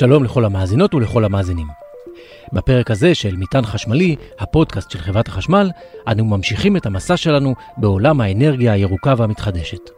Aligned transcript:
שלום 0.00 0.24
לכל 0.24 0.44
המאזינות 0.44 0.94
ולכל 0.94 1.24
המאזינים. 1.24 1.66
בפרק 2.52 2.90
הזה 2.90 3.14
של 3.14 3.36
מטען 3.36 3.64
חשמלי, 3.66 4.16
הפודקאסט 4.38 4.90
של 4.90 4.98
חברת 4.98 5.28
החשמל, 5.28 5.70
אנו 6.08 6.24
ממשיכים 6.24 6.76
את 6.76 6.86
המסע 6.86 7.16
שלנו 7.16 7.54
בעולם 7.76 8.20
האנרגיה 8.20 8.72
הירוקה 8.72 9.14
והמתחדשת. 9.16 9.90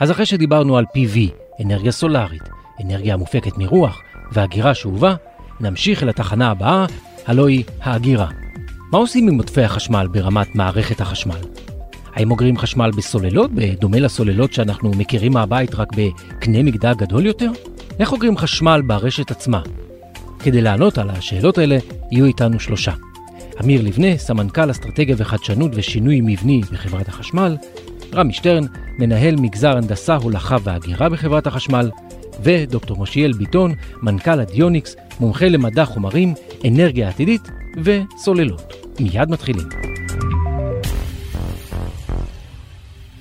אז 0.00 0.10
אחרי 0.10 0.26
שדיברנו 0.26 0.76
על 0.76 0.84
PV, 0.84 1.18
אנרגיה 1.64 1.92
סולארית, 1.92 2.42
אנרגיה 2.84 3.14
המופקת 3.14 3.58
מרוח 3.58 4.02
והגירה 4.32 4.74
שאובה, 4.74 5.14
נמשיך 5.60 6.02
אל 6.02 6.08
התחנה 6.08 6.50
הבאה, 6.50 6.86
הלא 7.26 7.48
היא 7.48 7.64
האגירה. 7.80 8.28
מה 8.92 8.98
עושים 8.98 9.28
עם 9.28 9.38
עודפי 9.38 9.62
החשמל 9.62 10.06
ברמת 10.12 10.54
מערכת 10.54 11.00
החשמל? 11.00 11.40
האם 12.14 12.30
אוגרים 12.30 12.58
חשמל 12.58 12.90
בסוללות, 12.96 13.50
בדומה 13.54 14.00
לסוללות 14.00 14.52
שאנחנו 14.52 14.90
מכירים 14.90 15.32
מהבית 15.32 15.74
רק 15.74 15.88
בקנה 15.96 16.62
מגדל 16.62 16.94
גדול 16.94 17.26
יותר? 17.26 17.50
איך 17.98 18.12
אוגרים 18.12 18.36
חשמל 18.36 18.82
ברשת 18.86 19.30
עצמה? 19.30 19.62
כדי 20.38 20.60
לענות 20.60 20.98
על 20.98 21.10
השאלות 21.10 21.58
האלה, 21.58 21.78
יהיו 22.10 22.24
איתנו 22.24 22.60
שלושה. 22.60 22.92
אמיר 23.60 23.82
לבנה, 23.82 24.18
סמנכ"ל 24.18 24.70
אסטרטגיה 24.70 25.14
וחדשנות 25.18 25.70
ושינוי 25.74 26.20
מבני 26.20 26.60
בחברת 26.72 27.08
החשמל, 27.08 27.56
רמי 28.14 28.32
שטרן, 28.32 28.64
מנהל 28.98 29.36
מגזר 29.36 29.76
הנדסה, 29.76 30.16
הולכה 30.16 30.56
והגירה 30.62 31.08
בחברת 31.08 31.46
החשמל, 31.46 31.90
ודוקטור 32.42 32.96
מושיאל 32.96 33.32
ביטון, 33.32 33.74
מנכ"ל 34.02 34.40
הדיוניקס, 34.40 34.96
מומחה 35.20 35.48
למדע 35.48 35.84
חומרים, 35.84 36.34
אנרגיה 36.68 37.08
עתידית 37.08 37.42
וסוללות. 37.76 38.72
מיד 39.00 39.30
מתחילים. 39.30 39.66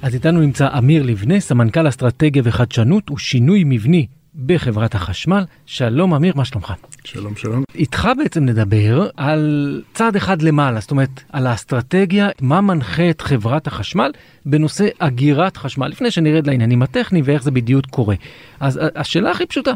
אז 0.01 0.13
איתנו 0.13 0.41
נמצא 0.41 0.67
אמיר 0.77 1.03
לבנה, 1.03 1.39
סמנכ"ל 1.39 1.87
אסטרטגיה 1.87 2.41
וחדשנות 2.45 3.11
ושינוי 3.11 3.63
מבני 3.65 4.07
בחברת 4.35 4.95
החשמל. 4.95 5.43
שלום 5.65 6.13
אמיר, 6.13 6.33
מה 6.35 6.45
שלומך? 6.45 6.73
שלום 7.03 7.35
שלום. 7.35 7.63
איתך 7.75 8.09
בעצם 8.17 8.45
נדבר 8.45 9.07
על 9.17 9.81
צעד 9.93 10.15
אחד 10.15 10.41
למעלה, 10.41 10.79
זאת 10.79 10.91
אומרת 10.91 11.23
על 11.29 11.47
האסטרטגיה, 11.47 12.29
מה 12.41 12.61
מנחה 12.61 13.09
את 13.09 13.21
חברת 13.21 13.67
החשמל 13.67 14.11
בנושא 14.45 14.87
אגירת 14.99 15.57
חשמל, 15.57 15.87
לפני 15.87 16.11
שנרד 16.11 16.47
לעניינים 16.47 16.81
הטכניים 16.81 17.25
ואיך 17.27 17.43
זה 17.43 17.51
בדיוק 17.51 17.85
קורה. 17.85 18.15
אז 18.59 18.79
השאלה 18.95 19.31
הכי 19.31 19.45
פשוטה, 19.45 19.71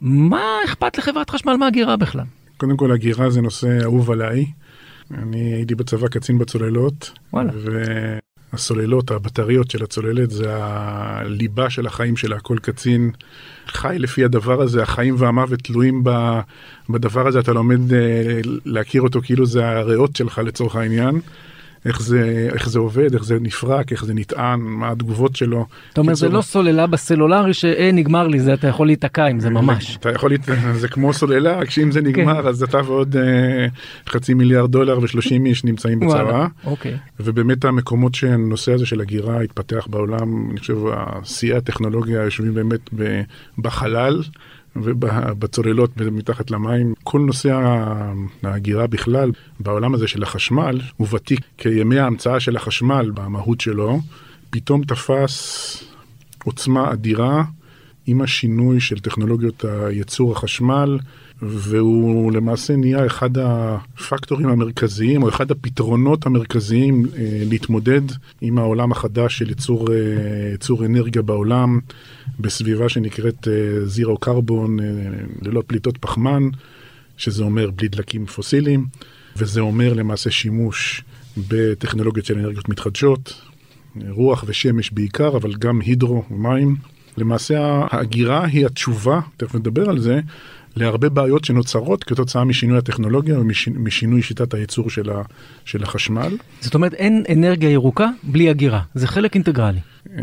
מה 0.00 0.42
אכפת 0.64 0.98
לחברת 0.98 1.30
חשמל 1.30 1.56
מהגירה 1.56 1.96
בכלל? 1.96 2.24
קודם 2.56 2.76
כל 2.76 2.92
הגירה 2.92 3.30
זה 3.30 3.40
נושא 3.40 3.78
אהוב 3.82 4.10
עליי. 4.10 4.44
אני 5.14 5.54
הייתי 5.54 5.74
בצבא 5.74 6.08
קצין 6.08 6.38
בצוללות. 6.38 7.10
וואלה. 7.32 7.52
הסוללות, 8.54 9.10
הבטריות 9.10 9.70
של 9.70 9.82
הצוללת, 9.82 10.30
זה 10.30 10.46
הליבה 10.50 11.70
של 11.70 11.86
החיים 11.86 12.16
שלה. 12.16 12.40
כל 12.40 12.58
קצין 12.62 13.10
חי 13.66 13.96
לפי 13.98 14.24
הדבר 14.24 14.62
הזה, 14.62 14.82
החיים 14.82 15.14
והמוות 15.18 15.60
תלויים 15.60 16.04
בדבר 16.90 17.26
הזה, 17.26 17.40
אתה 17.40 17.52
לומד 17.52 17.92
אה, 17.92 18.40
להכיר 18.64 19.02
אותו 19.02 19.20
כאילו 19.22 19.46
זה 19.46 19.68
הריאות 19.68 20.16
שלך 20.16 20.40
לצורך 20.44 20.76
העניין. 20.76 21.20
איך 21.84 22.02
זה, 22.02 22.48
איך 22.52 22.68
זה 22.68 22.78
עובד, 22.78 23.14
איך 23.14 23.24
זה 23.24 23.38
נפרק, 23.40 23.92
איך 23.92 24.04
זה 24.04 24.14
נטען, 24.14 24.60
מה 24.60 24.90
התגובות 24.90 25.36
שלו. 25.36 25.66
אתה 25.92 26.00
אומר, 26.00 26.14
זה 26.14 26.28
לא 26.28 26.42
סוללה 26.42 26.86
בסלולרי 26.86 27.54
שאין, 27.54 27.96
אה, 27.96 28.00
נגמר 28.00 28.26
לי, 28.26 28.40
זה 28.40 28.54
אתה 28.54 28.68
יכול 28.68 28.86
להיתקע 28.86 29.26
עם 29.26 29.40
זה 29.40 29.50
ממש. 29.50 29.96
אתה 30.00 30.10
יכול, 30.10 30.32
זה 30.74 30.88
כמו 30.88 31.12
סוללה, 31.12 31.56
רק 31.58 31.70
שאם 31.70 31.92
זה 31.92 32.00
כן. 32.00 32.06
נגמר, 32.06 32.48
אז 32.48 32.62
אתה 32.62 32.78
ועוד 32.84 33.16
אה, 33.16 33.66
חצי 34.08 34.34
מיליארד 34.34 34.70
דולר 34.70 34.98
ושלושים 35.02 35.46
איש 35.46 35.64
נמצאים 35.64 36.00
בצרה. 36.00 36.46
אוקיי. 36.64 36.96
ובאמת 37.20 37.64
המקומות 37.64 38.14
שהנושא 38.14 38.72
הזה 38.72 38.86
של 38.86 39.00
הגירה 39.00 39.40
התפתח 39.40 39.86
בעולם, 39.90 40.50
אני 40.50 40.60
חושב, 40.60 40.78
שיאי 41.24 41.56
הטכנולוגיה 41.56 42.22
יושבים 42.22 42.54
באמת 42.54 42.90
בחלל. 43.58 44.22
ובצוללות 44.76 45.96
מתחת 45.96 46.50
למים. 46.50 46.94
כל 47.02 47.20
נושא 47.20 47.60
ההגירה 48.42 48.86
בכלל 48.86 49.32
בעולם 49.60 49.94
הזה 49.94 50.08
של 50.08 50.22
החשמל 50.22 50.80
הוא 50.96 51.08
ותיק 51.10 51.40
כימי 51.58 51.98
ההמצאה 51.98 52.40
של 52.40 52.56
החשמל 52.56 53.10
במהות 53.14 53.60
שלו, 53.60 54.00
פתאום 54.50 54.84
תפס 54.84 55.84
עוצמה 56.44 56.92
אדירה 56.92 57.44
עם 58.06 58.20
השינוי 58.20 58.80
של 58.80 58.98
טכנולוגיות 58.98 59.64
הייצור 59.64 60.32
החשמל. 60.32 60.98
והוא 61.48 62.32
למעשה 62.32 62.76
נהיה 62.76 63.06
אחד 63.06 63.38
הפקטורים 63.38 64.48
המרכזיים 64.48 65.22
או 65.22 65.28
אחד 65.28 65.50
הפתרונות 65.50 66.26
המרכזיים 66.26 67.06
אה, 67.16 67.42
להתמודד 67.48 68.00
עם 68.40 68.58
העולם 68.58 68.92
החדש 68.92 69.38
של 69.38 69.48
ייצור, 69.48 69.92
אה, 69.92 69.96
ייצור 70.52 70.84
אנרגיה 70.84 71.22
בעולם 71.22 71.78
בסביבה 72.40 72.88
שנקראת 72.88 73.48
זירו 73.84 74.14
אה, 74.14 74.18
קרבון, 74.20 74.76
ללא 75.42 75.62
פליטות 75.66 75.98
פחמן, 75.98 76.48
שזה 77.16 77.42
אומר 77.42 77.70
בלי 77.70 77.88
דלקים 77.88 78.26
פוסיליים, 78.26 78.86
וזה 79.36 79.60
אומר 79.60 79.92
למעשה 79.92 80.30
שימוש 80.30 81.04
בטכנולוגיות 81.48 82.26
של 82.26 82.38
אנרגיות 82.38 82.68
מתחדשות, 82.68 83.40
רוח 84.08 84.44
ושמש 84.46 84.90
בעיקר, 84.90 85.36
אבל 85.36 85.54
גם 85.54 85.80
הידרו 85.80 86.24
ומים. 86.30 86.76
למעשה 87.16 87.86
ההגירה 87.90 88.46
היא 88.46 88.66
התשובה, 88.66 89.20
תכף 89.36 89.54
נדבר 89.54 89.90
על 89.90 89.98
זה, 89.98 90.20
להרבה 90.76 91.08
בעיות 91.08 91.44
שנוצרות 91.44 92.04
כתוצאה 92.04 92.44
משינוי 92.44 92.78
הטכנולוגיה 92.78 93.38
ומשינוי 93.40 94.22
שיטת 94.22 94.54
הייצור 94.54 94.90
של, 94.90 95.10
ה, 95.10 95.22
של 95.64 95.82
החשמל. 95.82 96.36
זאת 96.60 96.74
אומרת, 96.74 96.94
אין 96.94 97.24
אנרגיה 97.32 97.70
ירוקה 97.70 98.08
בלי 98.22 98.50
הגירה, 98.50 98.80
זה 98.94 99.06
חלק 99.06 99.34
אינטגרלי. 99.34 99.80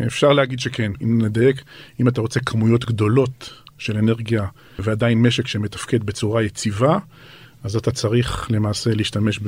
אפשר 0.08 0.34
להגיד 0.34 0.60
שכן, 0.60 0.92
אם 1.04 1.22
נדייק, 1.22 1.64
אם 2.00 2.08
אתה 2.08 2.22
רוצה 2.22 2.40
כמויות 2.40 2.86
גדולות 2.86 3.54
של 3.78 3.98
אנרגיה 3.98 4.46
ועדיין 4.80 5.22
משק 5.22 5.48
שמתפקד 5.48 6.04
בצורה 6.04 6.44
יציבה, 6.44 6.98
אז 7.64 7.76
אתה 7.76 7.92
צריך 7.92 8.52
למעשה 8.52 8.94
להשתמש 8.94 9.40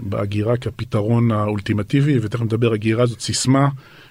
באגירה 0.00 0.56
כפתרון 0.56 1.30
האולטימטיבי, 1.30 2.18
ותכף 2.22 2.42
נדבר, 2.42 2.74
אגירה 2.74 3.06
זאת 3.06 3.20
סיסמה, 3.20 3.68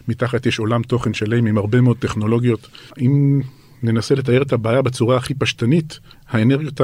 מתחת 0.08 0.46
יש 0.46 0.60
עולם 0.60 0.84
תוכן 0.84 1.14
שלם 1.14 1.46
עם 1.46 1.58
הרבה 1.58 1.82
מאוד 1.82 1.98
טכנולוגיות. 1.98 2.68
אם 3.02 3.42
ננסה 3.84 4.16
לתאר 4.16 4.42
את 4.42 4.54
הבעיה 4.54 4.82
בצורה 4.82 5.18
הכי 5.18 5.34
פשטנית, 5.34 6.00
האנרגיות 6.30 6.82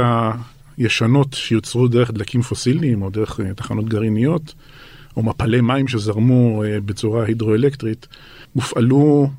הישנות 0.77 1.33
שיוצרו 1.33 1.87
דרך 1.87 2.11
דלקים 2.11 2.41
פוסיליים 2.41 3.01
או 3.01 3.09
דרך 3.09 3.39
אה, 3.39 3.53
תחנות 3.53 3.85
גרעיניות, 3.85 4.53
או 5.17 5.23
מפלי 5.23 5.61
מים 5.61 5.87
שזרמו 5.87 6.63
אה, 6.63 6.81
בצורה 6.81 7.25
הידרואלקטרית, 7.25 8.07
הופעלו 8.53 9.29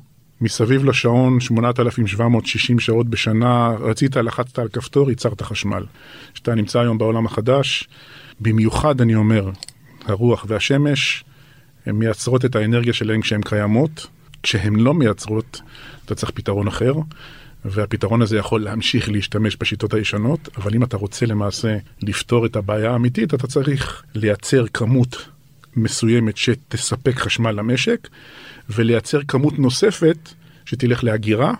מסביב 0.41 0.85
לשעון 0.85 1.39
8,760 1.39 2.79
שעות 2.79 3.07
בשנה, 3.07 3.69
רצית, 3.79 4.15
לחצת 4.15 4.59
על 4.59 4.67
כפתור, 4.67 5.09
ייצרת 5.09 5.41
חשמל. 5.41 5.83
כשאתה 6.33 6.55
נמצא 6.55 6.79
היום 6.79 6.97
בעולם 6.97 7.25
החדש, 7.25 7.87
במיוחד 8.39 9.01
אני 9.01 9.15
אומר, 9.15 9.51
הרוח 10.05 10.45
והשמש, 10.47 11.23
הן 11.85 11.95
מייצרות 11.95 12.45
את 12.45 12.55
האנרגיה 12.55 12.93
שלהן 12.93 13.21
כשהן 13.21 13.41
קיימות. 13.41 14.07
כשהן 14.43 14.75
לא 14.75 14.93
מייצרות, 14.93 15.61
אתה 16.05 16.15
צריך 16.15 16.31
פתרון 16.31 16.67
אחר. 16.67 16.93
והפתרון 17.65 18.21
הזה 18.21 18.37
יכול 18.37 18.63
להמשיך 18.63 19.09
להשתמש 19.09 19.57
בשיטות 19.59 19.93
הישנות, 19.93 20.49
אבל 20.57 20.75
אם 20.75 20.83
אתה 20.83 20.97
רוצה 20.97 21.25
למעשה 21.25 21.77
לפתור 22.01 22.45
את 22.45 22.55
הבעיה 22.55 22.91
האמיתית, 22.91 23.33
אתה 23.33 23.47
צריך 23.47 24.03
לייצר 24.15 24.65
כמות 24.73 25.27
מסוימת 25.75 26.37
שתספק 26.37 27.15
חשמל 27.15 27.51
למשק, 27.51 28.07
ולייצר 28.69 29.19
כמות 29.27 29.59
נוספת 29.59 30.17
שתלך 30.65 31.03
להגירה, 31.03 31.53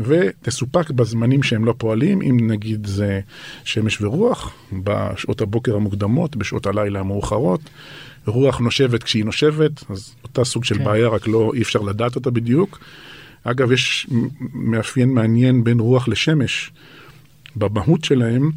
ותסופק 0.00 0.90
בזמנים 0.90 1.42
שהם 1.42 1.64
לא 1.64 1.74
פועלים, 1.78 2.22
אם 2.22 2.50
נגיד 2.50 2.86
זה 2.86 3.20
שמש 3.64 4.00
ורוח, 4.00 4.54
בשעות 4.82 5.40
הבוקר 5.40 5.76
המוקדמות, 5.76 6.36
בשעות 6.36 6.66
הלילה 6.66 7.00
המאוחרות. 7.00 7.60
רוח 8.26 8.58
נושבת 8.58 9.02
כשהיא 9.02 9.24
נושבת, 9.24 9.90
אז 9.90 10.14
אותה 10.22 10.44
סוג 10.44 10.64
של 10.64 10.78
כן. 10.78 10.84
בעיה, 10.84 11.08
רק 11.08 11.28
לא, 11.28 11.52
אי 11.54 11.62
אפשר 11.62 11.80
לדעת 11.80 12.16
אותה 12.16 12.30
בדיוק. 12.30 12.78
אגב, 13.50 13.72
יש 13.72 14.06
מאפיין 14.54 15.08
מעניין 15.08 15.64
בין 15.64 15.80
רוח 15.80 16.08
לשמש. 16.08 16.70
במהות 17.56 18.04
שלהם, 18.04 18.50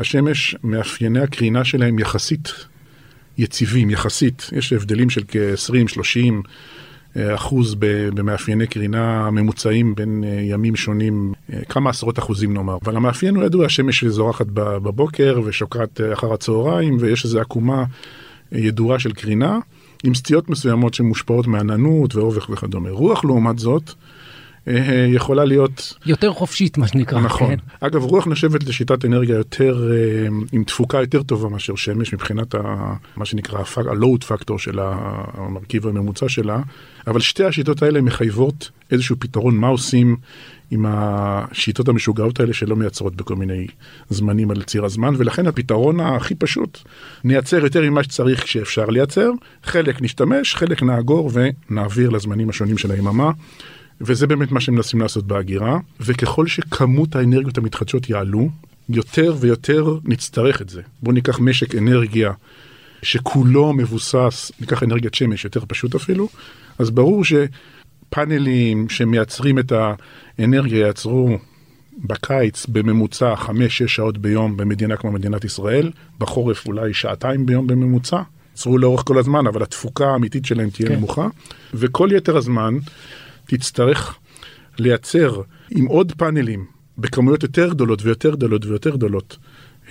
השמש, 0.00 0.56
מאפייני 0.64 1.20
הקרינה 1.20 1.64
שלהם 1.64 1.98
יחסית 1.98 2.52
יציבים, 3.38 3.90
יחסית. 3.90 4.50
יש 4.52 4.72
הבדלים 4.72 5.10
של 5.10 5.22
כ-20-30 5.28 6.48
אה, 7.16 7.34
אחוז 7.34 7.76
במאפייני 8.14 8.66
קרינה 8.66 9.30
ממוצעים 9.30 9.94
בין 9.94 10.24
אה, 10.26 10.40
ימים 10.42 10.76
שונים, 10.76 11.32
אה, 11.52 11.64
כמה 11.68 11.90
עשרות 11.90 12.18
אחוזים 12.18 12.54
נאמר. 12.54 12.78
אבל 12.84 12.96
המאפיין 12.96 13.36
הוא 13.36 13.44
ידוע, 13.44 13.66
השמש 13.66 14.04
זורחת 14.04 14.46
בבוקר 14.54 15.40
ושוקעת 15.44 16.00
אחר 16.12 16.32
הצהריים, 16.32 16.96
ויש 17.00 17.24
איזו 17.24 17.40
עקומה 17.40 17.84
ידועה 18.52 18.98
של 18.98 19.12
קרינה. 19.12 19.58
עם 20.04 20.14
סטיות 20.14 20.48
מסוימות 20.48 20.94
שמושפעות 20.94 21.46
מעננות 21.46 22.14
ואובך 22.14 22.50
וכדומה. 22.50 22.90
רוח 22.90 23.24
לעומת 23.24 23.58
זאת, 23.58 23.92
יכולה 25.14 25.44
להיות... 25.44 25.94
יותר 26.06 26.32
חופשית 26.32 26.78
מה 26.78 26.88
שנקרא. 26.88 27.20
נכון. 27.20 27.48
כן. 27.48 27.56
אגב, 27.80 28.02
רוח 28.02 28.26
נחשבת 28.26 28.64
לשיטת 28.64 29.04
אנרגיה 29.04 29.36
יותר, 29.36 29.90
אה, 29.92 30.28
עם 30.52 30.64
תפוקה 30.64 31.00
יותר 31.00 31.22
טובה 31.22 31.48
מאשר 31.48 31.76
שמש 31.76 32.14
מבחינת 32.14 32.54
ה, 32.54 32.92
מה 33.16 33.24
שנקרא 33.24 33.58
ה-load 33.58 34.24
factor 34.24 34.58
של 34.58 34.78
המרכיב 34.78 35.86
הממוצע 35.86 36.28
שלה, 36.28 36.60
אבל 37.06 37.20
שתי 37.20 37.44
השיטות 37.44 37.82
האלה 37.82 38.00
מחייבות 38.00 38.70
איזשהו 38.90 39.16
פתרון 39.18 39.56
מה 39.56 39.68
עושים 39.68 40.16
עם 40.70 40.86
השיטות 40.88 41.88
המשוגעות 41.88 42.40
האלה 42.40 42.52
שלא 42.52 42.76
מייצרות 42.76 43.16
בכל 43.16 43.36
מיני 43.36 43.66
זמנים 44.08 44.50
על 44.50 44.62
ציר 44.62 44.84
הזמן, 44.84 45.14
ולכן 45.18 45.46
הפתרון 45.46 46.00
הכי 46.00 46.34
פשוט, 46.34 46.78
נייצר 47.24 47.64
יותר 47.64 47.90
ממה 47.90 48.02
שצריך 48.02 48.44
כשאפשר 48.44 48.86
לייצר, 48.86 49.30
חלק 49.64 50.02
נשתמש, 50.02 50.54
חלק 50.54 50.82
נאגור 50.82 51.30
ונעביר 51.34 52.10
לזמנים 52.10 52.48
השונים 52.48 52.78
של 52.78 52.90
היממה. 52.90 53.30
וזה 54.00 54.26
באמת 54.26 54.52
מה 54.52 54.60
שמנסים 54.60 55.00
לעשות 55.00 55.26
בהגירה, 55.26 55.78
וככל 56.00 56.46
שכמות 56.46 57.16
האנרגיות 57.16 57.58
המתחדשות 57.58 58.10
יעלו, 58.10 58.48
יותר 58.88 59.34
ויותר 59.40 59.98
נצטרך 60.04 60.62
את 60.62 60.68
זה. 60.68 60.82
בואו 61.02 61.14
ניקח 61.14 61.40
משק 61.40 61.74
אנרגיה 61.74 62.32
שכולו 63.02 63.72
מבוסס, 63.72 64.52
ניקח 64.60 64.82
אנרגיית 64.82 65.14
שמש, 65.14 65.44
יותר 65.44 65.60
פשוט 65.68 65.94
אפילו, 65.94 66.28
אז 66.78 66.90
ברור 66.90 67.22
שפאנלים 67.24 68.88
שמייצרים 68.88 69.58
את 69.58 69.72
האנרגיה 70.38 70.86
ייצרו 70.86 71.38
בקיץ 72.04 72.66
בממוצע 72.66 73.34
5-6 73.34 73.48
שעות 73.68 74.18
ביום 74.18 74.56
במדינה 74.56 74.96
כמו 74.96 75.12
מדינת 75.12 75.44
ישראל, 75.44 75.90
בחורף 76.18 76.66
אולי 76.66 76.94
שעתיים 76.94 77.46
ביום 77.46 77.66
בממוצע. 77.66 78.22
ייצרו 78.52 78.78
לאורך 78.78 79.02
כל 79.06 79.18
הזמן, 79.18 79.46
אבל 79.46 79.62
התפוקה 79.62 80.10
האמיתית 80.10 80.44
שלהם 80.44 80.70
תהיה 80.70 80.88
כן. 80.88 80.94
נמוכה, 80.94 81.28
וכל 81.74 82.08
יתר 82.12 82.36
הזמן 82.36 82.74
תצטרך 83.50 84.18
לייצר 84.78 85.42
עם 85.70 85.86
עוד 85.86 86.12
פאנלים 86.12 86.66
בכמויות 86.98 87.42
יותר 87.42 87.70
גדולות 87.70 88.02
ויותר 88.02 88.30
גדולות 88.30 88.66
ויותר 88.66 88.90
גדולות 88.90 89.36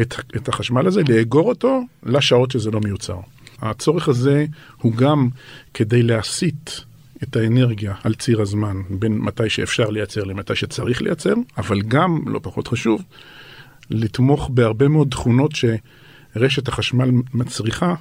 את, 0.01 0.15
את 0.35 0.49
החשמל 0.49 0.87
הזה, 0.87 1.01
לאגור 1.09 1.49
אותו 1.49 1.81
לשעות 2.03 2.51
שזה 2.51 2.71
לא 2.71 2.79
מיוצר. 2.83 3.19
הצורך 3.61 4.09
הזה 4.09 4.45
הוא 4.77 4.93
גם 4.93 5.29
כדי 5.73 6.03
להסיט 6.03 6.69
את 7.23 7.35
האנרגיה 7.35 7.93
על 8.03 8.13
ציר 8.13 8.41
הזמן 8.41 8.81
בין 8.89 9.17
מתי 9.17 9.49
שאפשר 9.49 9.89
לייצר 9.89 10.23
למתי 10.23 10.55
שצריך 10.55 11.01
לייצר, 11.01 11.33
אבל 11.57 11.81
גם, 11.81 12.19
לא 12.27 12.39
פחות 12.43 12.67
חשוב, 12.67 13.01
לתמוך 13.89 14.49
בהרבה 14.53 14.87
מאוד 14.87 15.07
תכונות 15.11 15.51
שרשת 15.55 16.67
החשמל 16.67 17.11
מצריכה 17.33 17.95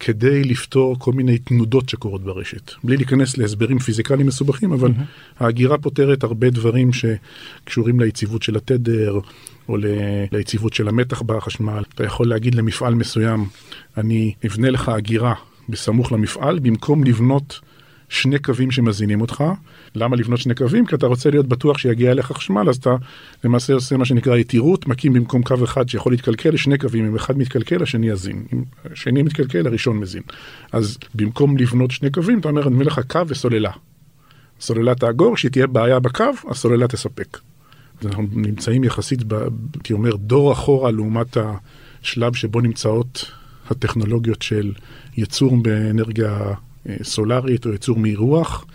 כדי 0.00 0.44
לפתור 0.44 0.98
כל 0.98 1.12
מיני 1.12 1.38
תנודות 1.38 1.88
שקורות 1.88 2.22
ברשת. 2.22 2.72
בלי 2.84 2.96
להיכנס 2.96 3.38
להסברים 3.38 3.78
פיזיקליים 3.78 4.26
מסובכים, 4.26 4.72
אבל 4.72 4.90
mm-hmm. 4.90 5.40
ההגירה 5.44 5.78
פותרת 5.78 6.24
הרבה 6.24 6.50
דברים 6.50 6.90
שקשורים 6.92 8.00
ליציבות 8.00 8.42
של 8.42 8.56
התדר, 8.56 9.18
או 9.68 9.76
ליציבות 10.32 10.74
של 10.74 10.88
המתח 10.88 11.22
בחשמל. 11.22 11.82
אתה 11.94 12.04
יכול 12.04 12.28
להגיד 12.28 12.54
למפעל 12.54 12.94
מסוים, 12.94 13.46
אני 13.96 14.32
אבנה 14.46 14.70
לך 14.70 14.88
הגירה 14.88 15.34
בסמוך 15.68 16.12
למפעל, 16.12 16.58
במקום 16.58 17.04
לבנות 17.04 17.60
שני 18.08 18.38
קווים 18.38 18.70
שמזינים 18.70 19.20
אותך. 19.20 19.44
למה 19.94 20.16
לבנות 20.16 20.40
שני 20.40 20.54
קווים? 20.54 20.86
כי 20.86 20.94
אתה 20.94 21.06
רוצה 21.06 21.30
להיות 21.30 21.46
בטוח 21.46 21.78
שיגיע 21.78 22.10
אליך 22.10 22.32
חשמל, 22.32 22.68
אז 22.68 22.76
אתה 22.76 22.96
למעשה 23.44 23.74
עושה 23.74 23.96
מה 23.96 24.04
שנקרא 24.04 24.36
יתירות, 24.36 24.88
מקים 24.88 25.12
במקום 25.12 25.42
קו 25.42 25.54
אחד 25.64 25.88
שיכול 25.88 26.12
להתקלקל 26.12 26.56
שני 26.56 26.78
קווים, 26.78 27.06
אם 27.06 27.16
אחד 27.16 27.38
מתקלקל, 27.38 27.82
השני 27.82 28.08
יזין. 28.08 28.44
אם 28.52 28.62
השני 28.92 29.22
מתקלקל, 29.22 29.66
הראשון 29.66 29.98
מזין. 29.98 30.22
אז 30.72 30.98
במקום 31.14 31.56
לבנות 31.56 31.90
שני 31.90 32.10
קווים, 32.10 32.38
אתה 32.38 32.48
אומר, 32.48 32.66
אני 32.66 32.74
מביא 32.74 32.86
לך 32.86 33.00
קו 33.08 33.20
וסוללה. 33.28 33.70
סוללה 34.60 34.94
תאגור, 34.94 35.36
שתהיה 35.36 35.66
בעיה 35.66 35.98
בקו, 35.98 36.24
הסוללה 36.50 36.88
תספק. 36.88 37.38
אנחנו 38.04 38.26
נמצאים 38.32 38.84
יחסית, 38.84 39.20
הייתי 39.74 39.92
אומר, 39.92 40.16
דור 40.16 40.52
אחורה 40.52 40.90
לעומת 40.90 41.36
השלב 41.36 42.34
שבו 42.34 42.60
נמצאות 42.60 43.30
הטכנולוגיות 43.70 44.42
של 44.42 44.72
ייצור 45.16 45.62
באנרגיה 45.62 46.54
סולארית 47.02 47.66
או 47.66 47.72
ייצור 47.72 47.98
מרוח, 47.98 48.66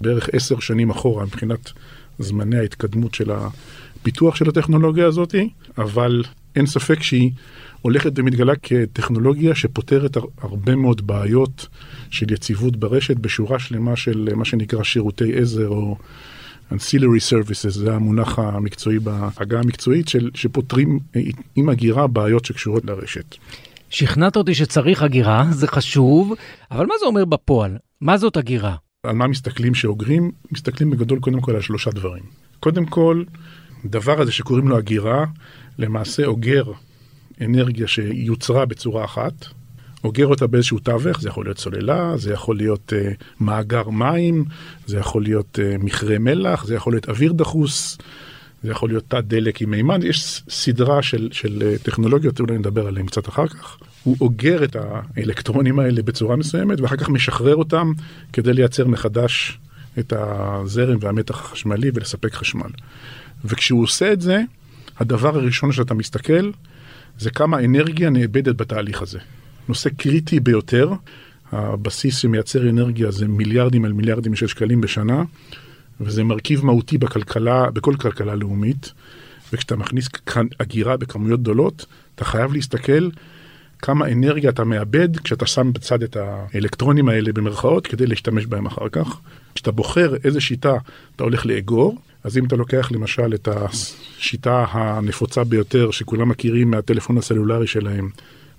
בערך 0.00 0.28
עשר 0.32 0.60
שנים 0.60 0.90
אחורה 0.90 1.24
מבחינת 1.24 1.72
זמני 2.18 2.58
ההתקדמות 2.58 3.14
של 3.14 3.30
הפיתוח 3.30 4.36
של 4.36 4.48
הטכנולוגיה 4.48 5.06
הזאת, 5.06 5.34
אבל 5.78 6.24
אין 6.56 6.66
ספק 6.66 7.02
שהיא 7.02 7.30
הולכת 7.82 8.12
ומתגלה 8.16 8.52
כטכנולוגיה 8.62 9.54
שפותרת 9.54 10.16
הרבה 10.40 10.76
מאוד 10.76 11.06
בעיות 11.06 11.66
של 12.10 12.32
יציבות 12.32 12.76
ברשת 12.76 13.16
בשורה 13.16 13.58
שלמה 13.58 13.96
של 13.96 14.28
מה 14.36 14.44
שנקרא 14.44 14.82
שירותי 14.82 15.38
עזר 15.38 15.68
או 15.68 15.96
ancillary 16.72 17.22
services, 17.30 17.70
זה 17.70 17.94
המונח 17.94 18.38
המקצועי 18.38 18.98
בהגה 18.98 19.58
המקצועית, 19.58 20.08
של, 20.08 20.30
שפותרים 20.34 20.98
עם 21.56 21.68
הגירה 21.68 22.06
בעיות 22.06 22.44
שקשורות 22.44 22.84
לרשת. 22.84 23.36
שכנעת 23.90 24.36
אותי 24.36 24.54
שצריך 24.54 25.02
הגירה, 25.02 25.44
זה 25.50 25.66
חשוב, 25.66 26.34
אבל 26.70 26.86
מה 26.86 26.94
זה 27.00 27.06
אומר 27.06 27.24
בפועל? 27.24 27.76
מה 28.00 28.18
זאת 28.18 28.36
הגירה? 28.36 28.74
על 29.02 29.16
מה 29.16 29.26
מסתכלים 29.26 29.74
שאוגרים? 29.74 30.30
מסתכלים 30.52 30.90
בגדול 30.90 31.18
קודם 31.20 31.40
כל 31.40 31.54
על 31.54 31.60
שלושה 31.60 31.90
דברים. 31.90 32.22
קודם 32.60 32.86
כל, 32.86 33.24
דבר 33.84 34.20
הזה 34.20 34.32
שקוראים 34.32 34.68
לו 34.68 34.78
הגירה, 34.78 35.24
למעשה 35.78 36.26
אוגר 36.26 36.64
אנרגיה 37.40 37.88
שיוצרה 37.88 38.66
בצורה 38.66 39.04
אחת, 39.04 39.46
אוגר 40.04 40.26
אותה 40.26 40.46
באיזשהו 40.46 40.78
תווך, 40.78 41.20
זה 41.20 41.28
יכול 41.28 41.46
להיות 41.46 41.58
סוללה, 41.58 42.16
זה 42.16 42.32
יכול 42.32 42.56
להיות 42.56 42.92
uh, 42.92 43.24
מאגר 43.40 43.90
מים, 43.90 44.44
זה 44.86 44.98
יכול 44.98 45.22
להיות 45.22 45.58
uh, 45.58 45.84
מכרה 45.84 46.18
מלח, 46.18 46.64
זה 46.64 46.74
יכול 46.74 46.92
להיות 46.92 47.08
אוויר 47.08 47.32
דחוס, 47.32 47.98
זה 48.62 48.70
יכול 48.70 48.88
להיות 48.88 49.04
תת 49.08 49.24
דלק 49.26 49.62
עם 49.62 49.70
מימן, 49.70 50.02
יש 50.02 50.42
סדרה 50.48 51.02
של, 51.02 51.28
של 51.32 51.62
אה, 51.66 51.78
טכנולוגיות, 51.82 52.40
אולי 52.40 52.58
נדבר 52.58 52.86
עליהן 52.86 53.06
קצת 53.06 53.28
אחר 53.28 53.46
כך. 53.46 53.78
הוא 54.02 54.16
אוגר 54.20 54.64
את 54.64 54.76
האלקטרונים 55.16 55.78
האלה 55.78 56.02
בצורה 56.02 56.36
מסוימת, 56.36 56.80
ואחר 56.80 56.96
כך 56.96 57.08
משחרר 57.08 57.56
אותם 57.56 57.92
כדי 58.32 58.52
לייצר 58.52 58.86
מחדש 58.86 59.58
את 59.98 60.12
הזרם 60.16 60.98
והמתח 61.00 61.40
החשמלי 61.40 61.90
ולספק 61.94 62.34
חשמל. 62.34 62.70
וכשהוא 63.44 63.82
עושה 63.82 64.12
את 64.12 64.20
זה, 64.20 64.42
הדבר 64.98 65.36
הראשון 65.36 65.72
שאתה 65.72 65.94
מסתכל, 65.94 66.50
זה 67.18 67.30
כמה 67.30 67.64
אנרגיה 67.64 68.10
נאבדת 68.10 68.56
בתהליך 68.56 69.02
הזה. 69.02 69.18
נושא 69.68 69.90
קריטי 69.90 70.40
ביותר, 70.40 70.92
הבסיס 71.52 72.16
שמייצר 72.16 72.70
אנרגיה 72.70 73.10
זה 73.10 73.28
מיליארדים 73.28 73.84
על 73.84 73.92
מיליארדים 73.92 74.34
של 74.34 74.46
שקלים 74.46 74.80
בשנה. 74.80 75.22
וזה 76.00 76.24
מרכיב 76.24 76.64
מהותי 76.64 76.98
בכלכלה, 76.98 77.70
בכל 77.70 77.94
כלכלה 78.00 78.34
לאומית, 78.34 78.92
וכשאתה 79.52 79.76
מכניס 79.76 80.08
הגירה 80.60 80.96
בכמויות 80.96 81.40
גדולות, 81.40 81.86
אתה 82.14 82.24
חייב 82.24 82.52
להסתכל 82.52 83.08
כמה 83.82 84.08
אנרגיה 84.08 84.50
אתה 84.50 84.64
מאבד 84.64 85.16
כשאתה 85.16 85.46
שם 85.46 85.72
בצד 85.72 86.02
את 86.02 86.16
האלקטרונים 86.16 87.08
האלה 87.08 87.32
במרכאות 87.32 87.86
כדי 87.86 88.06
להשתמש 88.06 88.46
בהם 88.46 88.66
אחר 88.66 88.88
כך. 88.88 89.20
כשאתה 89.54 89.70
בוחר 89.70 90.14
איזה 90.24 90.40
שיטה 90.40 90.74
אתה 91.16 91.24
הולך 91.24 91.46
לאגור, 91.46 91.98
אז 92.24 92.38
אם 92.38 92.44
אתה 92.44 92.56
לוקח 92.56 92.92
למשל 92.92 93.34
את 93.34 93.48
השיטה 93.48 94.64
הנפוצה 94.70 95.44
ביותר 95.44 95.90
שכולם 95.90 96.28
מכירים 96.28 96.70
מהטלפון 96.70 97.18
הסלולרי 97.18 97.66
שלהם, 97.66 98.10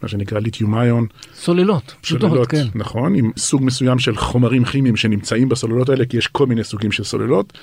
מה 0.04 0.10
שנקרא 0.10 0.40
ליתיום 0.40 0.76
איון. 0.76 1.06
סוללות, 1.36 1.96
פשוטות, 2.02 2.30
סוללות, 2.30 2.48
כן. 2.48 2.66
נכון, 2.76 3.16
עם 3.16 3.32
סוג 3.38 3.64
מסוים 3.64 4.00
של 4.00 4.16
חומרים 4.16 4.66
כימיים 4.66 4.96
שנמצאים 4.96 5.50
בסוללות 5.50 5.90
האלה, 5.90 6.06
כי 6.06 6.18
יש 6.18 6.28
כל 6.28 6.46
מיני 6.46 6.64
סוגים 6.64 6.92
של 6.92 7.04
סוללות. 7.04 7.54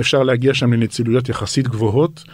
אפשר 0.00 0.22
להגיע 0.22 0.54
שם 0.54 0.72
לנצילויות 0.72 1.28
יחסית 1.28 1.68
גבוהות, 1.68 2.24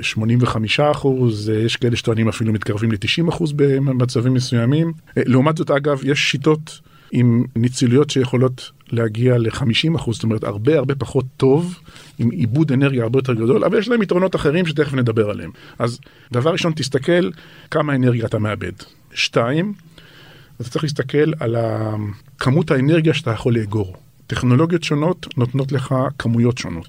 85 0.00 0.80
אחוז, 0.80 1.48
יש 1.48 1.76
כאלה 1.76 1.96
שטוענים 1.96 2.28
אפילו 2.28 2.52
מתקרבים 2.52 2.92
ל-90 2.92 3.28
אחוז 3.28 3.52
במצבים 3.52 4.34
מסוימים. 4.34 4.92
לעומת 5.16 5.56
זאת, 5.56 5.70
אגב, 5.70 6.00
יש 6.04 6.30
שיטות 6.30 6.80
עם 7.12 7.44
נצילויות 7.56 8.10
שיכולות 8.10 8.70
להגיע 8.92 9.38
ל-50 9.38 9.96
אחוז, 9.96 10.14
זאת 10.14 10.24
אומרת, 10.24 10.44
הרבה 10.44 10.78
הרבה 10.78 10.94
פחות 10.94 11.24
טוב, 11.36 11.78
עם 12.18 12.30
עיבוד 12.30 12.72
אנרגיה 12.72 13.02
הרבה 13.02 13.18
יותר 13.18 13.34
גדול, 13.34 13.64
אבל 13.64 13.78
יש 13.78 13.88
להם 13.88 14.02
יתרונות 14.02 14.36
אחרים 14.36 14.66
שתכף 14.66 14.94
נדבר 14.94 15.30
עליהם. 15.30 15.50
אז 15.78 16.00
דבר 16.32 16.50
ראשון, 16.50 16.72
תסתכל 16.76 17.30
כמה 17.70 17.94
אנרגיה 17.94 18.26
אתה 18.26 18.38
מאבד. 18.38 18.72
שתיים, 19.16 19.72
אתה 20.60 20.70
צריך 20.70 20.84
להסתכל 20.84 21.32
על 21.40 21.56
כמות 22.38 22.70
האנרגיה 22.70 23.14
שאתה 23.14 23.30
יכול 23.30 23.54
לאגור. 23.58 23.96
טכנולוגיות 24.26 24.82
שונות 24.82 25.26
נותנות 25.36 25.72
לך 25.72 25.94
כמויות 26.18 26.58
שונות. 26.58 26.88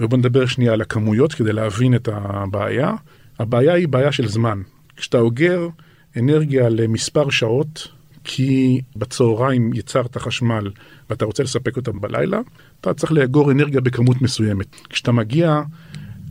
ובוא 0.00 0.18
נדבר 0.18 0.46
שנייה 0.46 0.72
על 0.72 0.80
הכמויות 0.80 1.34
כדי 1.34 1.52
להבין 1.52 1.94
את 1.94 2.08
הבעיה. 2.12 2.92
הבעיה 3.38 3.74
היא 3.74 3.88
בעיה 3.88 4.12
של 4.12 4.28
זמן. 4.28 4.62
כשאתה 4.96 5.18
אוגר 5.18 5.68
אנרגיה 6.16 6.68
למספר 6.68 7.30
שעות, 7.30 7.88
כי 8.24 8.80
בצהריים 8.96 9.72
יצרת 9.74 10.16
חשמל 10.16 10.70
ואתה 11.10 11.24
רוצה 11.24 11.42
לספק 11.42 11.76
אותם 11.76 12.00
בלילה, 12.00 12.40
אתה 12.80 12.94
צריך 12.94 13.12
לאגור 13.12 13.52
אנרגיה 13.52 13.80
בכמות 13.80 14.22
מסוימת. 14.22 14.66
כשאתה 14.88 15.12
מגיע 15.12 15.62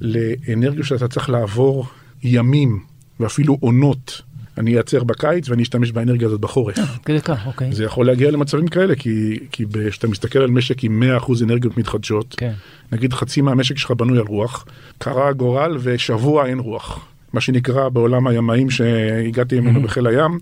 לאנרגיה 0.02 0.84
שאתה 0.84 1.08
צריך 1.08 1.30
לעבור 1.30 1.86
ימים 2.24 2.84
ואפילו 3.20 3.58
עונות 3.60 4.22
אני 4.58 4.74
אייצר 4.74 5.04
בקיץ 5.04 5.50
ואני 5.50 5.64
אשתמש 5.64 5.92
באנרגיה 5.92 6.28
הזאת 6.28 6.42
בחורף. 6.42 6.76
כדי 7.06 7.22
כך, 7.22 7.48
אוקיי. 7.48 7.72
זה 7.72 7.84
יכול 7.84 8.06
להגיע 8.08 8.32
למצבים 8.32 8.68
כאלה, 8.68 8.96
כי, 8.96 9.40
כי 9.52 9.66
כשאתה 9.90 10.08
מסתכל 10.08 10.40
על 10.40 10.50
משק 10.50 10.84
עם 10.84 11.04
100% 11.20 11.44
אנרגיות 11.44 11.78
מתחדשות, 11.78 12.36
כן. 12.38 12.54
נגיד 12.92 13.14
חצי 13.14 13.42
מהמשק 13.42 13.78
שלך 13.78 13.92
בנוי 13.92 14.18
על 14.18 14.26
רוח, 14.28 14.66
קרה 14.98 15.34
גורל 15.34 15.78
ושבוע 15.80 16.46
אין 16.46 16.60
רוח. 16.60 17.06
מה 17.34 17.42
שנקרא 17.42 17.90
בעולם 17.90 18.28
הימאים 18.28 18.70
שהגעתי 18.70 19.60
ממנו 19.60 19.82
בחיל 19.82 20.08
הים, 20.08 20.40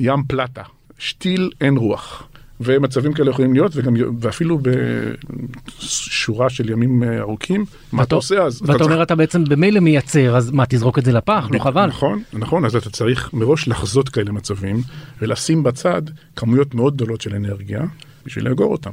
ים 0.00 0.22
פלטה. 0.28 0.62
שתיל 0.98 1.50
אין 1.60 1.76
רוח. 1.76 2.28
ומצבים 2.60 3.12
כאלה 3.12 3.30
יכולים 3.30 3.52
להיות, 3.52 3.72
וגם, 3.74 3.94
ואפילו 4.20 4.58
בשורה 4.62 6.50
של 6.50 6.70
ימים 6.70 7.02
אה, 7.02 7.18
ארוכים, 7.18 7.64
מה 7.92 8.02
אתה 8.02 8.14
עושה 8.14 8.42
אז? 8.42 8.62
ואתה 8.66 8.84
אומר, 8.84 9.02
אתה 9.02 9.14
בעצם 9.14 9.44
במילא 9.44 9.80
מייצר, 9.80 10.36
אז 10.36 10.50
מה, 10.50 10.64
תזרוק 10.68 10.98
את 10.98 11.04
זה 11.04 11.12
לפח? 11.12 11.48
לא 11.50 11.58
חבל? 11.58 11.86
נכון, 11.86 12.22
נכון, 12.32 12.64
אז 12.64 12.76
אתה 12.76 12.90
צריך 12.90 13.30
מראש 13.32 13.68
לחזות 13.68 14.08
כאלה 14.08 14.32
מצבים, 14.32 14.80
ולשים 15.22 15.62
בצד 15.62 16.02
כמויות 16.36 16.74
מאוד 16.74 16.94
גדולות 16.94 17.20
של 17.20 17.34
אנרגיה, 17.34 17.82
בשביל 18.26 18.48
לאגור 18.48 18.72
אותם. 18.72 18.92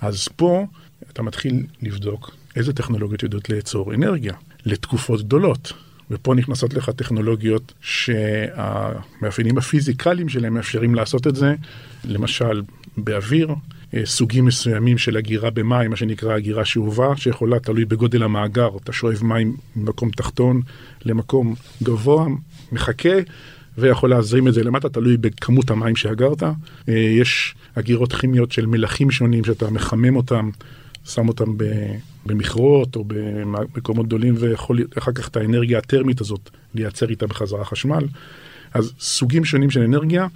אז 0.00 0.28
פה 0.28 0.66
אתה 1.12 1.22
מתחיל 1.22 1.62
לבדוק 1.82 2.30
איזה 2.56 2.72
טכנולוגיות 2.72 3.22
יודעות 3.22 3.50
לאצור 3.50 3.94
אנרגיה 3.94 4.34
לתקופות 4.64 5.22
גדולות. 5.22 5.72
ופה 6.10 6.34
נכנסות 6.34 6.74
לך 6.74 6.90
טכנולוגיות 6.90 7.72
שהמאפיינים 7.80 9.58
הפיזיקליים 9.58 10.28
שלהם 10.28 10.54
מאפשרים 10.54 10.94
לעשות 10.94 11.26
את 11.26 11.36
זה, 11.36 11.54
למשל 12.04 12.62
באוויר, 12.96 13.54
אה, 13.94 14.00
סוגים 14.04 14.44
מסוימים 14.44 14.98
של 14.98 15.16
אגירה 15.16 15.50
במים, 15.50 15.90
מה 15.90 15.96
שנקרא 15.96 16.36
אגירה 16.36 16.64
שאובה, 16.64 17.16
שיכולה, 17.16 17.58
תלוי 17.58 17.84
בגודל 17.84 18.22
המאגר, 18.22 18.68
אתה 18.82 18.92
שואב 18.92 19.24
מים 19.24 19.56
ממקום 19.76 20.10
תחתון 20.10 20.60
למקום 21.04 21.54
גבוה, 21.82 22.26
מחכה. 22.72 23.18
ויכול 23.78 24.10
להזרים 24.10 24.48
את 24.48 24.54
זה 24.54 24.64
למטה, 24.64 24.88
תלוי 24.88 25.16
בכמות 25.16 25.70
המים 25.70 25.96
שאגרת. 25.96 26.42
אה, 26.42 26.94
יש 26.94 27.54
אגירות 27.74 28.12
כימיות 28.12 28.52
של 28.52 28.66
מלחים 28.66 29.10
שונים 29.10 29.44
שאתה 29.44 29.70
מחמם 29.70 30.16
אותם, 30.16 30.50
שם 31.04 31.28
אותם 31.28 31.56
במכרות 32.26 32.96
או 32.96 33.04
במקומות 33.06 34.06
גדולים, 34.06 34.34
ויכול 34.38 34.78
אחר 34.98 35.12
כך 35.12 35.28
את 35.28 35.36
האנרגיה 35.36 35.78
הטרמית 35.78 36.20
הזאת 36.20 36.50
לייצר 36.74 37.08
איתה 37.08 37.26
בחזרה 37.26 37.64
חשמל. 37.64 38.04
אז 38.74 38.92
סוגים 39.00 39.44
שונים 39.44 39.70
של 39.70 39.80
אנרגיה, 39.80 40.26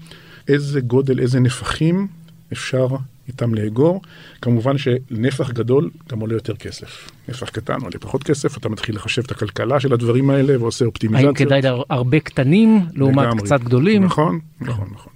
איזה 0.48 0.80
גודל, 0.80 1.20
איזה 1.20 1.40
נפחים 1.40 2.06
אפשר 2.52 2.86
איתם 3.28 3.54
לאגור. 3.54 4.02
כמובן 4.42 4.78
שנפח 4.78 5.50
גדול 5.50 5.90
גם 6.08 6.20
עולה 6.20 6.34
יותר 6.34 6.56
כסף. 6.56 7.10
נפח 7.28 7.48
קטן 7.48 7.80
עולה 7.80 7.98
פחות 8.00 8.22
כסף, 8.22 8.56
אתה 8.56 8.68
מתחיל 8.68 8.96
לחשב 8.96 9.22
את 9.24 9.30
הכלכלה 9.30 9.80
של 9.80 9.92
הדברים 9.92 10.30
האלה 10.30 10.60
ועושה 10.62 10.84
אופטימיזציות. 10.84 11.40
האם 11.40 11.46
כדאי 11.46 11.60
הרבה 11.90 12.20
קטנים 12.20 12.80
לעומת 12.94 13.26
לגמרי. 13.26 13.44
קצת 13.44 13.60
גדולים? 13.60 14.04
נכון, 14.04 14.40
נכון, 14.60 14.88
נכון. 14.92 15.12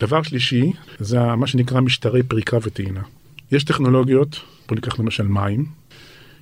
דבר 0.00 0.22
שלישי, 0.22 0.72
זה 0.98 1.20
מה 1.20 1.46
שנקרא 1.46 1.80
משטרי 1.80 2.22
פריקה 2.22 2.56
וטעינה. 2.62 3.00
יש 3.52 3.64
טכנולוגיות, 3.64 4.40
בוא 4.68 4.74
ניקח 4.74 4.98
למשל 4.98 5.26
מים. 5.26 5.64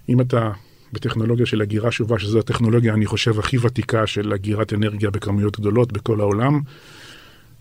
אם 0.08 0.20
אתה 0.20 0.50
בטכנולוגיה 0.92 1.46
של 1.46 1.62
אגירה 1.62 1.90
שובה, 1.90 2.18
שזו 2.18 2.38
הטכנולוגיה, 2.38 2.94
אני 2.94 3.06
חושב, 3.06 3.38
הכי 3.38 3.58
ותיקה 3.58 4.06
של 4.06 4.32
אגירת 4.32 4.72
אנרגיה 4.72 5.10
בכמויות 5.10 5.60
גדולות 5.60 5.92
בכל 5.92 6.20
העולם, 6.20 6.60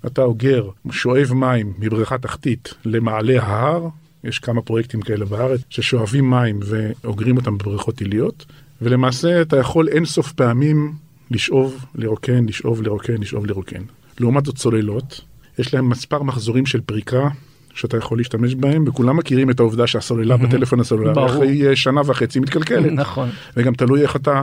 אתה 0.05 0.21
אוגר, 0.21 0.69
שואב 0.91 1.33
מים 1.33 1.73
מבריכה 1.79 2.17
תחתית 2.17 2.73
למעלה 2.85 3.43
ההר, 3.43 3.87
יש 4.23 4.39
כמה 4.39 4.61
פרויקטים 4.61 5.01
כאלה 5.01 5.25
בארץ, 5.25 5.61
ששואבים 5.69 6.29
מים 6.29 6.59
ואוגרים 6.63 7.37
אותם 7.37 7.57
בבריכות 7.57 7.99
עיליות, 7.99 8.45
ולמעשה 8.81 9.41
אתה 9.41 9.57
יכול 9.57 9.87
אינסוף 9.87 10.31
פעמים 10.31 10.93
לשאוב, 11.31 11.85
לרוקן, 11.95 12.45
לשאוב, 12.45 12.81
לרוקן, 12.81 13.21
לשאוב, 13.21 13.45
לרוקן. 13.45 13.81
לעומת 14.19 14.45
זאת 14.45 14.55
צוללות, 14.55 15.21
יש 15.59 15.73
להם 15.73 15.89
מספר 15.89 16.23
מחזורים 16.23 16.65
של 16.65 16.81
פריקה 16.81 17.27
שאתה 17.73 17.97
יכול 17.97 18.17
להשתמש 18.17 18.55
בהם, 18.55 18.83
וכולם 18.87 19.17
מכירים 19.17 19.49
את 19.49 19.59
העובדה 19.59 19.87
שהסוללה 19.87 20.37
בטלפון 20.37 20.79
הסוללה 20.79 21.25
אחרי 21.25 21.75
שנה 21.75 22.01
וחצי 22.05 22.39
מתקלקלת. 22.39 22.91
נכון. 22.91 23.29
וגם 23.57 23.73
תלוי 23.73 24.01
איך 24.01 24.15
אתה, 24.15 24.41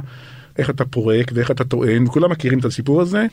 איך 0.58 0.70
אתה 0.70 0.84
פורק 0.84 1.30
ואיך 1.34 1.50
אתה 1.50 1.64
טוען, 1.64 2.06
וכולם 2.06 2.30
מכירים 2.30 2.58
את 2.58 2.64
הסיפור 2.64 3.00
הזה. 3.00 3.26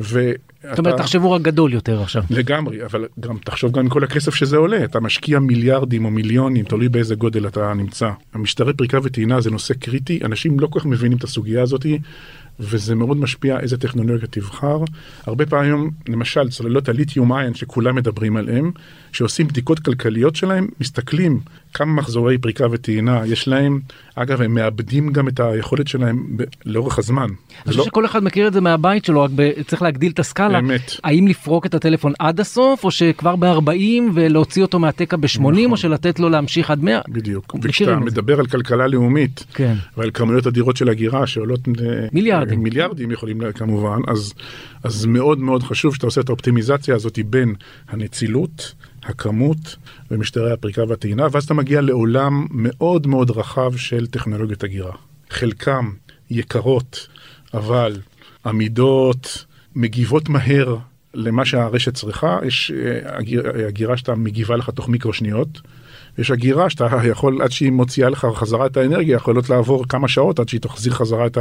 ואתה... 0.00 0.38
זאת 0.70 0.78
אומרת, 0.78 0.96
תחשבו 0.96 1.32
רק 1.32 1.42
גדול 1.42 1.72
יותר 1.72 2.02
עכשיו. 2.02 2.22
לגמרי, 2.30 2.84
אבל 2.84 3.06
גם 3.20 3.36
תחשוב 3.44 3.72
גם 3.72 3.80
עם 3.80 3.88
כל 3.88 4.04
הכסף 4.04 4.34
שזה 4.34 4.56
עולה, 4.56 4.84
אתה 4.84 5.00
משקיע 5.00 5.38
מיליארדים 5.38 6.04
או 6.04 6.10
מיליונים, 6.10 6.64
תלוי 6.64 6.88
באיזה 6.88 7.14
גודל 7.14 7.46
אתה 7.46 7.74
נמצא. 7.74 8.10
המשטרי 8.34 8.74
פריקה 8.74 8.98
וטעינה 9.02 9.40
זה 9.40 9.50
נושא 9.50 9.74
קריטי, 9.74 10.20
אנשים 10.24 10.60
לא 10.60 10.66
כל 10.66 10.80
כך 10.80 10.86
מבינים 10.86 11.18
את 11.18 11.24
הסוגיה 11.24 11.62
הזאתי, 11.62 11.98
וזה 12.60 12.94
מאוד 12.94 13.16
משפיע 13.16 13.60
איזה 13.60 13.76
טכנולוגיה 13.76 14.28
תבחר. 14.28 14.78
הרבה 15.26 15.46
פעמים, 15.46 15.90
למשל, 16.08 16.48
צוללות 16.48 16.88
הליתיום 16.88 17.32
איין 17.32 17.54
שכולם 17.54 17.96
מדברים 17.96 18.36
עליהם, 18.36 18.70
שעושים 19.12 19.48
בדיקות 19.48 19.78
כלכליות 19.78 20.36
שלהם, 20.36 20.68
מסתכלים 20.80 21.40
כמה 21.74 21.92
מחזורי 21.92 22.38
פריקה 22.38 22.66
וטעינה 22.70 23.22
יש 23.26 23.48
להם. 23.48 23.80
אגב, 24.14 24.42
הם 24.42 24.54
מאבדים 24.54 25.12
גם 25.12 25.28
את 25.28 25.40
היכולת 25.40 25.88
שלהם 25.88 26.26
ב- 26.36 26.42
לאורך 26.64 26.98
הזמן. 26.98 27.26
אני 27.26 27.64
חושב 27.66 27.78
לא... 27.78 27.84
שכל 27.84 28.04
אחד 28.04 28.24
מכיר 28.24 28.46
את 28.48 28.52
זה 28.52 28.60
מהבית 28.60 29.04
שלו, 29.04 29.22
רק 29.22 29.30
ב- 29.34 29.62
צריך 29.62 29.82
להגדיל 29.82 30.12
את 30.12 30.18
הסקאלה. 30.18 30.58
אמת. 30.58 30.92
האם 31.04 31.28
לפרוק 31.28 31.66
את 31.66 31.74
הטלפון 31.74 32.12
עד 32.18 32.40
הסוף, 32.40 32.84
או 32.84 32.90
שכבר 32.90 33.36
ב-40 33.36 34.02
ולהוציא 34.14 34.62
אותו 34.62 34.78
מהתקע 34.78 35.16
ב-80, 35.16 35.40
נכון. 35.40 35.70
או 35.70 35.76
שלתת 35.76 36.20
לו 36.20 36.28
להמשיך 36.28 36.70
עד 36.70 36.82
100? 36.82 37.00
בדיוק. 37.08 37.56
וכשאתה 37.62 37.96
מדבר 37.96 38.40
על 38.40 38.46
כלכלה 38.46 38.86
לאומית, 38.86 39.44
כן. 39.54 39.74
ועל 39.96 40.10
כמויות 40.14 40.46
אדירות 40.46 40.76
של 40.76 40.88
הגירה 40.88 41.26
שעולות... 41.26 41.68
אה, 41.68 42.06
מיליארדים. 42.44 42.62
מיליארדים 42.62 43.10
יכולים 43.10 43.52
כמובן, 43.52 43.98
אז, 44.08 44.34
אז 44.82 45.06
מאוד 45.06 45.38
מאוד 45.38 45.62
חשוב 45.62 45.94
שאתה 45.94 46.06
עושה 46.06 46.20
את 46.20 46.28
האופטימיזציה 46.28 46.94
הזאת 46.94 47.18
בין 47.26 47.54
הנצילות, 47.88 48.74
הכמות 49.02 49.76
ומשטרי 50.10 50.52
הפריקה 50.52 50.82
והטעינה, 50.88 51.26
ואז 51.32 51.44
אתה 51.44 51.54
מגיע 51.54 51.80
לעולם 51.80 52.46
מאוד 52.50 53.06
מאוד 53.06 53.30
רחב 53.30 53.76
של 53.76 54.06
טכנולוגיות 54.06 54.64
הגירה. 54.64 54.96
חלקם 55.30 55.90
יקרות, 56.30 57.08
אבל 57.54 58.00
עמידות, 58.46 59.44
מגיבות 59.74 60.28
מהר 60.28 60.76
למה 61.14 61.44
שהרשת 61.44 61.94
צריכה, 61.94 62.38
יש 62.46 62.70
אה, 62.70 63.66
הגירה 63.66 63.96
שאתה 63.96 64.14
מגיבה 64.14 64.56
לך 64.56 64.70
תוך 64.70 64.88
מיקרו 64.88 65.12
שניות. 65.12 65.60
יש 66.18 66.30
הגירה 66.30 66.70
שאתה 66.70 66.88
יכול, 67.04 67.42
עד 67.42 67.50
שהיא 67.50 67.72
מוציאה 67.72 68.08
לך 68.08 68.26
חזרה 68.34 68.66
את 68.66 68.76
האנרגיה, 68.76 69.16
יכולות 69.16 69.50
לעבור 69.50 69.88
כמה 69.88 70.08
שעות 70.08 70.40
עד 70.40 70.48
שהיא 70.48 70.60
תחזיר 70.60 70.92
חזרה 70.92 71.26
את 71.26 71.38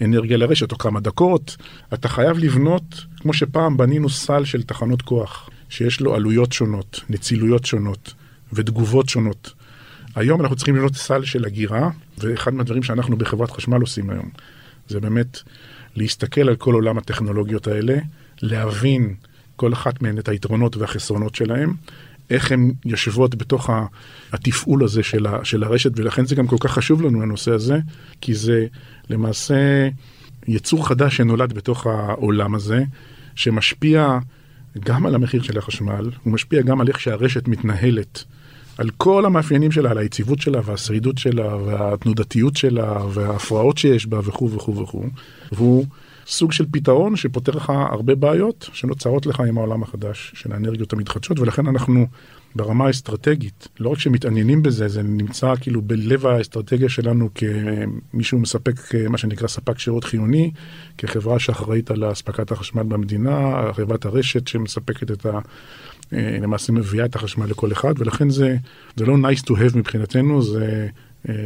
האנרגיה 0.00 0.36
לרשת, 0.36 0.72
או 0.72 0.78
כמה 0.78 1.00
דקות. 1.00 1.56
אתה 1.94 2.08
חייב 2.08 2.38
לבנות, 2.38 3.04
כמו 3.20 3.32
שפעם 3.32 3.76
בנינו 3.76 4.08
סל 4.08 4.44
של 4.44 4.62
תחנות 4.62 5.02
כוח. 5.02 5.50
שיש 5.70 6.00
לו 6.00 6.14
עלויות 6.14 6.52
שונות, 6.52 7.00
נצילויות 7.08 7.64
שונות 7.64 8.14
ותגובות 8.52 9.08
שונות. 9.08 9.52
היום 10.14 10.40
אנחנו 10.40 10.56
צריכים 10.56 10.76
לבנות 10.76 10.94
סל 10.94 11.24
של 11.24 11.44
הגירה, 11.44 11.90
ואחד 12.18 12.54
מהדברים 12.54 12.82
שאנחנו 12.82 13.16
בחברת 13.16 13.50
חשמל 13.50 13.80
עושים 13.80 14.10
היום, 14.10 14.30
זה 14.88 15.00
באמת 15.00 15.38
להסתכל 15.96 16.48
על 16.48 16.56
כל 16.56 16.74
עולם 16.74 16.98
הטכנולוגיות 16.98 17.66
האלה, 17.66 17.98
להבין 18.42 19.14
כל 19.56 19.72
אחת 19.72 20.02
מהן 20.02 20.18
את 20.18 20.28
היתרונות 20.28 20.76
והחסרונות 20.76 21.34
שלהן, 21.34 21.72
איך 22.30 22.52
הן 22.52 22.72
יושבות 22.84 23.34
בתוך 23.34 23.70
התפעול 24.32 24.84
הזה 24.84 25.02
של, 25.02 25.26
ה, 25.26 25.44
של 25.44 25.64
הרשת, 25.64 25.90
ולכן 25.96 26.26
זה 26.26 26.34
גם 26.34 26.46
כל 26.46 26.56
כך 26.60 26.72
חשוב 26.72 27.02
לנו 27.02 27.22
הנושא 27.22 27.50
הזה, 27.50 27.78
כי 28.20 28.34
זה 28.34 28.66
למעשה 29.10 29.88
יצור 30.48 30.88
חדש 30.88 31.16
שנולד 31.16 31.52
בתוך 31.52 31.86
העולם 31.86 32.54
הזה, 32.54 32.84
שמשפיע 33.34 34.18
גם 34.78 35.06
על 35.06 35.14
המחיר 35.14 35.42
של 35.42 35.58
החשמל, 35.58 36.10
הוא 36.22 36.32
משפיע 36.32 36.62
גם 36.62 36.80
על 36.80 36.88
איך 36.88 37.00
שהרשת 37.00 37.48
מתנהלת, 37.48 38.24
על 38.78 38.90
כל 38.96 39.26
המאפיינים 39.26 39.72
שלה, 39.72 39.90
על 39.90 39.98
היציבות 39.98 40.40
שלה 40.40 40.60
והשרידות 40.64 41.18
שלה 41.18 41.56
והתנודתיות 41.56 42.56
שלה 42.56 43.04
וההפרעות 43.12 43.78
שיש 43.78 44.06
בה 44.06 44.18
וכו' 44.24 44.50
וכו' 44.50 44.76
וכו'. 44.76 45.06
והוא 45.52 45.86
סוג 46.30 46.52
של 46.52 46.66
פתרון 46.72 47.16
שפותר 47.16 47.52
לך 47.52 47.72
הרבה 47.90 48.14
בעיות 48.14 48.70
שנוצרות 48.72 49.26
לך 49.26 49.40
עם 49.40 49.58
העולם 49.58 49.82
החדש 49.82 50.32
של 50.34 50.52
האנרגיות 50.52 50.92
המתחדשות, 50.92 51.38
ולכן 51.38 51.66
אנחנו 51.66 52.06
ברמה 52.54 52.86
האסטרטגית, 52.86 53.68
לא 53.80 53.88
רק 53.88 53.98
שמתעניינים 53.98 54.62
בזה, 54.62 54.88
זה 54.88 55.02
נמצא 55.02 55.52
כאילו 55.60 55.82
בלב 55.82 56.26
האסטרטגיה 56.26 56.88
שלנו 56.88 57.28
כמישהו 57.34 58.38
מספק, 58.38 58.74
מה 59.08 59.18
שנקרא 59.18 59.48
ספק 59.48 59.78
שירות 59.78 60.04
חיוני, 60.04 60.50
כחברה 60.98 61.38
שאחראית 61.38 61.90
על 61.90 62.12
אספקת 62.12 62.52
החשמל 62.52 62.82
במדינה, 62.82 63.62
חברת 63.72 64.04
הרשת 64.04 64.48
שמספקת 64.48 65.10
את 65.10 65.26
ה... 65.26 65.38
למעשה 66.12 66.72
מביאה 66.72 67.04
את 67.04 67.16
החשמל 67.16 67.46
לכל 67.46 67.72
אחד, 67.72 67.94
ולכן 67.98 68.30
זה, 68.30 68.56
זה 68.96 69.06
לא 69.06 69.16
nice 69.16 69.42
to 69.42 69.50
have 69.50 69.76
מבחינתנו, 69.76 70.42
זה, 70.42 70.88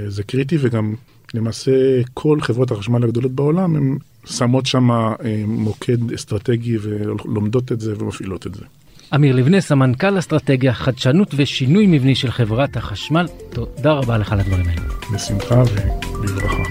זה 0.08 0.22
קריטי, 0.22 0.56
וגם 0.60 0.94
למעשה 1.34 2.02
כל 2.14 2.40
חברות 2.40 2.70
החשמל 2.70 3.04
הגדולות 3.04 3.32
בעולם, 3.32 3.76
הן 3.76 3.98
שמות 4.24 4.66
שם 4.66 4.88
מוקד 5.46 6.12
אסטרטגי 6.12 6.76
ולומדות 6.82 7.72
את 7.72 7.80
זה 7.80 7.94
ומפעילות 7.98 8.46
את 8.46 8.54
זה. 8.54 8.64
אמיר 9.14 9.36
לבנה, 9.36 9.60
סמנכ"ל 9.60 10.18
אסטרטגיה, 10.18 10.74
חדשנות 10.74 11.34
ושינוי 11.36 11.86
מבני 11.86 12.14
של 12.14 12.30
חברת 12.30 12.76
החשמל, 12.76 13.26
תודה 13.50 13.92
רבה 13.92 14.18
לך 14.18 14.32
על 14.32 14.40
הדברים 14.40 14.66
האלה. 14.68 14.82
בשמחה 15.14 15.62
ובברכה. 15.62 16.62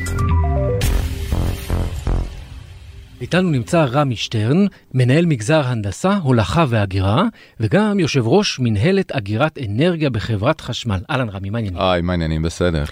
איתנו 3.21 3.49
נמצא 3.49 3.85
רמי 3.91 4.15
שטרן, 4.15 4.65
מנהל 4.93 5.25
מגזר 5.25 5.61
הנדסה, 5.65 6.17
הולכה 6.17 6.65
והגירה, 6.69 7.23
וגם 7.59 7.99
יושב 7.99 8.27
ראש 8.27 8.59
מנהלת 8.59 9.11
אגירת 9.11 9.57
אנרגיה 9.57 10.09
בחברת 10.09 10.61
חשמל. 10.61 10.99
אהלן 11.09 11.29
רמי, 11.29 11.49
מה 11.49 11.57
העניינים? 11.57 11.81
היי, 11.81 12.01
מה 12.01 12.13
העניינים? 12.13 12.41
בסדר. 12.41 12.83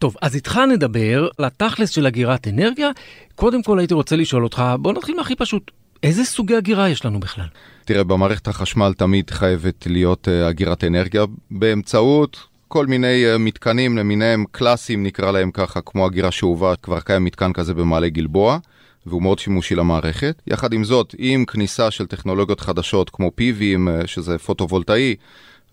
טוב, 0.00 0.16
אז 0.22 0.34
איתך 0.34 0.60
נדבר 0.72 1.28
על 1.38 1.44
התכלס 1.44 1.90
של 1.90 2.06
אגירת 2.06 2.48
אנרגיה. 2.48 2.90
קודם 3.34 3.62
כל 3.62 3.78
הייתי 3.78 3.94
רוצה 3.94 4.16
לשאול 4.16 4.44
אותך, 4.44 4.62
בוא 4.78 4.92
נתחיל 4.92 5.16
מהכי 5.16 5.34
פשוט. 5.36 5.70
איזה 6.02 6.24
סוגי 6.24 6.58
אגירה 6.58 6.88
יש 6.88 7.04
לנו 7.04 7.20
בכלל? 7.20 7.44
תראה, 7.84 8.04
במערכת 8.04 8.48
החשמל 8.48 8.92
תמיד 8.96 9.30
חייבת 9.30 9.86
להיות 9.86 10.28
אגירת 10.28 10.84
אנרגיה 10.84 11.24
באמצעות 11.50 12.46
כל 12.68 12.86
מיני 12.86 13.34
uh, 13.34 13.38
מתקנים 13.38 13.98
למיניהם 13.98 14.44
קלאסיים, 14.50 15.02
נקרא 15.02 15.30
להם 15.30 15.50
ככה, 15.50 15.80
כמו 15.80 16.06
אגירה 16.06 16.30
שאובה, 16.30 16.76
כבר 16.76 17.00
קיים 17.00 17.24
מתקן 17.24 17.52
כזה 17.52 17.74
במעלה 17.74 18.08
גלבוע. 18.08 18.58
והוא 19.06 19.22
מאוד 19.22 19.38
שימושי 19.38 19.74
למערכת. 19.74 20.42
יחד 20.46 20.72
עם 20.72 20.84
זאת, 20.84 21.14
עם 21.18 21.44
כניסה 21.44 21.90
של 21.90 22.06
טכנולוגיות 22.06 22.60
חדשות 22.60 23.10
כמו 23.10 23.30
PVים, 23.40 23.88
אה, 23.90 24.06
שזה 24.06 24.38
פוטו-וולטאי, 24.38 25.14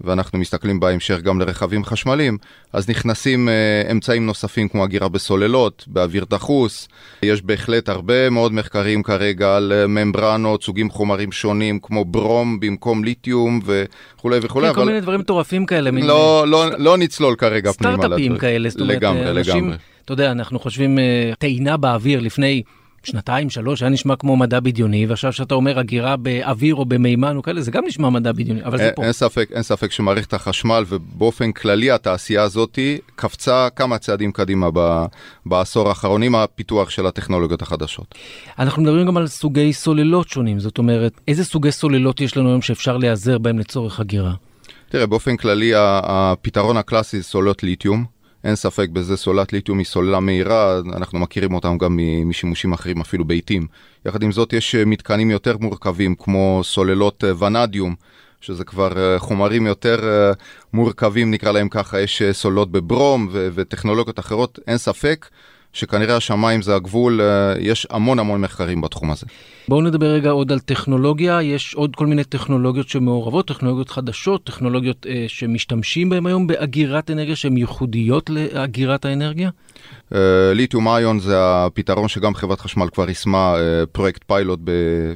ואנחנו 0.01 0.39
מסתכלים 0.39 0.80
בהמשך 0.80 1.22
גם 1.22 1.39
לרכבים 1.39 1.86
חשמליים, 1.86 2.38
אז 2.74 2.89
נכנסים 2.89 3.48
uh, 3.48 3.92
אמצעים 3.92 4.25
נוספים 4.25 4.68
כמו 4.70 4.86
אגירה 4.86 5.10
בסוללות, 5.10 5.86
באוויר 5.88 6.25
דחוס. 6.30 6.88
יש 7.24 7.42
בהחלט 7.42 7.89
הרבה 7.89 8.30
מאוד 8.30 8.54
מחקרים 8.54 9.04
כרגע 9.04 9.56
על 9.56 9.74
uh, 9.84 9.88
ממברנות, 9.88 10.63
סוגים 10.63 10.89
חומרים 10.89 11.32
שונים 11.32 11.80
כמו 11.80 12.06
ברום 12.06 12.60
במקום 12.60 13.04
ליתיום 13.04 13.60
וכולי 13.66 14.39
וכולי. 14.42 14.66
כן, 14.66 14.70
אבל... 14.70 14.82
כל 14.82 14.86
מיני 14.86 15.01
דברים 15.01 15.20
מטורפים 15.20 15.66
כאלה. 15.66 15.92
לא, 15.92 16.46
לא, 16.48 16.70
לא, 16.70 16.77
לא 16.80 16.98
נצלול 16.98 17.36
כרגע 17.36 17.72
פנימה. 17.72 17.98
סטארט-אפים 17.98 18.38
כאלה, 18.38 18.70
זאת 18.70 18.82
אומרת, 18.82 18.98
לגמרי, 18.98 19.30
אנשים, 19.30 19.56
לגמרי. 19.56 19.77
אתה 20.06 20.13
יודע, 20.13 20.32
אנחנו 20.32 20.60
חושבים 20.60 21.00
טעינה 21.39 21.77
באוויר 21.77 22.20
לפני 22.20 22.63
שנתיים, 23.08 23.50
שלוש, 23.50 23.82
היה 23.82 23.90
נשמע 23.90 24.16
כמו 24.16 24.38
מדע 24.38 24.60
בדיוני, 24.60 25.06
ועכשיו 25.06 25.34
שאתה 25.34 25.56
אומר 25.56 25.80
הגירה 25.80 26.18
באוויר 26.18 26.76
או 26.76 26.86
במימן 26.86 27.36
או 27.36 27.42
כאלה, 27.42 27.62
זה 27.62 27.72
גם 27.72 27.84
נשמע 27.88 28.10
מדע 28.10 28.32
בדיוני, 28.32 28.64
אבל 28.64 28.78
זה 28.78 28.92
פה. 28.96 29.04
אין 29.04 29.12
ספק, 29.12 29.50
אין 29.54 29.64
ספק 29.64 29.92
שמערכת 29.92 30.34
החשמל 30.34 30.84
ובאופן 30.88 31.52
כללי 31.52 31.92
התעשייה 31.92 32.44
הזאתי 32.44 32.98
קפצה 33.16 33.68
כמה 33.76 33.98
צעדים 33.98 34.32
קדימה 34.32 34.70
ב, 34.74 35.06
בעשור 35.46 35.90
האחרון 35.90 36.24
עם 36.24 36.36
הפיתוח 36.36 36.90
של 36.90 37.06
הטכנולוגיות 37.06 37.62
החדשות. 37.62 38.16
אנחנו 38.60 38.82
מדברים 38.84 39.08
גם 39.08 39.18
על 39.18 39.28
סוגי 39.28 39.74
סוללות 39.74 40.30
שונים, 40.30 40.60
זאת 40.60 40.78
אומרת, 40.78 41.22
איזה 41.28 41.46
סוגי 41.46 41.72
סוללות 41.72 42.22
יש 42.22 42.38
לנו 42.38 42.50
היום 42.50 42.62
שאפשר 42.62 42.98
להיעזר 42.98 43.38
בהם 43.38 43.60
לצורך 43.60 44.00
הגירה? 44.00 44.34
תראה, 44.90 45.06
באופן 45.06 45.38
כללי 45.38 45.72
הפתרון 45.76 46.78
הקלאסי 46.78 47.18
זה 47.18 47.24
סוללות 47.24 47.64
ליתיום. 47.64 48.16
אין 48.48 48.56
ספק 48.56 48.89
בזה, 48.89 49.18
סוללת 49.18 49.54
ליתיום 49.54 49.77
היא 49.77 49.86
סוללה 49.86 50.20
מהירה, 50.20 50.80
אנחנו 50.80 51.20
מכירים 51.20 51.54
אותם 51.54 51.77
גם 51.77 52.00
משימושים 52.25 52.74
אחרים, 52.74 53.01
אפילו 53.01 53.25
בעיתים. 53.25 53.68
יחד 54.06 54.24
עם 54.24 54.32
זאת, 54.32 54.54
יש 54.54 54.75
מתקנים 54.75 55.32
יותר 55.32 55.58
מורכבים, 55.58 56.16
כמו 56.16 56.62
סוללות 56.63 57.24
ונדיום, 57.39 57.96
שזה 58.42 58.63
כבר 58.63 59.18
חומרים 59.20 59.68
יותר 59.68 60.32
מורכבים, 60.74 61.32
נקרא 61.32 61.51
להם 61.51 61.70
ככה, 61.70 62.00
יש 62.00 62.22
סוללות 62.32 62.72
בברום 62.72 63.30
וטכנולוגיות 63.32 64.20
אחרות, 64.20 64.60
אין 64.68 64.77
ספק. 64.77 65.27
שכנראה 65.74 66.15
השמיים 66.15 66.62
זה 66.62 66.75
הגבול, 66.75 67.21
יש 67.59 67.88
המון 67.89 68.19
המון 68.19 68.41
מחקרים 68.41 68.81
בתחום 68.81 69.12
הזה. 69.12 69.25
בואו 69.67 69.81
נדבר 69.81 70.05
רגע 70.05 70.29
עוד 70.29 70.51
על 70.51 70.59
טכנולוגיה, 70.59 71.41
יש 71.41 71.74
עוד 71.74 71.95
כל 71.95 72.07
מיני 72.07 72.24
טכנולוגיות 72.24 72.89
שמעורבות, 72.89 73.47
טכנולוגיות 73.47 73.89
חדשות, 73.89 74.43
טכנולוגיות 74.43 75.05
אה, 75.09 75.25
שמשתמשים 75.27 76.09
בהן 76.09 76.25
היום 76.25 76.47
באגירת 76.47 77.12
אנרגיה, 77.12 77.36
שהן 77.36 77.57
ייחודיות 77.57 78.29
לאגירת 78.29 79.05
האנרגיה? 79.05 79.50
Uh, 80.12 80.16
ליתיום 80.54 80.88
איון 80.88 81.20
זה 81.20 81.36
הפתרון 81.40 82.08
שגם 82.08 82.36
חברת 82.36 82.60
חשמל 82.60 82.88
כבר 82.94 83.10
יישמה 83.10 83.56
uh, 83.56 83.86
פרויקט 83.86 84.24
פיילוט 84.28 84.60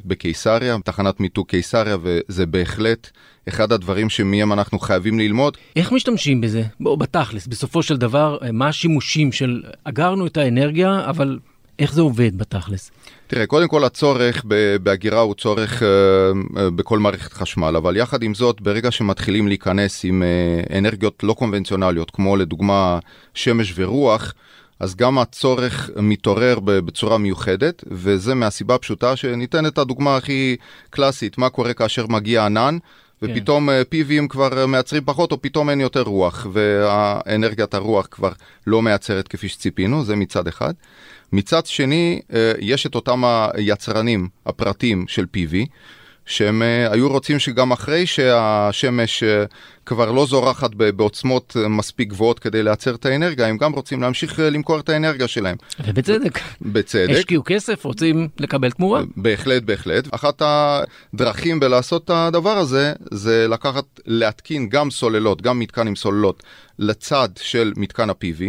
בקיסריה, 0.04 0.76
תחנת 0.84 1.20
מיתוג 1.20 1.46
קיסריה, 1.46 1.96
וזה 2.02 2.46
בהחלט 2.46 3.10
אחד 3.48 3.72
הדברים 3.72 4.10
שמהם 4.10 4.52
אנחנו 4.52 4.78
חייבים 4.78 5.18
ללמוד. 5.18 5.56
איך 5.76 5.92
משתמשים 5.92 6.40
בזה? 6.40 6.62
בואו, 6.80 6.96
בתכלס, 6.96 7.46
בסופו 7.46 7.82
של 7.82 7.96
דבר, 7.96 8.38
מה 8.52 8.68
השימושים 8.68 9.32
של 9.32 9.62
אגרנו 9.84 10.26
את 10.26 10.36
האנרגיה, 10.36 11.04
אבל 11.08 11.38
איך 11.78 11.92
זה 11.92 12.00
עובד 12.00 12.38
בתכלס? 12.38 12.90
תראה, 13.26 13.46
קודם 13.46 13.68
כל 13.68 13.84
הצורך 13.84 14.44
בהגירה 14.82 15.20
הוא 15.20 15.34
צורך 15.34 15.82
בכל 16.54 16.98
מערכת 16.98 17.32
חשמל, 17.32 17.74
אבל 17.76 17.96
יחד 17.96 18.22
עם 18.22 18.34
זאת, 18.34 18.60
ברגע 18.60 18.90
שמתחילים 18.90 19.48
להיכנס 19.48 20.04
עם 20.04 20.22
אנרגיות 20.78 21.22
לא 21.22 21.32
קונבנציונליות, 21.32 22.10
כמו 22.10 22.36
לדוגמה 22.36 22.98
שמש 23.34 23.72
ורוח, 23.76 24.34
אז 24.82 24.96
גם 24.96 25.18
הצורך 25.18 25.90
מתעורר 25.96 26.58
בצורה 26.60 27.18
מיוחדת, 27.18 27.84
וזה 27.86 28.34
מהסיבה 28.34 28.74
הפשוטה 28.74 29.16
שניתן 29.16 29.66
את 29.66 29.78
הדוגמה 29.78 30.16
הכי 30.16 30.56
קלאסית, 30.90 31.38
מה 31.38 31.48
קורה 31.48 31.74
כאשר 31.74 32.06
מגיע 32.06 32.46
ענן, 32.46 32.78
ופתאום 33.22 33.68
כן. 33.70 33.82
PVים 33.92 34.28
כבר 34.28 34.66
מייצרים 34.66 35.02
פחות, 35.04 35.32
או 35.32 35.42
פתאום 35.42 35.70
אין 35.70 35.80
יותר 35.80 36.02
רוח, 36.02 36.46
והאנרגיית 36.52 37.74
הרוח 37.74 38.08
כבר 38.10 38.32
לא 38.66 38.82
מייצרת 38.82 39.28
כפי 39.28 39.48
שציפינו, 39.48 40.04
זה 40.04 40.16
מצד 40.16 40.48
אחד. 40.48 40.72
מצד 41.32 41.66
שני, 41.66 42.20
יש 42.58 42.86
את 42.86 42.94
אותם 42.94 43.22
היצרנים 43.54 44.28
הפרטיים 44.46 45.04
של 45.08 45.26
PV, 45.36 45.56
שהם 46.26 46.62
היו 46.90 47.08
רוצים 47.08 47.38
שגם 47.38 47.72
אחרי 47.72 48.06
שהשמש 48.06 49.24
כבר 49.86 50.12
לא 50.12 50.26
זורחת 50.26 50.74
בעוצמות 50.74 51.56
מספיק 51.68 52.08
גבוהות 52.08 52.38
כדי 52.38 52.62
לייצר 52.62 52.94
את 52.94 53.06
האנרגיה, 53.06 53.46
הם 53.46 53.56
גם 53.56 53.72
רוצים 53.72 54.02
להמשיך 54.02 54.38
למכור 54.38 54.80
את 54.80 54.88
האנרגיה 54.88 55.28
שלהם. 55.28 55.56
ובצדק. 55.86 56.38
בצדק. 56.62 57.16
השקיעו 57.16 57.42
כסף, 57.46 57.84
רוצים 57.84 58.28
לקבל 58.38 58.70
תמורה. 58.70 59.02
בהחלט, 59.16 59.62
בהחלט. 59.62 60.14
אחת 60.14 60.42
הדרכים 60.44 61.60
בלעשות 61.60 62.04
את 62.04 62.10
הדבר 62.10 62.58
הזה, 62.58 62.92
זה 63.10 63.46
לקחת, 63.48 63.84
להתקין 64.06 64.68
גם 64.68 64.90
סוללות, 64.90 65.42
גם 65.42 65.58
מתקן 65.58 65.86
עם 65.86 65.96
סוללות, 65.96 66.42
לצד 66.78 67.28
של 67.36 67.72
מתקן 67.76 68.10
ה-PV, 68.10 68.42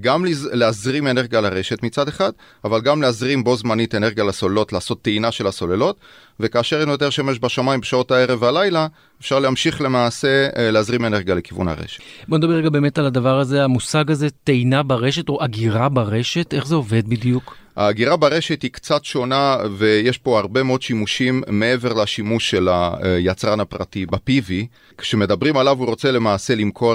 גם 0.00 0.24
להזרים 0.52 1.06
אנרגיה 1.06 1.40
לרשת 1.40 1.82
מצד 1.82 2.08
אחד, 2.08 2.32
אבל 2.64 2.80
גם 2.80 3.02
להזרים 3.02 3.44
בו 3.44 3.56
זמנית 3.56 3.94
אנרגיה 3.94 4.24
לסוללות, 4.24 4.72
לעשות 4.72 5.02
טעינה 5.02 5.32
של 5.32 5.46
הסוללות, 5.46 5.96
וכאשר 6.40 6.80
אין 6.80 6.88
יותר 6.88 7.10
שמש 7.10 7.38
בשמיים 7.38 7.80
בשעות 7.80 8.10
הערב 8.10 8.42
והלילה, 8.42 8.86
אפשר 9.20 9.38
להמשיך 9.38 9.80
למעשה 9.80 10.48
להזרים 10.56 11.04
אנרגיה 11.04 11.34
לכיוון 11.34 11.68
הרשת. 11.68 12.00
בוא 12.28 12.38
נדבר 12.38 12.52
רגע 12.52 12.70
באמת 12.70 12.98
על 12.98 13.06
הדבר 13.06 13.38
הזה, 13.38 13.64
המושג 13.64 14.10
הזה, 14.10 14.28
טעינה 14.44 14.82
ברשת 14.82 15.28
או 15.28 15.44
אגירה 15.44 15.88
ברשת, 15.88 16.54
איך 16.54 16.66
זה 16.66 16.74
עובד 16.74 17.08
בדיוק? 17.08 17.56
האגירה 17.76 18.16
ברשת 18.16 18.62
היא 18.62 18.70
קצת 18.70 19.04
שונה 19.04 19.56
ויש 19.76 20.18
פה 20.18 20.38
הרבה 20.38 20.62
מאוד 20.62 20.82
שימושים 20.82 21.42
מעבר 21.48 21.92
לשימוש 21.92 22.50
של 22.50 22.68
היצרן 23.02 23.60
הפרטי 23.60 24.06
ב-PV. 24.06 24.52
כשמדברים 24.98 25.56
עליו 25.56 25.78
הוא 25.78 25.86
רוצה 25.86 26.10
למעשה 26.10 26.54
למכור 26.54 26.94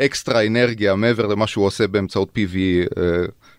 אקסטרה 0.00 0.46
אנרגיה 0.46 0.94
מעבר 0.94 1.26
למה 1.26 1.46
שהוא 1.46 1.66
עושה 1.66 1.86
באמצעות 1.86 2.28
PV 2.36 2.56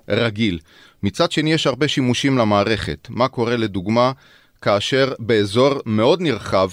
רגיל. 0.10 0.60
מצד 1.04 1.32
שני 1.32 1.54
יש 1.54 1.68
הרבה 1.68 1.88
שימושים 1.88 2.38
למערכת. 2.38 3.08
מה 3.10 3.28
קורה 3.28 3.58
לדוגמה 3.58 4.12
כאשר 4.62 5.14
באזור 5.20 5.74
מאוד 5.86 6.22
נרחב 6.22 6.70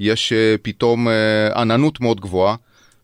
יש 0.00 0.32
פתאום 0.62 1.08
עננות 1.56 2.00
מאוד 2.00 2.20
גבוהה, 2.20 2.56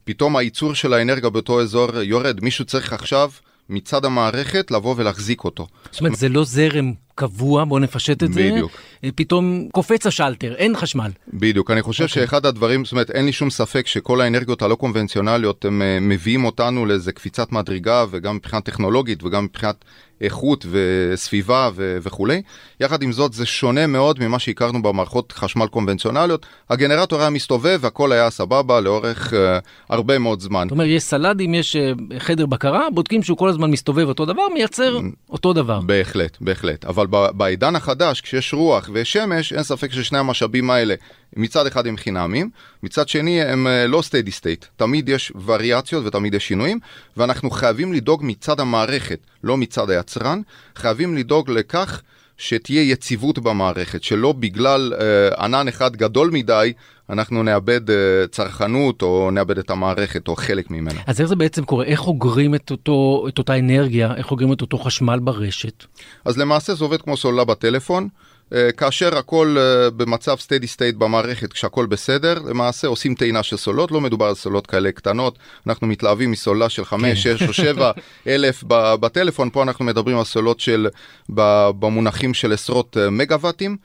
פתאום 0.04 0.36
הייצור 0.36 0.74
של 0.74 0.92
האנרגיה 0.94 1.30
באותו 1.30 1.60
אזור 1.60 1.96
יורד, 2.02 2.44
מישהו 2.44 2.64
צריך 2.64 2.92
עכשיו 2.92 3.30
מצד 3.68 4.04
המערכת 4.04 4.70
לבוא 4.70 4.94
ולהחזיק 4.98 5.44
אותו. 5.44 5.66
זאת 5.90 6.00
אומרת, 6.00 6.16
זה 6.16 6.28
לא 6.28 6.44
זרם 6.44 6.92
קבוע, 7.14 7.64
בוא 7.64 7.80
נפשט 7.80 8.22
את 8.22 8.32
זה. 8.32 8.50
בדיוק. 8.52 8.72
פתאום 9.14 9.68
קופץ 9.72 10.06
השלטר, 10.06 10.54
אין 10.54 10.76
חשמל. 10.76 11.10
בדיוק, 11.34 11.70
אני 11.70 11.82
חושב 11.82 12.04
okay. 12.04 12.08
שאחד 12.08 12.46
הדברים, 12.46 12.84
זאת 12.84 12.92
אומרת, 12.92 13.10
אין 13.10 13.26
לי 13.26 13.32
שום 13.32 13.50
ספק 13.50 13.86
שכל 13.86 14.20
האנרגיות 14.20 14.62
הלא 14.62 14.74
קונבנציונליות, 14.74 15.64
הם 15.64 15.82
מביאים 16.08 16.44
אותנו 16.44 16.86
לאיזה 16.86 17.12
קפיצת 17.12 17.52
מדרגה, 17.52 18.04
וגם 18.10 18.36
מבחינה 18.36 18.60
טכנולוגית 18.60 19.24
וגם 19.24 19.44
מבחינת 19.44 19.84
איכות 20.20 20.66
וסביבה 20.70 21.70
ו- 21.74 21.98
וכולי. 22.02 22.42
יחד 22.80 23.02
עם 23.02 23.12
זאת, 23.12 23.32
זה 23.32 23.46
שונה 23.46 23.86
מאוד 23.86 24.20
ממה 24.20 24.38
שהכרנו 24.38 24.82
במערכות 24.82 25.32
חשמל 25.32 25.66
קונבנציונליות. 25.66 26.46
הגנרטור 26.70 27.20
היה 27.20 27.30
מסתובב 27.30 27.78
והכל 27.80 28.12
היה 28.12 28.30
סבבה 28.30 28.80
לאורך 28.80 29.32
uh, 29.32 29.36
הרבה 29.90 30.18
מאוד 30.18 30.40
זמן. 30.40 30.62
זאת 30.68 30.72
אומרת, 30.72 30.86
יש 30.88 31.02
סלדים, 31.02 31.54
יש 31.54 31.76
uh, 31.76 32.18
חדר 32.18 32.46
בקרה, 32.46 32.90
בודקים 32.94 33.22
שהוא 33.22 33.38
כל 33.38 33.48
הזמן 33.48 33.70
מסתובב 33.70 34.08
אותו 34.08 34.26
דבר, 34.26 34.42
מייצר 34.54 34.98
אותו 35.30 35.52
דבר. 35.52 35.80
בהחלט, 35.80 36.36
בהחלט. 36.40 36.84
אבל 36.84 36.99
בעידן 37.06 37.76
החדש, 37.76 38.20
כשיש 38.20 38.54
רוח 38.54 38.90
ויש 38.92 39.12
שמש, 39.12 39.52
אין 39.52 39.62
ספק 39.62 39.92
ששני 39.92 40.18
המשאבים 40.18 40.70
האלה, 40.70 40.94
מצד 41.36 41.66
אחד 41.66 41.86
הם 41.86 41.96
חינמים, 41.96 42.50
מצד 42.82 43.08
שני 43.08 43.42
הם 43.42 43.66
לא 43.88 44.02
סטדי 44.02 44.30
סטייט. 44.30 44.64
תמיד 44.76 45.08
יש 45.08 45.32
וריאציות 45.44 46.06
ותמיד 46.06 46.34
יש 46.34 46.48
שינויים, 46.48 46.78
ואנחנו 47.16 47.50
חייבים 47.50 47.92
לדאוג 47.92 48.20
מצד 48.24 48.60
המערכת, 48.60 49.18
לא 49.44 49.56
מצד 49.56 49.90
היצרן, 49.90 50.40
חייבים 50.76 51.16
לדאוג 51.16 51.50
לכך 51.50 52.02
שתהיה 52.40 52.82
יציבות 52.82 53.38
במערכת, 53.38 54.02
שלא 54.02 54.32
בגלל 54.32 54.92
אה, 55.00 55.44
ענן 55.44 55.68
אחד 55.68 55.96
גדול 55.96 56.30
מדי, 56.32 56.72
אנחנו 57.10 57.42
נאבד 57.42 57.90
uh, 57.90 57.92
צרכנות 58.30 59.02
או 59.02 59.30
נאבד 59.30 59.58
את 59.58 59.70
המערכת 59.70 60.28
או 60.28 60.36
חלק 60.36 60.70
ממנה. 60.70 61.00
אז 61.06 61.20
איך 61.20 61.28
זה 61.28 61.36
בעצם 61.36 61.64
קורה? 61.64 61.84
איך 61.84 62.06
אוגרים 62.06 62.54
את, 62.54 62.70
אותו, 62.70 63.24
את 63.28 63.38
אותה 63.38 63.58
אנרגיה? 63.58 64.14
איך 64.16 64.30
אוגרים 64.30 64.52
את 64.52 64.60
אותו 64.60 64.78
חשמל 64.78 65.18
ברשת? 65.18 65.84
אז 66.24 66.38
למעשה 66.38 66.74
זה 66.74 66.84
עובד 66.84 67.02
כמו 67.02 67.16
סוללה 67.16 67.44
בטלפון. 67.44 68.08
אה, 68.54 68.72
כאשר 68.72 69.18
הכל 69.18 69.56
אה, 69.58 69.90
במצב 69.90 70.36
סטדי 70.38 70.66
סטייט 70.66 70.96
במערכת, 70.96 71.52
כשהכל 71.52 71.86
בסדר, 71.86 72.38
למעשה 72.48 72.88
עושים 72.88 73.14
טעינה 73.14 73.42
של 73.42 73.56
סוללות, 73.56 73.90
לא 73.90 74.00
מדובר 74.00 74.26
על 74.26 74.34
סוללות 74.34 74.66
כאלה 74.66 74.92
קטנות, 74.92 75.38
אנחנו 75.66 75.86
מתלהבים 75.86 76.30
מסוללה 76.30 76.68
של 76.68 76.84
5, 76.84 77.22
6 77.22 77.42
כן. 77.42 77.48
או 77.48 77.52
7 77.52 77.92
אלף 78.26 78.64
בטלפון, 79.00 79.50
פה 79.50 79.62
אנחנו 79.62 79.84
מדברים 79.84 80.18
על 80.18 80.24
סוללות 80.24 80.60
של, 80.60 80.88
במונחים 81.28 82.34
של 82.34 82.52
עשרות 82.52 82.96
מגוואטים. 83.10 83.76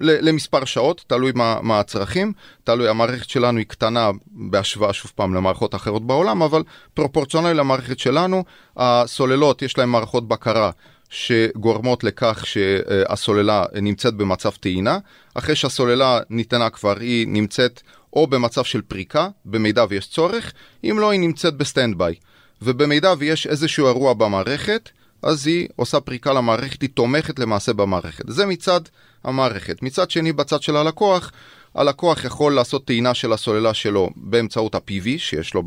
למספר 0.00 0.64
שעות, 0.64 1.04
תלוי 1.06 1.32
מה, 1.34 1.58
מה 1.62 1.80
הצרכים, 1.80 2.32
תלוי, 2.64 2.88
המערכת 2.88 3.28
שלנו 3.28 3.58
היא 3.58 3.66
קטנה 3.66 4.10
בהשוואה 4.26 4.92
שוב 4.92 5.12
פעם 5.14 5.34
למערכות 5.34 5.74
אחרות 5.74 6.06
בעולם, 6.06 6.42
אבל 6.42 6.62
פרופורציונלי 6.94 7.54
למערכת 7.54 7.98
שלנו, 7.98 8.44
הסוללות 8.76 9.62
יש 9.62 9.78
להן 9.78 9.88
מערכות 9.88 10.28
בקרה 10.28 10.70
שגורמות 11.10 12.04
לכך 12.04 12.46
שהסוללה 12.46 13.64
נמצאת 13.82 14.14
במצב 14.14 14.50
טעינה. 14.50 14.98
אחרי 15.34 15.56
שהסוללה 15.56 16.20
ניתנה 16.30 16.70
כבר, 16.70 16.98
היא 16.98 17.26
נמצאת 17.28 17.82
או 18.12 18.26
במצב 18.26 18.64
של 18.64 18.82
פריקה, 18.82 19.28
במידה 19.44 19.84
ויש 19.88 20.06
צורך, 20.06 20.52
אם 20.84 20.98
לא, 20.98 21.10
היא 21.10 21.20
נמצאת 21.20 21.56
ב 21.56 21.98
standby. 21.98 22.14
ובמידה 22.62 23.14
ויש 23.18 23.46
איזשהו 23.46 23.86
אירוע 23.86 24.14
במערכת, 24.14 24.90
אז 25.22 25.46
היא 25.46 25.68
עושה 25.76 26.00
פריקה 26.00 26.32
למערכת, 26.32 26.82
היא 26.82 26.90
תומכת 26.94 27.38
למעשה 27.38 27.72
במערכת. 27.72 28.24
זה 28.28 28.46
מצד 28.46 28.80
המערכת. 29.24 29.82
מצד 29.82 30.10
שני, 30.10 30.32
בצד 30.32 30.62
של 30.62 30.76
הלקוח, 30.76 31.32
הלקוח 31.74 32.24
יכול 32.24 32.54
לעשות 32.54 32.84
טעינה 32.84 33.14
של 33.14 33.32
הסוללה 33.32 33.74
שלו 33.74 34.10
באמצעות 34.16 34.74
ה-PV 34.74 35.18
שיש 35.18 35.54
לו 35.54 35.62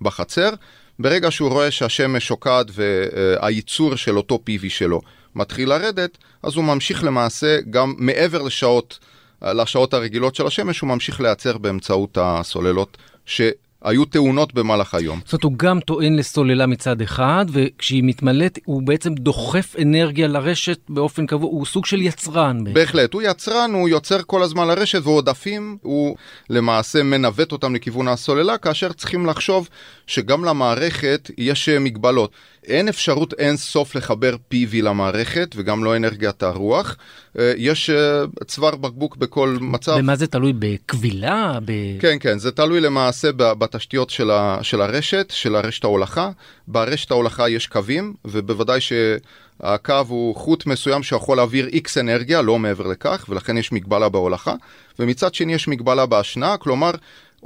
בחצר, 0.00 0.50
ברגע 0.98 1.30
שהוא 1.30 1.50
רואה 1.50 1.70
שהשמש 1.70 2.26
שוקעת 2.26 2.66
והייצור 2.72 3.96
של 3.96 4.16
אותו 4.16 4.42
PV 4.50 4.68
שלו 4.68 5.00
מתחיל 5.34 5.68
לרדת, 5.68 6.18
אז 6.42 6.56
הוא 6.56 6.64
ממשיך 6.64 7.04
למעשה 7.04 7.58
גם 7.70 7.94
מעבר 7.98 8.42
לשעות, 8.42 8.98
לשעות 9.42 9.94
הרגילות 9.94 10.34
של 10.34 10.46
השמש, 10.46 10.80
הוא 10.80 10.88
ממשיך 10.88 11.20
לייצר 11.20 11.58
באמצעות 11.58 12.18
הסוללות 12.20 12.96
ש... 13.26 13.40
היו 13.82 14.04
תאונות 14.04 14.54
במהלך 14.54 14.94
היום. 14.94 15.20
זאת 15.24 15.32
אומרת, 15.32 15.44
הוא 15.44 15.52
גם 15.56 15.80
טוען 15.80 16.16
לסוללה 16.16 16.66
מצד 16.66 17.00
אחד, 17.00 17.46
וכשהיא 17.52 18.02
מתמלאת, 18.04 18.58
הוא 18.64 18.82
בעצם 18.82 19.14
דוחף 19.14 19.76
אנרגיה 19.82 20.28
לרשת 20.28 20.78
באופן 20.88 21.26
קבוע, 21.26 21.50
הוא 21.50 21.66
סוג 21.66 21.86
של 21.86 22.02
יצרן. 22.02 22.64
בהחלט, 22.72 23.14
הוא 23.14 23.22
יצרן, 23.22 23.70
הוא 23.74 23.88
יוצר 23.88 24.22
כל 24.26 24.42
הזמן 24.42 24.66
לרשת, 24.68 25.00
ועודפים, 25.02 25.76
הוא 25.82 26.16
למעשה 26.50 27.02
מנווט 27.02 27.52
אותם 27.52 27.74
לכיוון 27.74 28.08
הסוללה, 28.08 28.58
כאשר 28.58 28.92
צריכים 28.92 29.26
לחשוב 29.26 29.68
שגם 30.06 30.44
למערכת 30.44 31.30
יש 31.38 31.68
מגבלות. 31.68 32.30
אין 32.66 32.88
אפשרות 32.88 33.32
אין 33.32 33.56
סוף 33.56 33.94
לחבר 33.94 34.36
PV 34.52 34.76
למערכת 34.82 35.54
וגם 35.56 35.84
לא 35.84 35.96
אנרגיית 35.96 36.42
הרוח. 36.42 36.96
אה, 37.38 37.52
יש 37.56 37.90
אה, 37.90 38.24
צוואר 38.46 38.76
בקבוק 38.76 39.16
בכל 39.16 39.56
מצב. 39.60 39.96
ומה 39.98 40.16
זה 40.16 40.26
תלוי? 40.26 40.52
בכבילה? 40.58 41.58
ב... 41.64 41.72
כן, 42.00 42.16
כן, 42.20 42.38
זה 42.38 42.52
תלוי 42.52 42.80
למעשה 42.80 43.32
בתשתיות 43.32 44.10
של, 44.10 44.30
ה, 44.30 44.58
של 44.62 44.80
הרשת, 44.80 45.30
של 45.30 45.56
הרשת 45.56 45.84
ההולכה. 45.84 46.30
ברשת 46.68 47.10
ההולכה 47.10 47.48
יש 47.48 47.66
קווים, 47.66 48.14
ובוודאי 48.24 48.80
שהקו 48.80 50.04
הוא 50.08 50.36
חוט 50.36 50.66
מסוים 50.66 51.02
שיכול 51.02 51.36
להעביר 51.36 51.68
X 51.72 52.00
אנרגיה, 52.00 52.42
לא 52.42 52.58
מעבר 52.58 52.86
לכך, 52.86 53.26
ולכן 53.28 53.56
יש 53.56 53.72
מגבלה 53.72 54.08
בהולכה. 54.08 54.54
ומצד 54.98 55.34
שני 55.34 55.54
יש 55.54 55.68
מגבלה 55.68 56.06
בהשנעה, 56.06 56.56
כלומר 56.56 56.90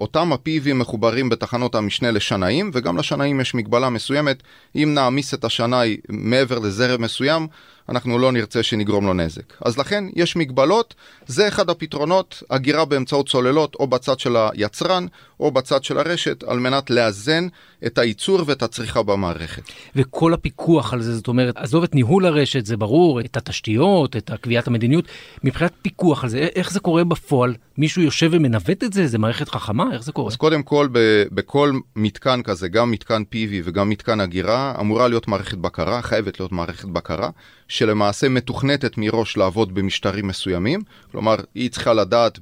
אותם 0.00 0.32
ה-PV 0.32 0.74
מחוברים 0.74 1.28
בתחנות 1.28 1.74
המשנה 1.74 2.10
לשנאים, 2.10 2.70
וגם 2.74 2.96
לשנאים 2.96 3.40
יש 3.40 3.54
מגבלה 3.54 3.90
מסוימת. 3.90 4.42
אם 4.76 4.90
נעמיס 4.94 5.34
את 5.34 5.44
השנאי 5.44 5.96
מעבר 6.08 6.58
לזרם 6.58 7.02
מסוים, 7.02 7.46
אנחנו 7.88 8.18
לא 8.18 8.32
נרצה 8.32 8.62
שנגרום 8.62 9.06
לו 9.06 9.14
נזק. 9.14 9.54
אז 9.64 9.78
לכן 9.78 10.04
יש 10.16 10.36
מגבלות, 10.36 10.94
זה 11.26 11.48
אחד 11.48 11.70
הפתרונות, 11.70 12.42
הגירה 12.50 12.84
באמצעות 12.84 13.28
צוללות 13.28 13.74
או 13.74 13.86
בצד 13.86 14.18
של 14.18 14.36
היצרן 14.36 15.06
או 15.40 15.50
בצד 15.50 15.84
של 15.84 15.98
הרשת, 15.98 16.42
על 16.42 16.58
מנת 16.58 16.90
לאזן 16.90 17.46
את 17.86 17.98
הייצור 17.98 18.42
ואת 18.46 18.62
הצריכה 18.62 19.02
במערכת. 19.02 19.62
וכל 19.96 20.34
הפיקוח 20.34 20.92
על 20.92 21.02
זה, 21.02 21.16
זאת 21.16 21.28
אומרת, 21.28 21.56
עזוב 21.56 21.82
את 21.82 21.94
ניהול 21.94 22.26
הרשת, 22.26 22.66
זה 22.66 22.76
ברור, 22.76 23.20
את 23.20 23.36
התשתיות, 23.36 24.16
את 24.16 24.30
קביעת 24.40 24.66
המדיניות, 24.66 25.04
מבחינת 25.44 25.72
פיקוח 25.82 26.24
על 26.24 26.30
זה, 26.30 26.38
איך 26.38 26.72
זה 26.72 26.80
קורה 26.80 27.04
בפועל? 27.04 27.54
מישהו 27.78 28.02
יושב 28.02 28.28
ומנווט 28.32 28.84
את 28.84 28.92
זה? 28.92 29.06
זה 29.06 29.18
מערכת 29.18 29.48
חכמה? 29.48 29.84
איך 29.92 30.02
זה 30.02 30.12
קורה? 30.12 30.28
אז 30.28 30.36
קודם 30.36 30.62
כל, 30.62 30.88
ב- 30.92 31.24
בכל 31.32 31.72
מתקן 31.96 32.42
כזה, 32.42 32.68
גם 32.68 32.90
מתקן 32.90 33.22
PV 33.32 33.52
וגם 33.64 33.88
מתקן 33.88 34.20
אגירה, 34.20 34.74
אמורה 34.80 35.08
להיות 35.08 35.28
מערכת 35.28 35.58
בקרה, 35.58 36.02
חייבת 36.02 36.40
להיות 36.40 36.52
מערכת 36.52 36.88
בקרה. 36.88 37.30
שלמעשה 37.68 38.28
מתוכנתת 38.28 38.98
מראש 38.98 39.36
לעבוד 39.36 39.74
במשטרים 39.74 40.26
מסוימים, 40.26 40.80
כלומר 41.12 41.36
היא 41.54 41.70
צריכה 41.70 41.92
לדעת 41.94 42.38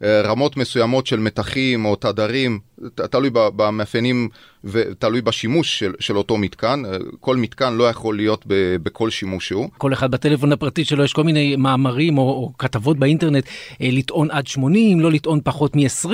ברמות 0.00 0.56
מסוימות 0.56 1.06
של 1.06 1.20
מתחים 1.20 1.84
או 1.84 1.96
תדרים 1.96 2.58
תלוי 2.94 3.30
במאפיינים 3.32 4.28
ותלוי 4.64 5.20
בשימוש 5.20 5.78
של, 5.78 5.92
של 6.00 6.16
אותו 6.16 6.36
מתקן. 6.36 6.82
כל 7.20 7.36
מתקן 7.36 7.74
לא 7.74 7.88
יכול 7.88 8.16
להיות 8.16 8.44
ב, 8.46 8.76
בכל 8.82 9.10
שימוש 9.10 9.48
שהוא. 9.48 9.68
כל 9.78 9.92
אחד 9.92 10.10
בטלפון 10.10 10.52
הפרטי 10.52 10.84
שלו 10.84 11.04
יש 11.04 11.12
כל 11.12 11.24
מיני 11.24 11.56
מאמרים 11.56 12.18
או, 12.18 12.22
או 12.22 12.52
כתבות 12.58 12.98
באינטרנט, 12.98 13.46
אה, 13.80 13.88
לטעון 13.92 14.30
עד 14.30 14.46
80, 14.46 15.00
לא 15.00 15.12
לטעון 15.12 15.40
פחות 15.44 15.76
מ-20. 15.76 16.08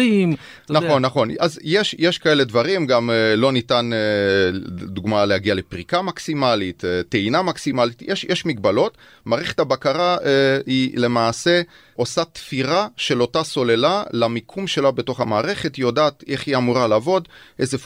נכון, 0.71 0.85
יודע. 0.85 0.99
נכון. 0.99 1.29
אז 1.41 1.61
יש, 1.63 1.97
יש 1.99 2.19
כאלה 2.19 2.45
דברים, 2.45 2.87
גם 2.87 3.11
אה, 3.11 3.37
לא 3.37 3.53
ניתן, 3.53 3.91
אה, 3.93 4.59
דוגמה, 4.69 5.25
להגיע 5.25 5.55
לפריקה 5.55 6.03
מקסימלית, 6.03 6.83
טעינה 7.09 7.43
מקסימלית, 7.43 8.03
יש, 8.03 8.25
יש 8.25 8.47
מגבלות. 8.47 8.97
מערכת 9.25 9.61
הבקרה 9.61 10.17
היא 10.67 10.99
למעשה 10.99 11.63
עושה 11.97 12.25
תפירה 12.25 12.87
של 12.97 13.21
אותה 13.21 13.43
סוללה 13.43 14.03
למיקום 14.13 14.67
שלה 14.67 14.91
בתוך 14.91 15.21
המערכת, 15.21 15.77
היא 15.77 15.85
יודעת 15.85 16.25
איך 16.29 16.47
היא 16.47 16.57
אמורה 16.57 16.87
לעבוד, 16.87 17.29
איזה 17.59 17.79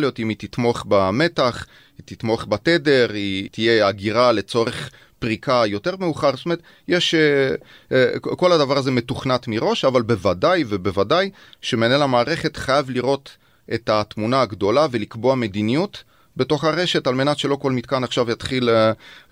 פונקציונליות, 0.00 0.18
אם 0.18 0.28
היא 0.28 0.36
תתמוך 0.38 0.84
במתח, 0.88 1.66
היא 1.98 2.04
תתמוך 2.04 2.46
בתדר, 2.48 3.10
היא 3.12 3.48
תהיה 3.52 3.86
הגירה 3.86 4.32
לצורך 4.32 4.90
פריקה 5.18 5.62
יותר 5.66 5.96
מאוחר, 5.96 6.36
זאת 6.36 6.44
אומרת, 6.44 6.62
יש, 6.88 7.14
אה, 7.14 7.54
אה, 7.92 8.18
כל 8.20 8.52
הדבר 8.52 8.78
הזה 8.78 8.90
מתוכנת 8.90 9.48
מראש, 9.48 9.84
אבל 9.84 10.02
בוודאי 10.02 10.64
ובוודאי 10.68 11.30
שמנהל 11.60 12.02
המערכת 12.02 12.56
חייב 12.56 12.90
לראות 12.90 13.36
את 13.74 13.88
התמונה 13.88 14.40
הגדולה 14.42 14.86
ולקבוע 14.90 15.34
מדיניות 15.34 16.04
בתוך 16.36 16.64
הרשת 16.64 17.06
על 17.06 17.14
מנת 17.14 17.38
שלא 17.38 17.56
כל 17.56 17.72
מתקן 17.72 18.04
עכשיו 18.04 18.30
יתחיל 18.30 18.68
uh, 18.68 18.72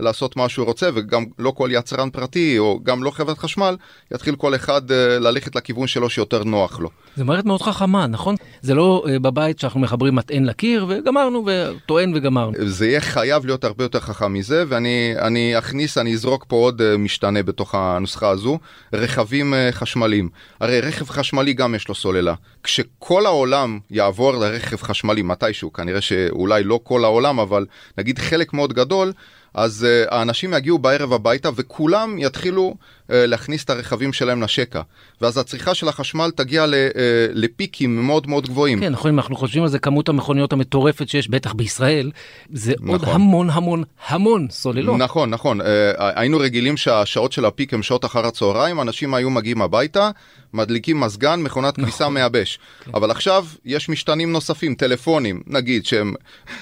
לעשות 0.00 0.36
מה 0.36 0.48
שהוא 0.48 0.66
רוצה 0.66 0.90
וגם 0.94 1.24
לא 1.38 1.50
כל 1.50 1.68
יצרן 1.72 2.10
פרטי 2.10 2.58
או 2.58 2.80
גם 2.82 3.04
לא 3.04 3.10
חברת 3.10 3.38
חשמל 3.38 3.76
יתחיל 4.14 4.36
כל 4.36 4.54
אחד 4.54 4.90
uh, 4.90 4.94
ללכת 5.20 5.56
לכיוון 5.56 5.86
שלו 5.86 6.10
שיותר 6.10 6.44
נוח 6.44 6.80
לו. 6.80 6.90
זה 7.16 7.24
מערכת 7.24 7.44
מאוד 7.44 7.62
חכמה 7.62 8.06
נכון? 8.06 8.34
זה 8.62 8.74
לא 8.74 9.04
uh, 9.06 9.18
בבית 9.18 9.58
שאנחנו 9.58 9.80
מחברים 9.80 10.14
מטען 10.14 10.44
לקיר 10.44 10.86
וגמרנו 10.88 11.46
וטוען 11.46 12.12
וגמרנו. 12.14 12.52
זה 12.66 12.86
יהיה 12.86 13.00
חייב 13.00 13.46
להיות 13.46 13.64
הרבה 13.64 13.84
יותר 13.84 14.00
חכם 14.00 14.32
מזה 14.32 14.64
ואני 14.68 15.58
אכניס 15.58 15.98
אני 15.98 16.14
אזרוק 16.14 16.44
פה 16.48 16.56
עוד 16.56 16.80
uh, 16.80 16.98
משתנה 16.98 17.42
בתוך 17.42 17.74
הנוסחה 17.74 18.28
הזו 18.28 18.58
רכבים 18.92 19.54
uh, 19.54 19.74
חשמליים 19.74 20.28
הרי 20.60 20.80
רכב 20.80 21.08
חשמלי 21.08 21.52
גם 21.52 21.74
יש 21.74 21.88
לו 21.88 21.94
סוללה 21.94 22.34
כשכל 22.62 23.26
העולם 23.26 23.78
יעבור 23.90 24.32
לרכב 24.32 24.76
חשמלי 24.76 25.22
מתישהו 25.22 25.72
כנראה 25.72 26.00
שאולי 26.00 26.64
לא 26.64 26.80
כל 26.88 27.04
העולם, 27.04 27.40
אבל 27.40 27.66
נגיד 27.98 28.18
חלק 28.18 28.52
מאוד 28.52 28.72
גדול, 28.72 29.12
אז 29.58 29.86
uh, 29.86 30.14
האנשים 30.14 30.54
יגיעו 30.54 30.78
בערב 30.78 31.12
הביתה 31.12 31.50
וכולם 31.56 32.18
יתחילו 32.18 32.74
uh, 32.80 33.10
להכניס 33.10 33.64
את 33.64 33.70
הרכבים 33.70 34.12
שלהם 34.12 34.42
לשקע. 34.42 34.80
ואז 35.20 35.38
הצריכה 35.38 35.74
של 35.74 35.88
החשמל 35.88 36.30
תגיע 36.36 36.66
ל, 36.66 36.74
uh, 36.74 36.94
לפיקים 37.32 38.06
מאוד 38.06 38.26
מאוד 38.26 38.48
גבוהים. 38.48 38.80
כן, 38.80 38.92
נכון, 38.92 39.10
אם 39.10 39.18
אנחנו 39.18 39.36
חושבים 39.36 39.62
על 39.62 39.68
זה, 39.68 39.78
כמות 39.78 40.08
המכוניות 40.08 40.52
המטורפת 40.52 41.08
שיש, 41.08 41.28
בטח 41.28 41.52
בישראל, 41.52 42.10
זה 42.52 42.72
נכון. 42.72 42.88
עוד 42.88 43.04
המון 43.04 43.50
המון 43.50 43.84
המון 44.08 44.46
סוללות. 44.50 44.98
נכון, 44.98 45.30
נכון. 45.30 45.60
Uh, 45.60 45.64
היינו 45.98 46.38
רגילים 46.38 46.76
שהשעות 46.76 47.32
של 47.32 47.44
הפיק 47.44 47.74
הם 47.74 47.82
שעות 47.82 48.04
אחר 48.04 48.26
הצהריים, 48.26 48.80
אנשים 48.80 49.14
היו 49.14 49.30
מגיעים 49.30 49.62
הביתה, 49.62 50.10
מדליקים 50.54 51.00
מזגן, 51.00 51.40
מכונת 51.42 51.76
כביסה 51.76 52.04
נכון. 52.04 52.14
מייבש. 52.14 52.58
כן. 52.84 52.90
אבל 52.94 53.10
עכשיו 53.10 53.46
יש 53.64 53.88
משתנים 53.88 54.32
נוספים, 54.32 54.74
טלפונים, 54.74 55.42
נגיד, 55.46 55.86
שהם 55.86 56.14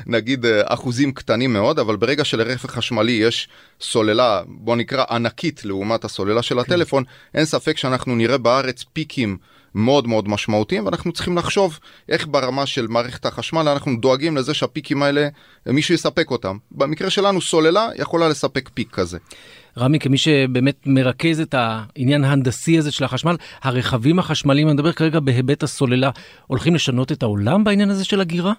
נגיד 0.06 0.46
אחוזים 0.64 1.12
קטנים 1.12 1.52
מאוד, 1.52 1.78
אבל 1.78 1.96
ברגע 1.96 2.24
שלרכב 2.24 2.68
חשמלי 2.86 3.12
יש 3.12 3.48
סוללה, 3.80 4.42
בוא 4.46 4.76
נקרא 4.76 5.04
ענקית 5.10 5.64
לעומת 5.64 6.04
הסוללה 6.04 6.42
של 6.42 6.54
כן. 6.54 6.60
הטלפון, 6.60 7.04
אין 7.34 7.44
ספק 7.44 7.76
שאנחנו 7.76 8.16
נראה 8.16 8.38
בארץ 8.38 8.84
פיקים. 8.92 9.36
מאוד 9.78 10.08
מאוד 10.08 10.28
משמעותיים 10.28 10.84
ואנחנו 10.84 11.12
צריכים 11.12 11.38
לחשוב 11.38 11.78
איך 12.08 12.26
ברמה 12.30 12.66
של 12.66 12.86
מערכת 12.86 13.26
החשמל 13.26 13.68
אנחנו 13.68 13.96
דואגים 14.00 14.36
לזה 14.36 14.54
שהפיקים 14.54 15.02
האלה 15.02 15.28
מישהו 15.66 15.94
יספק 15.94 16.30
אותם. 16.30 16.56
במקרה 16.70 17.10
שלנו 17.10 17.40
סוללה 17.40 17.88
יכולה 17.98 18.28
לספק 18.28 18.70
פיק 18.74 18.90
כזה. 18.90 19.18
רמי, 19.78 19.98
כמי 19.98 20.18
שבאמת 20.18 20.76
מרכז 20.86 21.40
את 21.40 21.54
העניין 21.58 22.24
ההנדסי 22.24 22.78
הזה 22.78 22.90
של 22.92 23.04
החשמל, 23.04 23.36
הרכבים 23.62 24.18
החשמליים, 24.18 24.68
אני 24.68 24.74
מדבר 24.74 24.92
כרגע 24.92 25.20
בהיבט 25.20 25.62
הסוללה, 25.62 26.10
הולכים 26.46 26.74
לשנות 26.74 27.12
את 27.12 27.22
העולם 27.22 27.64
בעניין 27.64 27.90
הזה 27.90 28.04
של 28.04 28.20
הגירה? 28.20 28.52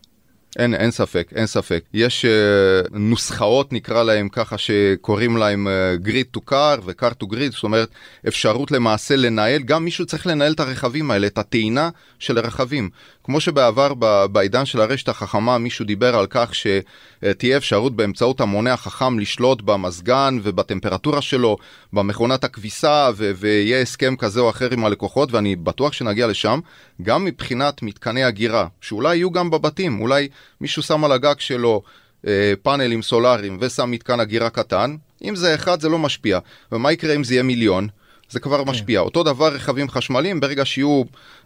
אין, 0.55 0.73
אין 0.73 0.91
ספק, 0.91 1.27
אין 1.35 1.45
ספק. 1.45 1.83
יש 1.93 2.25
uh, 2.25 2.87
נוסחאות, 2.91 3.73
נקרא 3.73 4.03
להם 4.03 4.29
ככה, 4.29 4.57
שקוראים 4.57 5.37
להם 5.37 5.67
uh, 5.67 6.07
grid 6.07 6.37
to 6.37 6.51
car 6.51 6.81
ו-car 6.83 7.23
to 7.23 7.25
grid, 7.25 7.51
זאת 7.51 7.63
אומרת, 7.63 7.89
אפשרות 8.27 8.71
למעשה 8.71 9.15
לנהל, 9.15 9.61
גם 9.61 9.85
מישהו 9.85 10.05
צריך 10.05 10.27
לנהל 10.27 10.53
את 10.53 10.59
הרכבים 10.59 11.11
האלה, 11.11 11.27
את 11.27 11.37
הטעינה 11.37 11.89
של 12.19 12.37
הרכבים. 12.37 12.89
כמו 13.27 13.39
שבעבר 13.39 13.93
בעידן 14.31 14.65
של 14.65 14.81
הרשת 14.81 15.09
החכמה 15.09 15.57
מישהו 15.57 15.85
דיבר 15.85 16.15
על 16.15 16.27
כך 16.29 16.51
שתהיה 16.55 17.57
אפשרות 17.57 17.95
באמצעות 17.95 18.41
המונה 18.41 18.73
החכם 18.73 19.19
לשלוט 19.19 19.61
במזגן 19.61 20.39
ובטמפרטורה 20.43 21.21
שלו, 21.21 21.57
במכונת 21.93 22.43
הכביסה 22.43 23.09
ו- 23.15 23.31
ויהיה 23.35 23.81
הסכם 23.81 24.15
כזה 24.15 24.39
או 24.39 24.49
אחר 24.49 24.69
עם 24.71 24.85
הלקוחות 24.85 25.31
ואני 25.31 25.55
בטוח 25.55 25.93
שנגיע 25.93 26.27
לשם, 26.27 26.59
גם 27.01 27.25
מבחינת 27.25 27.81
מתקני 27.81 28.23
הגירה, 28.23 28.67
שאולי 28.81 29.15
יהיו 29.15 29.31
גם 29.31 29.49
בבתים, 29.49 30.01
אולי 30.01 30.27
מישהו 30.61 30.81
שם 30.81 31.03
על 31.03 31.11
הגג 31.11 31.39
שלו 31.39 31.81
אה, 32.27 32.53
פאנלים 32.63 33.01
סולאריים 33.01 33.57
ושם 33.61 33.91
מתקן 33.91 34.19
הגירה 34.19 34.49
קטן, 34.49 34.95
אם 35.23 35.35
זה 35.35 35.55
אחד 35.55 35.81
זה 35.81 35.89
לא 35.89 35.99
משפיע, 35.99 36.39
ומה 36.71 36.91
יקרה 36.91 37.15
אם 37.15 37.23
זה 37.23 37.33
יהיה 37.33 37.43
מיליון? 37.43 37.87
זה 38.29 38.39
כבר 38.39 38.63
כן. 38.63 38.69
משפיע. 38.69 38.99
אותו 38.99 39.23
דבר 39.23 39.53
רכבים 39.53 39.89
חשמליים, 39.89 40.39
ברגע 40.39 40.65
שיהיו 40.65 41.03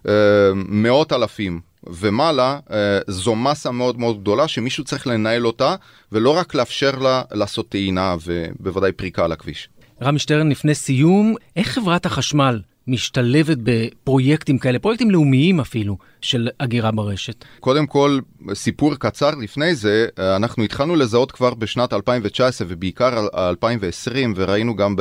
אה, 0.07 0.13
מאות 0.55 1.13
אלפים 1.13 1.59
ומעלה, 1.87 2.59
אה, 2.71 2.99
זו 3.07 3.35
מסה 3.35 3.71
מאוד 3.71 3.99
מאוד 3.99 4.21
גדולה 4.21 4.47
שמישהו 4.47 4.83
צריך 4.83 5.07
לנהל 5.07 5.47
אותה, 5.47 5.75
ולא 6.11 6.37
רק 6.37 6.55
לאפשר 6.55 6.99
לה 6.99 7.21
לעשות 7.31 7.69
טעינה 7.69 8.15
ובוודאי 8.25 8.91
פריקה 8.91 9.25
על 9.25 9.31
הכביש. 9.31 9.69
רמי 10.01 10.19
שטרן, 10.19 10.49
לפני 10.49 10.75
סיום, 10.75 11.35
איך 11.55 11.67
חברת 11.67 12.05
החשמל 12.05 12.61
משתלבת 12.87 13.57
בפרויקטים 13.63 14.57
כאלה, 14.57 14.79
פרויקטים 14.79 15.11
לאומיים 15.11 15.59
אפילו, 15.59 15.97
של 16.21 16.49
אגירה 16.57 16.91
ברשת? 16.91 17.45
קודם 17.59 17.87
כל, 17.87 18.19
סיפור 18.53 18.95
קצר 18.95 19.31
לפני 19.35 19.75
זה, 19.75 20.07
אנחנו 20.17 20.63
התחלנו 20.63 20.95
לזהות 20.95 21.31
כבר 21.31 21.53
בשנת 21.53 21.93
2019 21.93 22.67
ובעיקר 22.69 23.27
2020, 23.33 24.33
וראינו 24.35 24.75
גם 24.75 24.95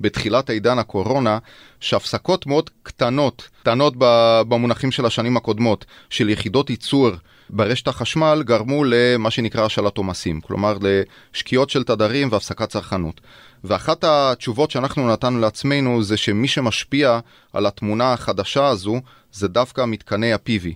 בתחילת 0.00 0.50
עידן 0.50 0.78
הקורונה, 0.78 1.38
שהפסקות 1.80 2.46
מאוד 2.46 2.70
קטנות, 2.82 3.48
קטנות 3.60 3.94
במונחים 4.48 4.90
של 4.90 5.06
השנים 5.06 5.36
הקודמות, 5.36 5.84
של 6.10 6.28
יחידות 6.28 6.70
ייצור 6.70 7.10
ברשת 7.50 7.88
החשמל 7.88 8.42
גרמו 8.44 8.84
למה 8.84 9.30
שנקרא 9.30 9.64
השאלת 9.64 9.96
עומסים, 9.96 10.40
כלומר 10.40 10.78
לשקיעות 10.80 11.70
של 11.70 11.84
תדרים 11.84 12.28
והפסקת 12.32 12.68
צרכנות. 12.68 13.20
ואחת 13.64 14.04
התשובות 14.04 14.70
שאנחנו 14.70 15.08
נתנו 15.12 15.38
לעצמנו 15.38 16.02
זה 16.02 16.16
שמי 16.16 16.48
שמשפיע 16.48 17.20
על 17.52 17.66
התמונה 17.66 18.12
החדשה 18.12 18.66
הזו 18.66 19.00
זה 19.32 19.48
דווקא 19.48 19.84
מתקני 19.86 20.32
ה-PV. 20.32 20.66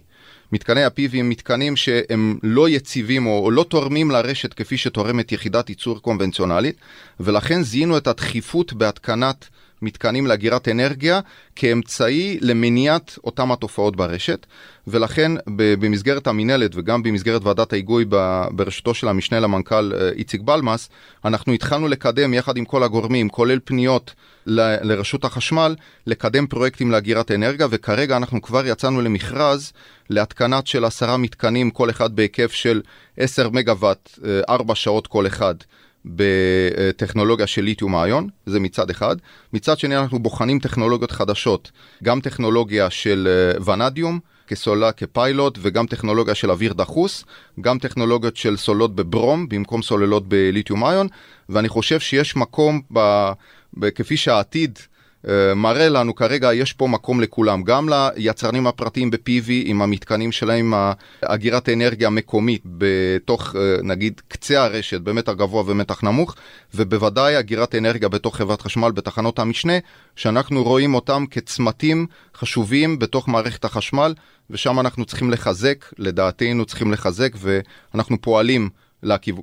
מתקני 0.52 0.84
ה-PV 0.84 1.16
הם 1.16 1.28
מתקנים 1.28 1.76
שהם 1.76 2.38
לא 2.42 2.68
יציבים 2.68 3.26
או, 3.26 3.50
לא 3.50 3.64
תורמים 3.68 4.10
לרשת 4.10 4.54
כפי 4.54 4.76
שתורמת 4.76 5.32
יחידת 5.32 5.68
ייצור 5.68 5.98
קונבנציונלית, 5.98 6.76
ולכן 7.20 7.62
זיהינו 7.62 7.96
את 7.96 8.06
הדחיפות 8.06 8.72
בהתקנת 8.72 9.48
מתקנים 9.82 10.26
לאגירת 10.26 10.68
אנרגיה 10.68 11.20
כאמצעי 11.56 12.38
למניעת 12.40 13.18
אותם 13.24 13.52
התופעות 13.52 13.96
ברשת, 13.96 14.46
ולכן 14.86 15.32
במסגרת 15.56 16.26
המינהלת 16.26 16.70
וגם 16.74 17.02
במסגרת 17.02 17.44
ועדת 17.44 17.72
ההיגוי 17.72 18.04
בראשותו 18.50 18.94
של 18.94 19.08
המשנה 19.08 19.40
למנכ"ל 19.40 19.92
אה, 19.94 20.08
איציק 20.08 20.40
בלמס, 20.40 20.88
אנחנו 21.24 21.52
התחלנו 21.52 21.88
לקדם 21.88 22.34
יחד 22.34 22.56
עם 22.56 22.64
כל 22.64 22.82
הגורמים, 22.82 23.28
כולל 23.28 23.58
פניות 23.64 24.14
ל, 24.46 24.60
לרשות 24.82 25.24
החשמל, 25.24 25.74
לקדם 26.06 26.46
פרויקטים 26.46 26.90
לאגירת 26.90 27.30
אנרגיה, 27.30 27.66
וכרגע 27.70 28.16
אנחנו 28.16 28.42
כבר 28.42 28.66
יצאנו 28.66 29.00
למכרז 29.00 29.72
להתקנת 30.10 30.66
של 30.66 30.84
עשרה 30.84 31.16
מתקנים, 31.16 31.70
כל 31.70 31.90
אחד 31.90 32.16
בהיקף 32.16 32.52
של 32.52 32.82
10 33.16 33.50
מגוואט, 33.50 34.18
4 34.48 34.70
אה, 34.70 34.74
שעות 34.74 35.06
כל 35.06 35.26
אחד. 35.26 35.54
בטכנולוגיה 36.06 37.46
של 37.46 37.62
ליתיום 37.62 37.94
איון, 37.94 38.28
זה 38.46 38.60
מצד 38.60 38.90
אחד. 38.90 39.16
מצד 39.52 39.78
שני 39.78 39.96
אנחנו 39.96 40.18
בוחנים 40.18 40.58
טכנולוגיות 40.58 41.10
חדשות, 41.10 41.70
גם 42.02 42.20
טכנולוגיה 42.20 42.90
של 42.90 43.28
אה, 43.30 43.64
ונדיום 43.64 44.18
כסוללה 44.46 44.92
כפיילוט 44.92 45.58
וגם 45.62 45.86
טכנולוגיה 45.86 46.34
של 46.34 46.50
אוויר 46.50 46.72
דחוס, 46.72 47.24
גם 47.60 47.78
טכנולוגיות 47.78 48.36
של 48.36 48.56
סוללות 48.56 48.94
בברום 48.94 49.48
במקום 49.48 49.82
סוללות 49.82 50.28
בליתיום 50.28 50.84
איון, 50.84 51.08
ואני 51.48 51.68
חושב 51.68 52.00
שיש 52.00 52.36
מקום, 52.36 52.80
ב, 52.94 53.90
כפי 53.94 54.16
שהעתיד 54.16 54.78
מראה 55.56 55.88
לנו 55.88 56.14
כרגע 56.14 56.54
יש 56.54 56.72
פה 56.72 56.86
מקום 56.88 57.20
לכולם, 57.20 57.62
גם 57.62 57.88
ליצרנים 58.16 58.66
הפרטיים 58.66 59.10
ב-PV 59.10 59.50
עם 59.64 59.82
המתקנים 59.82 60.32
שלהם, 60.32 60.74
אגירת 61.24 61.68
אנרגיה 61.68 62.10
מקומית 62.10 62.62
בתוך 62.64 63.56
אה, 63.56 63.76
נגיד 63.82 64.20
קצה 64.28 64.64
הרשת 64.64 65.00
במתח 65.00 65.32
גבוה 65.32 65.62
ומתח 65.66 66.04
נמוך, 66.04 66.34
ובוודאי 66.74 67.38
אגירת 67.38 67.74
אנרגיה 67.74 68.08
בתוך 68.08 68.36
חברת 68.36 68.62
חשמל 68.62 68.90
בתחנות 68.90 69.38
המשנה, 69.38 69.78
שאנחנו 70.16 70.64
רואים 70.64 70.94
אותם 70.94 71.24
כצמתים 71.30 72.06
חשובים 72.34 72.98
בתוך 72.98 73.28
מערכת 73.28 73.64
החשמל, 73.64 74.14
ושם 74.50 74.80
אנחנו 74.80 75.04
צריכים 75.04 75.30
לחזק, 75.30 75.84
לדעתנו 75.98 76.64
צריכים 76.64 76.92
לחזק, 76.92 77.32
ואנחנו 77.36 78.20
פועלים. 78.20 78.68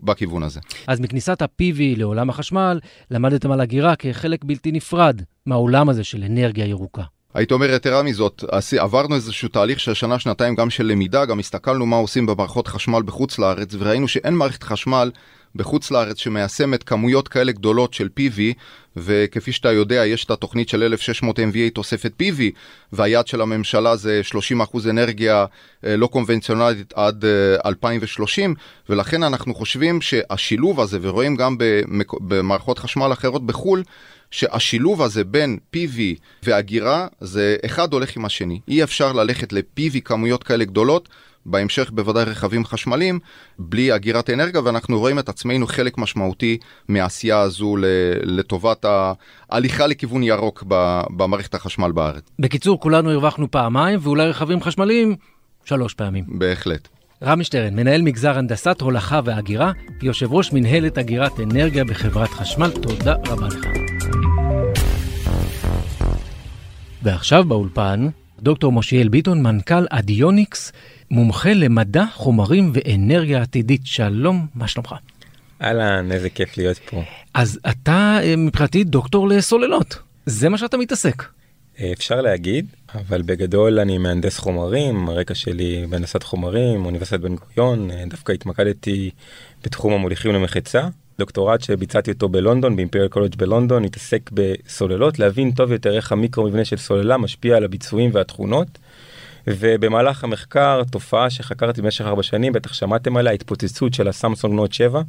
בכיוון 0.03 0.43
הזה. 0.43 0.59
אז 0.87 0.99
מכניסת 0.99 1.41
ה-PV 1.41 1.97
לעולם 1.97 2.29
החשמל, 2.29 2.79
למדתם 3.11 3.51
על 3.51 3.61
הגירה 3.61 3.95
כחלק 3.95 4.43
בלתי 4.43 4.71
נפרד 4.71 5.21
מהעולם 5.45 5.89
הזה 5.89 6.03
של 6.03 6.23
אנרגיה 6.23 6.65
ירוקה. 6.65 7.03
הייתי 7.33 7.53
אומר 7.53 7.69
יתרה 7.73 8.03
מזאת, 8.03 8.43
עברנו 8.79 9.15
איזשהו 9.15 9.49
תהליך 9.49 9.79
של 9.79 9.93
שנה 9.93 10.19
שנתיים 10.19 10.55
גם 10.55 10.69
של 10.69 10.85
למידה, 10.85 11.25
גם 11.25 11.39
הסתכלנו 11.39 11.85
מה 11.85 11.95
עושים 11.95 12.25
במערכות 12.25 12.67
חשמל 12.67 13.01
בחוץ 13.05 13.39
לארץ 13.39 13.75
וראינו 13.79 14.07
שאין 14.07 14.33
מערכת 14.33 14.63
חשמל 14.63 15.11
בחוץ 15.55 15.91
לארץ 15.91 16.17
שמיישמת 16.17 16.83
כמויות 16.83 17.27
כאלה 17.27 17.51
גדולות 17.51 17.93
של 17.93 18.09
PV 18.19 18.39
וכפי 18.95 19.51
שאתה 19.51 19.71
יודע 19.71 20.05
יש 20.05 20.25
את 20.25 20.31
התוכנית 20.31 20.69
של 20.69 20.83
1600 20.83 21.39
MVA 21.39 21.73
תוספת 21.73 22.11
PV 22.21 22.41
והיעד 22.93 23.27
של 23.27 23.41
הממשלה 23.41 23.95
זה 23.95 24.21
30% 24.61 24.89
אנרגיה 24.89 25.45
אה, 25.85 25.95
לא 25.95 26.07
קונבנציונלית 26.07 26.93
עד 26.95 27.25
2030 27.65 28.49
אה, 28.49 28.55
ולכן 28.89 29.23
אנחנו 29.23 29.55
חושבים 29.55 30.01
שהשילוב 30.01 30.79
הזה 30.79 30.97
ורואים 31.01 31.35
גם 31.35 31.57
במערכות 32.21 32.79
חשמל 32.79 33.13
אחרות 33.13 33.45
בחו"ל 33.45 33.83
שהשילוב 34.31 35.01
הזה 35.01 35.23
בין 35.23 35.57
PV 35.75 35.99
ואגירה 36.43 37.07
זה 37.21 37.55
אחד 37.65 37.93
הולך 37.93 38.17
עם 38.17 38.25
השני. 38.25 38.59
אי 38.67 38.83
אפשר 38.83 39.13
ללכת 39.13 39.53
ל-PV 39.53 40.01
כמויות 40.03 40.43
כאלה 40.43 40.65
גדולות 40.65 41.09
בהמשך 41.45 41.91
בוודאי 41.91 42.23
רכבים 42.23 42.65
חשמליים, 42.65 43.19
בלי 43.59 43.95
אגירת 43.95 44.29
אנרגיה, 44.29 44.61
ואנחנו 44.63 44.99
רואים 44.99 45.19
את 45.19 45.29
עצמנו 45.29 45.67
חלק 45.67 45.97
משמעותי 45.97 46.57
מהעשייה 46.87 47.39
הזו 47.39 47.75
לטובת 48.23 48.85
ההליכה 49.49 49.87
לכיוון 49.87 50.23
ירוק 50.23 50.63
במערכת 51.17 51.53
החשמל 51.55 51.91
בארץ. 51.91 52.23
בקיצור, 52.39 52.79
כולנו 52.79 53.11
הרווחנו 53.11 53.51
פעמיים, 53.51 53.99
ואולי 54.01 54.27
רכבים 54.27 54.61
חשמליים 54.61 55.15
שלוש 55.65 55.93
פעמים. 55.93 56.25
בהחלט. 56.27 56.87
רמי 57.23 57.43
שטרן, 57.43 57.75
מנהל 57.75 58.01
מגזר 58.01 58.37
הנדסת 58.37 58.81
הולכה 58.81 59.19
והגירה, 59.25 59.71
ויושב 60.01 60.33
ראש 60.33 60.53
מנהלת 60.53 60.97
אגירת 60.97 61.39
אנרגיה 61.39 61.83
בחברת 61.83 62.29
חשמל, 62.29 62.71
תודה 62.71 63.15
רבה 63.27 63.47
לך. 63.47 63.65
ועכשיו 67.03 67.43
באולפן, 67.43 68.07
דוקטור 68.43 68.71
מושיאל 68.71 69.07
ביטון, 69.09 69.41
מנכ"ל 69.41 69.85
אדיוניקס, 69.89 70.71
מומחה 71.11 71.53
למדע, 71.53 72.03
חומרים 72.13 72.71
ואנרגיה 72.73 73.41
עתידית. 73.41 73.81
שלום, 73.85 74.47
מה 74.55 74.67
שלומך? 74.67 74.95
אהלן, 75.61 76.11
איזה 76.11 76.29
כיף 76.29 76.57
להיות 76.57 76.77
פה. 76.89 77.03
אז 77.33 77.59
אתה 77.69 78.19
אה, 78.23 78.35
מבחינתי 78.35 78.83
דוקטור 78.83 79.27
לסוללות, 79.27 79.97
זה 80.25 80.49
מה 80.49 80.57
שאתה 80.57 80.77
מתעסק. 80.77 81.23
אה, 81.79 81.91
אפשר 81.93 82.21
להגיד, 82.21 82.65
אבל 82.95 83.21
בגדול 83.21 83.79
אני 83.79 83.97
מהנדס 83.97 84.37
חומרים, 84.37 85.09
הרקע 85.09 85.35
שלי 85.35 85.85
בהנדסת 85.89 86.23
חומרים, 86.23 86.85
אוניברסיטת 86.85 87.19
בן 87.19 87.35
גוריון, 87.35 87.91
אה, 87.91 88.03
דווקא 88.09 88.31
התמקדתי 88.31 89.09
בתחום 89.63 89.93
המוליכים 89.93 90.33
למחצה. 90.33 90.87
דוקטורט 91.19 91.61
שביצעתי 91.61 92.11
אותו 92.11 92.29
בלונדון, 92.29 92.75
באימפריאל 92.75 93.07
קולג' 93.07 93.35
בלונדון, 93.35 93.83
התעסק 93.83 94.29
בסוללות, 94.33 95.19
להבין 95.19 95.51
טוב 95.51 95.71
יותר 95.71 95.95
איך 95.95 96.11
המיקרו 96.11 96.47
מבנה 96.47 96.65
של 96.65 96.77
סוללה 96.77 97.17
משפיע 97.17 97.57
על 97.57 97.63
הביצועים 97.63 98.09
והתכונות. 98.13 98.67
ובמהלך 99.47 100.23
המחקר, 100.23 100.81
תופעה 100.91 101.29
שחקרתי 101.29 101.81
במשך 101.81 102.05
ארבע 102.05 102.23
שנים, 102.23 102.53
בטח 102.53 102.73
שמעתם 102.73 103.17
עליה, 103.17 103.33
התפוצצות 103.33 103.93
של 103.93 104.07
הסמסונג 104.07 104.53
נוט 104.53 104.73
7. 104.73 105.01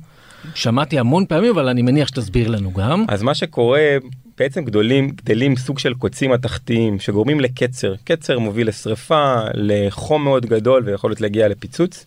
שמעתי 0.54 0.98
המון 0.98 1.26
פעמים, 1.26 1.50
אבל 1.50 1.68
אני 1.68 1.82
מניח 1.82 2.08
שתסביר 2.08 2.48
לנו 2.48 2.72
גם. 2.72 3.04
אז 3.08 3.22
מה 3.22 3.34
שקורה, 3.34 3.96
בעצם 4.38 4.64
גדולים, 4.64 5.10
גדלים 5.10 5.56
סוג 5.56 5.78
של 5.78 5.94
קוצים 5.94 6.30
מתכתיים 6.30 7.00
שגורמים 7.00 7.40
לקצר. 7.40 7.94
קצר 8.04 8.38
מוביל 8.38 8.68
לשריפה, 8.68 9.34
לחום 9.54 10.24
מאוד 10.24 10.46
גדול 10.46 10.82
ויכולת 10.86 11.20
להגיע 11.20 11.48
לפיצוץ. 11.48 12.06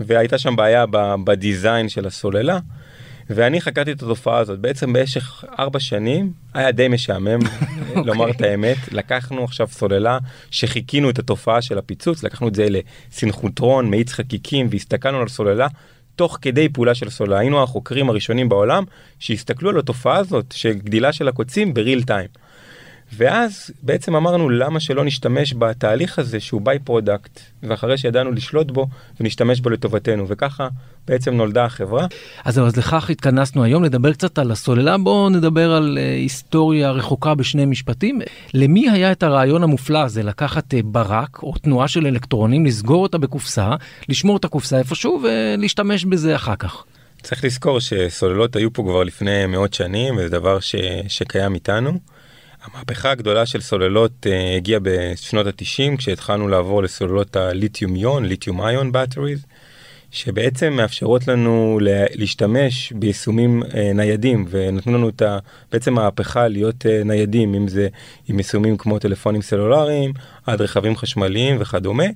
והייתה 0.00 0.38
שם 0.38 0.56
בעיה 0.56 0.84
בדיזיין 1.24 1.88
של 1.88 2.06
הסוללה. 2.06 2.58
ואני 3.34 3.60
חקרתי 3.60 3.92
את 3.92 4.02
התופעה 4.02 4.38
הזאת. 4.38 4.58
בעצם 4.58 4.92
במשך 4.92 5.44
ארבע 5.58 5.80
שנים 5.80 6.32
היה 6.54 6.72
די 6.72 6.88
משעמם 6.88 7.38
לומר 8.06 8.30
את 8.30 8.40
האמת. 8.40 8.76
לקחנו 8.92 9.44
עכשיו 9.44 9.68
סוללה 9.68 10.18
שחיכינו 10.50 11.10
את 11.10 11.18
התופעה 11.18 11.62
של 11.62 11.78
הפיצוץ 11.78 12.22
לקחנו 12.22 12.48
את 12.48 12.54
זה 12.54 12.66
לסינכוטרון 12.68 13.90
מאיץ 13.90 14.12
חקיקים 14.12 14.66
והסתכלנו 14.70 15.20
על 15.20 15.28
סוללה 15.28 15.66
תוך 16.16 16.38
כדי 16.42 16.68
פעולה 16.68 16.94
של 16.94 17.10
סוללה. 17.10 17.38
היינו 17.38 17.62
החוקרים 17.62 18.10
הראשונים 18.10 18.48
בעולם 18.48 18.84
שהסתכלו 19.18 19.70
על 19.70 19.78
התופעה 19.78 20.16
הזאת 20.16 20.52
של 20.56 20.72
גדילה 20.72 21.12
של 21.12 21.28
הקוצים 21.28 21.74
ב 21.74 21.80
real 21.80 22.02
time. 22.02 22.28
ואז 23.12 23.70
בעצם 23.82 24.16
אמרנו 24.16 24.50
למה 24.50 24.80
שלא 24.80 25.04
נשתמש 25.04 25.54
בתהליך 25.54 26.18
הזה 26.18 26.40
שהוא 26.40 26.60
by-product 26.60 27.40
ואחרי 27.62 27.98
שידענו 27.98 28.32
לשלוט 28.32 28.70
בו 28.70 28.86
ונשתמש 29.20 29.60
בו 29.60 29.70
לטובתנו 29.70 30.28
וככה 30.28 30.68
בעצם 31.08 31.34
נולדה 31.34 31.64
החברה. 31.64 32.06
אז 32.44 32.58
אז 32.58 32.76
לכך 32.76 33.10
התכנסנו 33.10 33.64
היום 33.64 33.84
לדבר 33.84 34.12
קצת 34.12 34.38
על 34.38 34.50
הסוללה 34.50 34.98
בואו 34.98 35.28
נדבר 35.28 35.72
על 35.72 35.98
אה, 35.98 36.00
היסטוריה 36.00 36.90
רחוקה 36.90 37.34
בשני 37.34 37.64
משפטים. 37.64 38.20
למי 38.54 38.90
היה 38.90 39.12
את 39.12 39.22
הרעיון 39.22 39.62
המופלא 39.62 39.98
הזה 39.98 40.22
לקחת 40.22 40.74
אה, 40.74 40.76
ברק 40.84 41.42
או 41.42 41.52
תנועה 41.62 41.88
של 41.88 42.06
אלקטרונים 42.06 42.66
לסגור 42.66 43.02
אותה 43.02 43.18
בקופסה 43.18 43.70
לשמור 44.08 44.36
את 44.36 44.44
הקופסה 44.44 44.78
איפשהו 44.78 45.22
ולהשתמש 45.22 46.04
בזה 46.04 46.36
אחר 46.36 46.56
כך. 46.56 46.84
צריך 47.22 47.44
לזכור 47.44 47.80
שסוללות 47.80 48.56
היו 48.56 48.72
פה 48.72 48.82
כבר 48.82 49.02
לפני 49.02 49.46
מאות 49.46 49.74
שנים 49.74 50.16
וזה 50.16 50.28
דבר 50.28 50.60
ש... 50.60 50.74
שקיים 51.08 51.54
איתנו. 51.54 51.98
המהפכה 52.62 53.10
הגדולה 53.10 53.46
של 53.46 53.60
סוללות 53.60 54.26
uh, 54.26 54.56
הגיעה 54.56 54.80
בשנות 54.82 55.46
ה-90 55.46 55.96
כשהתחלנו 55.96 56.48
לעבור 56.48 56.82
לסוללות 56.82 57.36
הליתיום 57.36 57.96
יון, 57.96 58.24
ליתיום 58.24 58.60
איון 58.66 58.92
באטריז, 58.92 59.44
שבעצם 60.10 60.72
מאפשרות 60.72 61.28
לנו 61.28 61.78
להשתמש 62.14 62.92
ביישומים 62.92 63.62
uh, 63.62 63.76
ניידים 63.94 64.46
ונתנו 64.50 64.94
לנו 64.94 65.08
את 65.08 65.22
ה... 65.22 65.38
בעצם 65.72 65.94
מהפכה 65.94 66.48
להיות 66.48 66.86
uh, 66.86 67.04
ניידים, 67.04 67.54
אם 67.54 67.68
זה 67.68 67.88
עם 68.28 68.38
יישומים 68.38 68.76
כמו 68.76 68.98
טלפונים 68.98 69.42
סלולריים, 69.42 70.12
עד 70.46 70.60
רכבים 70.60 70.96
חשמליים 70.96 71.56
וכדומה. 71.60 72.06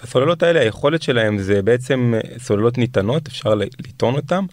והסוללות 0.00 0.42
האלה, 0.42 0.60
היכולת 0.60 1.02
שלהם 1.02 1.38
זה 1.38 1.62
בעצם 1.62 2.14
סוללות 2.38 2.78
ניתנות, 2.78 3.26
אפשר 3.26 3.54
לטעון 3.54 4.14
אותן. 4.14 4.44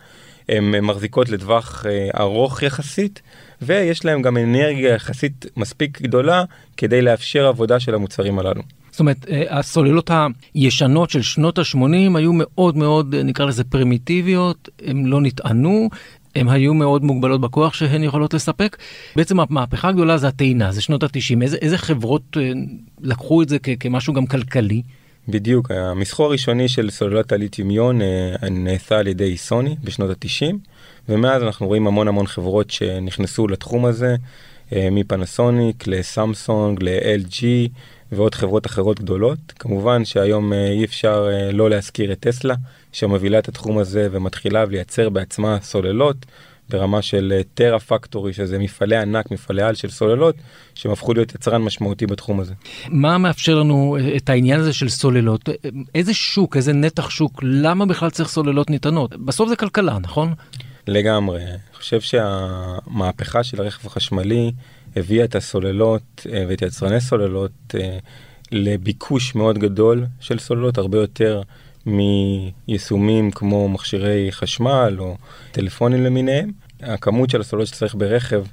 הן 0.49 0.79
מחזיקות 0.79 1.29
לטווח 1.29 1.85
ארוך 2.19 2.63
יחסית. 2.63 3.21
ויש 3.61 4.05
להם 4.05 4.21
גם 4.21 4.37
אנרגיה 4.37 4.93
יחסית 4.93 5.45
מספיק 5.57 6.01
גדולה 6.01 6.43
כדי 6.77 7.01
לאפשר 7.01 7.45
עבודה 7.47 7.79
של 7.79 7.95
המוצרים 7.95 8.39
הללו. 8.39 8.61
זאת 8.91 8.99
אומרת, 8.99 9.25
אה, 9.29 9.59
הסוללות 9.59 10.11
הישנות 10.53 11.09
של 11.09 11.21
שנות 11.21 11.59
ה-80 11.59 12.17
היו 12.17 12.31
מאוד 12.33 12.77
מאוד, 12.77 13.15
אה, 13.15 13.23
נקרא 13.23 13.45
לזה 13.45 13.63
פרימיטיביות, 13.63 14.69
הם 14.85 15.05
לא 15.05 15.21
נטענו, 15.21 15.89
הן 16.35 16.49
היו 16.49 16.73
מאוד 16.73 17.03
מוגבלות 17.03 17.41
בכוח 17.41 17.73
שהן 17.73 18.03
יכולות 18.03 18.33
לספק. 18.33 18.77
בעצם 19.15 19.39
המהפכה 19.39 19.89
הגדולה 19.89 20.17
זה 20.17 20.27
הטעינה, 20.27 20.71
זה 20.71 20.81
שנות 20.81 21.03
ה-90. 21.03 21.41
איזה, 21.41 21.57
איזה 21.61 21.77
חברות 21.77 22.37
אה, 22.37 22.51
לקחו 23.01 23.41
את 23.41 23.49
זה 23.49 23.57
כ- 23.63 23.69
כמשהו 23.79 24.13
גם 24.13 24.25
כלכלי? 24.25 24.81
בדיוק, 25.27 25.71
המסחור 25.71 26.25
הראשוני 26.25 26.69
של 26.69 26.89
סוללות 26.89 27.31
הליתיומיון 27.31 28.01
נעשה 28.51 28.99
על 28.99 29.07
ידי 29.07 29.37
סוני 29.37 29.75
בשנות 29.83 30.09
ה-90. 30.09 30.55
ומאז 31.11 31.43
אנחנו 31.43 31.67
רואים 31.67 31.87
המון 31.87 32.07
המון 32.07 32.27
חברות 32.27 32.69
שנכנסו 32.69 33.47
לתחום 33.47 33.85
הזה, 33.85 34.15
אה, 34.73 34.87
מפנסוניק 34.91 35.87
לסמסונג, 35.87 36.83
ל-LG 36.83 37.43
ועוד 38.11 38.35
חברות 38.35 38.65
אחרות 38.65 38.99
גדולות. 38.99 39.39
כמובן 39.59 40.05
שהיום 40.05 40.53
אה, 40.53 40.67
אי 40.67 40.85
אפשר 40.85 41.29
אה, 41.31 41.51
לא 41.51 41.69
להזכיר 41.69 42.11
את 42.11 42.19
טסלה, 42.19 42.55
שמובילה 42.91 43.39
את 43.39 43.47
התחום 43.47 43.77
הזה 43.77 44.07
ומתחילה 44.11 44.65
לייצר 44.65 45.09
בעצמה 45.09 45.57
סוללות. 45.61 46.17
ברמה 46.71 47.01
של 47.01 47.41
טרה 47.53 47.79
פקטורי 47.79 48.33
שזה 48.33 48.59
מפעלי 48.59 48.97
ענק 48.97 49.31
מפעלי 49.31 49.61
על 49.61 49.75
של 49.75 49.89
סוללות 49.89 50.35
שהם 50.75 50.91
הפכו 50.91 51.13
להיות 51.13 51.35
יצרן 51.35 51.61
משמעותי 51.61 52.07
בתחום 52.07 52.39
הזה. 52.39 52.53
מה 52.89 53.17
מאפשר 53.17 53.55
לנו 53.55 53.97
את 54.17 54.29
העניין 54.29 54.59
הזה 54.59 54.73
של 54.73 54.89
סוללות 54.89 55.49
איזה 55.95 56.13
שוק 56.13 56.57
איזה 56.57 56.73
נתח 56.73 57.09
שוק 57.09 57.39
למה 57.43 57.85
בכלל 57.85 58.09
צריך 58.09 58.29
סוללות 58.29 58.69
ניתנות 58.69 59.15
בסוף 59.15 59.49
זה 59.49 59.55
כלכלה 59.55 59.99
נכון. 59.99 60.33
לגמרי. 60.87 61.43
אני 61.43 61.57
חושב 61.73 62.01
שהמהפכה 62.01 63.43
של 63.43 63.61
הרכב 63.61 63.87
החשמלי 63.87 64.51
הביאה 64.95 65.25
את 65.25 65.35
הסוללות 65.35 66.27
אה, 66.33 66.43
ואת 66.47 66.61
יצרני 66.61 67.01
סוללות 67.01 67.75
אה, 67.75 67.97
לביקוש 68.51 69.35
מאוד 69.35 69.57
גדול 69.57 70.05
של 70.19 70.39
סוללות, 70.39 70.77
הרבה 70.77 70.97
יותר 70.97 71.41
מיישומים 71.85 73.31
כמו 73.31 73.69
מכשירי 73.69 74.31
חשמל 74.31 74.95
או 74.99 75.17
טלפונים 75.51 76.03
למיניהם. 76.03 76.51
הכמות 76.81 77.29
של 77.29 77.41
הסוללות 77.41 77.67
שצריך 77.67 77.95
ברכב 77.95 78.43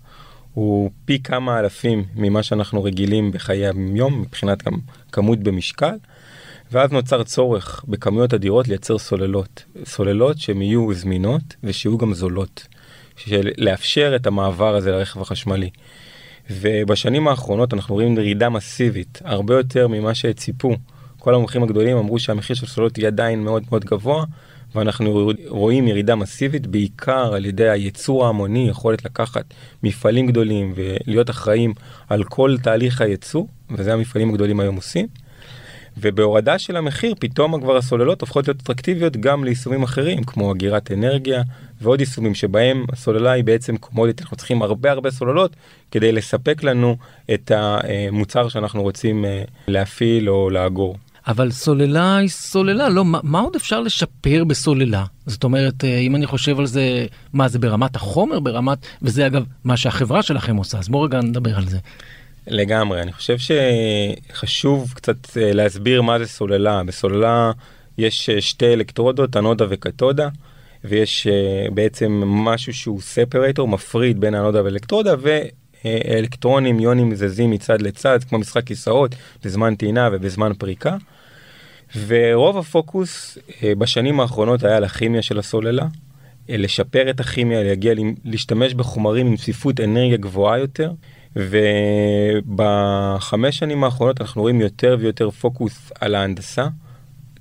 הוא 0.54 0.90
פי 1.04 1.22
כמה 1.22 1.58
אלפים 1.58 2.04
ממה 2.14 2.42
שאנחנו 2.42 2.84
רגילים 2.84 3.30
בחיי 3.30 3.66
היום 3.66 4.20
מבחינת 4.20 4.62
גם 4.62 4.74
כמות 5.12 5.38
במשקל. 5.38 5.94
ואז 6.72 6.92
נוצר 6.92 7.22
צורך 7.22 7.84
בכמויות 7.88 8.34
אדירות 8.34 8.68
לייצר 8.68 8.98
סוללות. 8.98 9.64
סוללות 9.84 10.38
שהן 10.38 10.62
יהיו 10.62 10.94
זמינות 10.94 11.42
ושיהיו 11.64 11.98
גם 11.98 12.14
זולות. 12.14 12.66
של 13.18 13.50
לאפשר 13.58 14.12
את 14.16 14.26
המעבר 14.26 14.76
הזה 14.76 14.90
לרכב 14.90 15.20
החשמלי. 15.20 15.70
ובשנים 16.50 17.28
האחרונות 17.28 17.74
אנחנו 17.74 17.94
רואים 17.94 18.18
ירידה 18.18 18.48
מסיבית, 18.48 19.20
הרבה 19.24 19.54
יותר 19.56 19.88
ממה 19.88 20.14
שציפו. 20.14 20.76
כל 21.18 21.34
המומחים 21.34 21.62
הגדולים 21.62 21.96
אמרו 21.96 22.18
שהמחיר 22.18 22.56
של 22.56 22.66
סוללות 22.66 22.98
יהיה 22.98 23.08
עדיין 23.08 23.44
מאוד 23.44 23.62
מאוד 23.70 23.84
גבוה, 23.84 24.24
ואנחנו 24.74 25.30
רואים 25.48 25.88
ירידה 25.88 26.14
מסיבית 26.14 26.66
בעיקר 26.66 27.34
על 27.34 27.44
ידי 27.44 27.68
הייצור 27.68 28.26
ההמוני, 28.26 28.68
יכולת 28.68 29.04
לקחת 29.04 29.44
מפעלים 29.82 30.26
גדולים 30.26 30.72
ולהיות 30.76 31.30
אחראים 31.30 31.74
על 32.08 32.24
כל 32.24 32.56
תהליך 32.62 33.00
הייצור, 33.00 33.48
וזה 33.70 33.92
המפעלים 33.92 34.30
הגדולים 34.30 34.60
היום 34.60 34.76
עושים. 34.76 35.06
ובהורדה 36.00 36.58
של 36.58 36.76
המחיר 36.76 37.14
פתאום 37.18 37.60
כבר 37.60 37.76
הסוללות 37.76 38.20
הופכות 38.20 38.48
להיות 38.48 38.60
אטרקטיביות 38.62 39.16
גם 39.16 39.44
ליישומים 39.44 39.82
אחרים 39.82 40.24
כמו 40.24 40.52
אגירת 40.52 40.92
אנרגיה 40.92 41.42
ועוד 41.80 42.00
יישומים 42.00 42.34
שבהם 42.34 42.84
הסוללה 42.92 43.30
היא 43.30 43.44
בעצם 43.44 43.76
קומודיטי 43.76 44.22
אנחנו 44.22 44.36
צריכים 44.36 44.62
הרבה 44.62 44.90
הרבה 44.90 45.10
סוללות 45.10 45.56
כדי 45.90 46.12
לספק 46.12 46.62
לנו 46.62 46.96
את 47.34 47.52
המוצר 47.54 48.48
שאנחנו 48.48 48.82
רוצים 48.82 49.24
אה, 49.24 49.42
להפעיל 49.68 50.30
או 50.30 50.50
לאגור. 50.50 50.96
אבל 51.28 51.50
סוללה 51.50 52.16
היא 52.16 52.28
סוללה, 52.28 52.88
לא, 52.88 53.04
מה, 53.04 53.20
מה 53.22 53.40
עוד 53.40 53.56
אפשר 53.56 53.80
לשפר 53.80 54.44
בסוללה? 54.44 55.04
זאת 55.26 55.44
אומרת, 55.44 55.84
אה, 55.84 55.98
אם 55.98 56.16
אני 56.16 56.26
חושב 56.26 56.58
על 56.58 56.66
זה, 56.66 57.06
מה 57.32 57.48
זה 57.48 57.58
ברמת 57.58 57.96
החומר, 57.96 58.40
ברמת, 58.40 58.78
וזה 59.02 59.26
אגב 59.26 59.44
מה 59.64 59.76
שהחברה 59.76 60.22
שלכם 60.22 60.56
עושה, 60.56 60.78
אז 60.78 60.88
בואו 60.88 61.02
רגע 61.02 61.20
נדבר 61.20 61.56
על 61.56 61.68
זה. 61.68 61.78
לגמרי, 62.46 63.02
אני 63.02 63.12
חושב 63.12 63.36
שחשוב 63.38 64.92
קצת 64.94 65.36
אה, 65.36 65.52
להסביר 65.52 66.02
מה 66.02 66.18
זה 66.18 66.26
סוללה. 66.26 66.82
בסוללה 66.84 67.52
יש 67.98 68.30
אה, 68.30 68.40
שתי 68.40 68.72
אלקטרודות, 68.72 69.36
אנודה 69.36 69.64
וקתודה, 69.68 70.28
ויש 70.84 71.26
בעצם 71.74 72.22
משהו 72.24 72.74
שהוא 72.74 73.00
ספרטור, 73.00 73.68
מפריד 73.68 74.20
בין 74.20 74.34
האנודה 74.34 74.64
ואלקטרודה, 74.64 75.14
ואלקטרונים, 75.84 76.80
יונים 76.80 77.14
זזים 77.14 77.50
מצד 77.50 77.82
לצד, 77.82 78.18
כמו 78.28 78.38
משחק 78.38 78.64
כיסאות, 78.64 79.14
בזמן 79.44 79.74
טעינה 79.74 80.08
ובזמן 80.12 80.52
פריקה. 80.58 80.96
ורוב 82.06 82.58
הפוקוס 82.58 83.38
בשנים 83.78 84.20
האחרונות 84.20 84.64
היה 84.64 84.76
על 84.76 84.84
הכימיה 84.84 85.22
של 85.22 85.38
הסוללה, 85.38 85.86
לשפר 86.48 87.10
את 87.10 87.20
הכימיה, 87.20 87.62
להגיע 87.62 87.94
להשתמש 88.24 88.74
בחומרים 88.74 89.26
עם 89.26 89.36
צפיפות 89.36 89.80
אנרגיה 89.80 90.16
גבוהה 90.16 90.58
יותר. 90.58 90.92
ובחמש 92.46 93.58
שנים 93.58 93.84
האחרונות 93.84 94.20
אנחנו 94.20 94.42
רואים 94.42 94.60
יותר 94.60 94.96
ויותר 95.00 95.30
פוקוס 95.30 95.92
על 96.00 96.14
ההנדסה, 96.14 96.68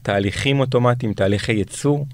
תהליכים 0.01 0.59
אוטומטיים, 0.59 1.13
תהליכי 1.13 1.53
ייצור, 1.53 2.05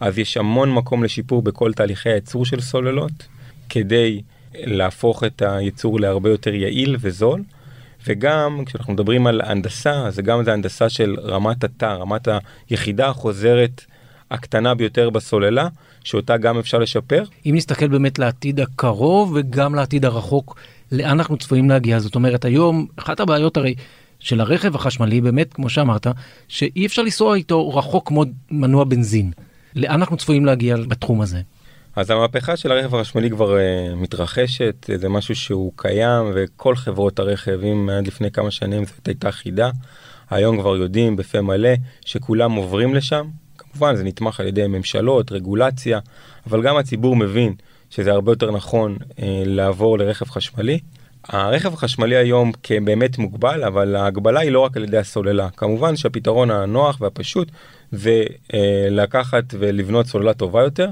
אז 0.00 0.18
יש 0.18 0.36
המון 0.36 0.74
מקום 0.74 1.04
לשיפור 1.04 1.42
בכל 1.42 1.72
תהליכי 1.72 2.08
הייצור 2.08 2.44
של 2.44 2.60
סוללות, 2.60 3.26
כדי 3.68 4.22
להפוך 4.54 5.24
את 5.24 5.42
הייצור 5.42 6.00
להרבה 6.00 6.30
יותר 6.30 6.54
יעיל 6.54 6.96
וזול. 7.00 7.42
וגם 8.06 8.62
כשאנחנו 8.66 8.92
מדברים 8.92 9.26
על 9.26 9.40
הנדסה, 9.44 10.06
אז 10.06 10.18
גם 10.18 10.44
זה 10.44 10.52
הנדסה 10.52 10.88
של 10.88 11.16
רמת 11.22 11.64
התא, 11.64 11.84
רמת 11.84 12.28
היחידה 12.70 13.08
החוזרת 13.08 13.84
הקטנה 14.30 14.74
ביותר 14.74 15.10
בסוללה, 15.10 15.68
שאותה 16.04 16.36
גם 16.36 16.58
אפשר 16.58 16.78
לשפר. 16.78 17.24
אם 17.46 17.52
נסתכל 17.54 17.88
באמת 17.88 18.18
לעתיד 18.18 18.60
הקרוב 18.60 19.32
וגם 19.34 19.74
לעתיד 19.74 20.04
הרחוק, 20.04 20.60
לאן 20.92 21.10
אנחנו 21.10 21.36
צפויים 21.36 21.70
להגיע. 21.70 21.98
זאת 21.98 22.14
אומרת, 22.14 22.44
היום, 22.44 22.86
אחת 22.96 23.20
הבעיות 23.20 23.56
הרי 23.56 23.74
של 24.20 24.40
הרכב 24.40 24.74
החשמלי, 24.74 25.20
באמת, 25.20 25.52
כמו 25.52 25.68
שאמרת, 25.68 26.06
שאי 26.48 26.86
אפשר 26.86 27.02
לנסוע 27.02 27.36
איתו 27.36 27.68
רחוק 27.68 28.08
כמו 28.08 28.24
מנוע 28.50 28.84
בנזין. 28.84 29.30
לאן 29.76 29.92
אנחנו 29.92 30.16
צפויים 30.16 30.44
להגיע 30.44 30.76
בתחום 30.76 31.20
הזה? 31.20 31.40
אז 31.98 32.10
המהפכה 32.10 32.56
של 32.56 32.72
הרכב 32.72 32.94
החשמלי 32.94 33.30
כבר 33.30 33.56
uh, 33.56 33.94
מתרחשת, 33.96 34.90
זה 34.94 35.08
משהו 35.08 35.36
שהוא 35.36 35.72
קיים, 35.76 36.32
וכל 36.34 36.76
חברות 36.76 37.18
הרכב, 37.18 37.60
אם 37.64 37.90
עד 37.92 38.06
לפני 38.06 38.30
כמה 38.30 38.50
שנים 38.50 38.84
זאת 38.84 39.08
הייתה 39.08 39.30
חידה, 39.30 39.70
היום 40.30 40.60
כבר 40.60 40.76
יודעים 40.76 41.16
בפה 41.16 41.40
מלא 41.40 41.70
שכולם 42.04 42.52
עוברים 42.52 42.94
לשם. 42.94 43.26
כמובן 43.58 43.96
זה 43.96 44.04
נתמך 44.04 44.40
על 44.40 44.46
ידי 44.46 44.66
ממשלות, 44.66 45.32
רגולציה, 45.32 45.98
אבל 46.46 46.62
גם 46.62 46.76
הציבור 46.76 47.16
מבין 47.16 47.54
שזה 47.90 48.12
הרבה 48.12 48.32
יותר 48.32 48.50
נכון 48.50 48.96
אה, 49.22 49.42
לעבור 49.46 49.98
לרכב 49.98 50.26
חשמלי. 50.30 50.78
הרכב 51.28 51.74
החשמלי 51.74 52.16
היום 52.16 52.52
כבאמת 52.62 53.18
מוגבל, 53.18 53.64
אבל 53.64 53.96
ההגבלה 53.96 54.40
היא 54.40 54.50
לא 54.50 54.60
רק 54.60 54.76
על 54.76 54.84
ידי 54.84 54.98
הסוללה. 54.98 55.48
כמובן 55.56 55.96
שהפתרון 55.96 56.50
הנוח 56.50 57.00
והפשוט 57.00 57.48
זה 57.92 58.24
אה, 58.54 58.86
לקחת 58.90 59.44
ולבנות 59.58 60.06
סוללה 60.06 60.34
טובה 60.34 60.62
יותר, 60.62 60.88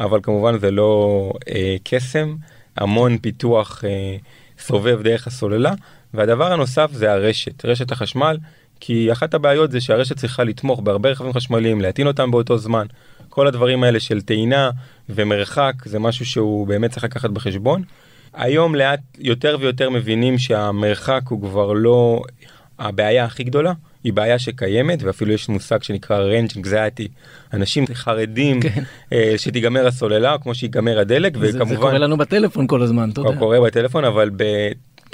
אבל 0.00 0.20
כמובן 0.22 0.58
זה 0.58 0.70
לא 0.70 1.32
אה, 1.48 1.76
קסם, 1.84 2.36
המון 2.76 3.18
פיתוח 3.18 3.84
אה, 3.84 4.16
סובב 4.58 5.02
דרך 5.02 5.26
הסוללה. 5.26 5.72
והדבר 6.14 6.52
הנוסף 6.52 6.90
זה 6.92 7.12
הרשת, 7.12 7.64
רשת 7.64 7.92
החשמל, 7.92 8.36
כי 8.80 9.12
אחת 9.12 9.34
הבעיות 9.34 9.70
זה 9.70 9.80
שהרשת 9.80 10.16
צריכה 10.16 10.44
לתמוך 10.44 10.80
בהרבה 10.80 11.10
רכבים 11.10 11.32
חשמליים, 11.32 11.80
להטעין 11.80 12.06
אותם 12.06 12.30
באותו 12.30 12.58
זמן. 12.58 12.86
כל 13.28 13.46
הדברים 13.46 13.84
האלה 13.84 14.00
של 14.00 14.20
טעינה 14.20 14.70
ומרחק 15.08 15.74
זה 15.84 15.98
משהו 15.98 16.26
שהוא 16.26 16.66
באמת 16.66 16.90
צריך 16.90 17.04
לקחת 17.04 17.30
בחשבון. 17.30 17.82
היום 18.34 18.74
לאט 18.74 19.00
יותר 19.18 19.56
ויותר 19.60 19.90
מבינים 19.90 20.38
שהמרחק 20.38 21.22
הוא 21.28 21.42
כבר 21.42 21.72
לא 21.72 22.22
הבעיה 22.78 23.24
הכי 23.24 23.44
גדולה, 23.44 23.72
היא 24.04 24.12
בעיה 24.12 24.38
שקיימת 24.38 25.02
ואפילו 25.02 25.32
יש 25.32 25.48
מושג 25.48 25.82
שנקרא 25.82 26.20
range 26.20 26.52
anxiety, 26.52 27.08
אנשים 27.52 27.84
חרדים 27.94 28.60
כן. 28.60 28.82
אה, 29.12 29.34
שתיגמר 29.36 29.86
הסוללה 29.86 30.36
כמו 30.42 30.54
שיגמר 30.54 30.98
הדלק 30.98 31.36
זה, 31.36 31.48
וכמובן... 31.48 31.68
זה 31.68 31.76
קורה 31.76 31.98
לנו 31.98 32.16
בטלפון 32.16 32.66
כל 32.66 32.82
הזמן, 32.82 33.10
אתה 33.10 33.20
יודע. 33.20 33.38
קורה 33.38 33.60
בטלפון 33.60 34.04
אבל 34.04 34.30
ב... 34.36 34.44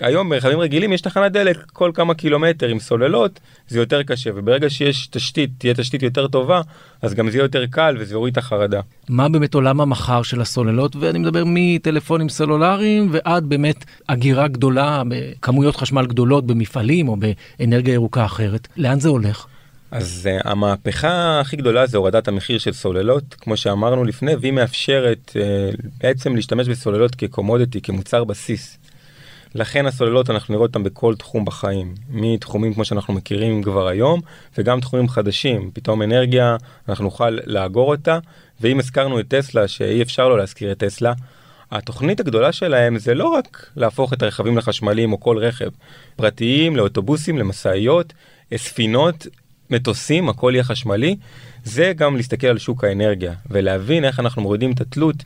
היום 0.01 0.29
ברכבים 0.29 0.59
רגילים 0.59 0.93
יש 0.93 1.01
תחנת 1.01 1.33
דלק 1.33 1.57
כל 1.73 1.91
כמה 1.95 2.15
קילומטר 2.15 2.69
עם 2.69 2.79
סוללות 2.79 3.41
זה 3.69 3.79
יותר 3.79 4.03
קשה 4.03 4.31
וברגע 4.35 4.71
שיש 4.71 5.07
תשתית 5.07 5.51
תהיה 5.59 5.75
תשתית 5.75 6.03
יותר 6.03 6.29
טובה 6.29 6.61
אז 7.03 7.15
גם 7.15 7.31
זה 7.31 7.37
יהיה 7.37 7.45
יותר 7.45 7.67
קל 7.67 7.97
וזה 7.99 8.15
יוריד 8.15 8.33
את 8.33 8.39
החרדה. 8.39 8.81
מה 9.09 9.29
באמת 9.29 9.55
עולם 9.55 9.81
המחר 9.81 10.23
של 10.23 10.41
הסוללות 10.41 10.97
ואני 10.97 11.19
מדבר 11.19 11.43
מטלפונים 11.47 12.29
סלולריים 12.29 13.09
ועד 13.13 13.45
באמת 13.49 13.85
אגירה 14.07 14.49
גדולה 14.49 15.03
בכמויות 15.09 15.77
חשמל 15.77 16.07
גדולות 16.07 16.47
במפעלים 16.47 17.09
או 17.09 17.17
באנרגיה 17.17 17.95
ירוקה 17.95 18.25
אחרת 18.25 18.69
לאן 18.77 19.01
זה 19.01 19.09
הולך. 19.09 19.47
אז 19.91 20.29
uh, 20.31 20.49
המהפכה 20.49 21.41
הכי 21.41 21.57
גדולה 21.57 21.87
זה 21.87 21.97
הורדת 21.97 22.29
המחיר 22.29 22.59
של 22.59 22.73
סוללות 22.73 23.35
כמו 23.41 23.57
שאמרנו 23.57 24.05
לפני 24.05 24.35
והיא 24.35 24.53
מאפשרת 24.53 25.33
uh, 25.35 25.81
בעצם 26.01 26.37
להשתמש 26.37 26.69
בסוללות 26.69 27.15
כקומודיטי 27.15 27.81
כמוצר 27.81 28.25
בסיס. 28.25 28.79
לכן 29.55 29.87
הסוללות 29.87 30.31
אנחנו 30.31 30.55
נראה 30.55 30.67
אותן 30.67 30.83
בכל 30.83 31.15
תחום 31.17 31.45
בחיים, 31.45 31.95
מתחומים 32.11 32.75
כמו 32.75 32.85
שאנחנו 32.85 33.15
מכירים 33.15 33.63
כבר 33.63 33.89
היום, 33.89 34.21
וגם 34.59 34.81
תחומים 34.81 35.09
חדשים, 35.09 35.71
פתאום 35.75 36.03
אנרגיה, 36.03 36.57
אנחנו 36.89 37.05
נוכל 37.05 37.39
לאגור 37.47 37.91
אותה, 37.91 38.19
ואם 38.61 38.79
הזכרנו 38.79 39.21
את 39.21 39.29
טסלה, 39.29 39.69
שאי 39.69 40.03
אפשר 40.03 40.29
לא 40.29 40.39
להזכיר 40.39 40.73
את 40.73 40.79
טסלה, 40.79 41.13
התוכנית 41.71 42.21
הגדולה 42.21 42.53
שלהם 42.53 42.99
זה 42.99 43.15
לא 43.15 43.29
רק 43.29 43.71
להפוך 43.77 44.13
את 44.13 44.23
הרכבים 44.23 44.57
לחשמליים 44.57 45.13
או 45.13 45.21
כל 45.21 45.39
רכב, 45.39 45.69
פרטיים, 46.17 46.77
לאוטובוסים, 46.77 47.39
למשאיות, 47.39 48.13
ספינות, 48.57 49.27
מטוסים, 49.71 50.29
הכל 50.29 50.51
יהיה 50.55 50.65
חשמלי, 50.65 51.17
זה 51.65 51.93
גם 51.97 52.17
להסתכל 52.17 52.47
על 52.47 52.59
שוק 52.59 52.85
האנרגיה 52.85 53.35
ולהבין 53.51 54.05
איך 54.05 54.21
אנחנו 54.21 54.43
מורידים 54.43 54.73
את 54.73 54.81
התלות 54.81 55.17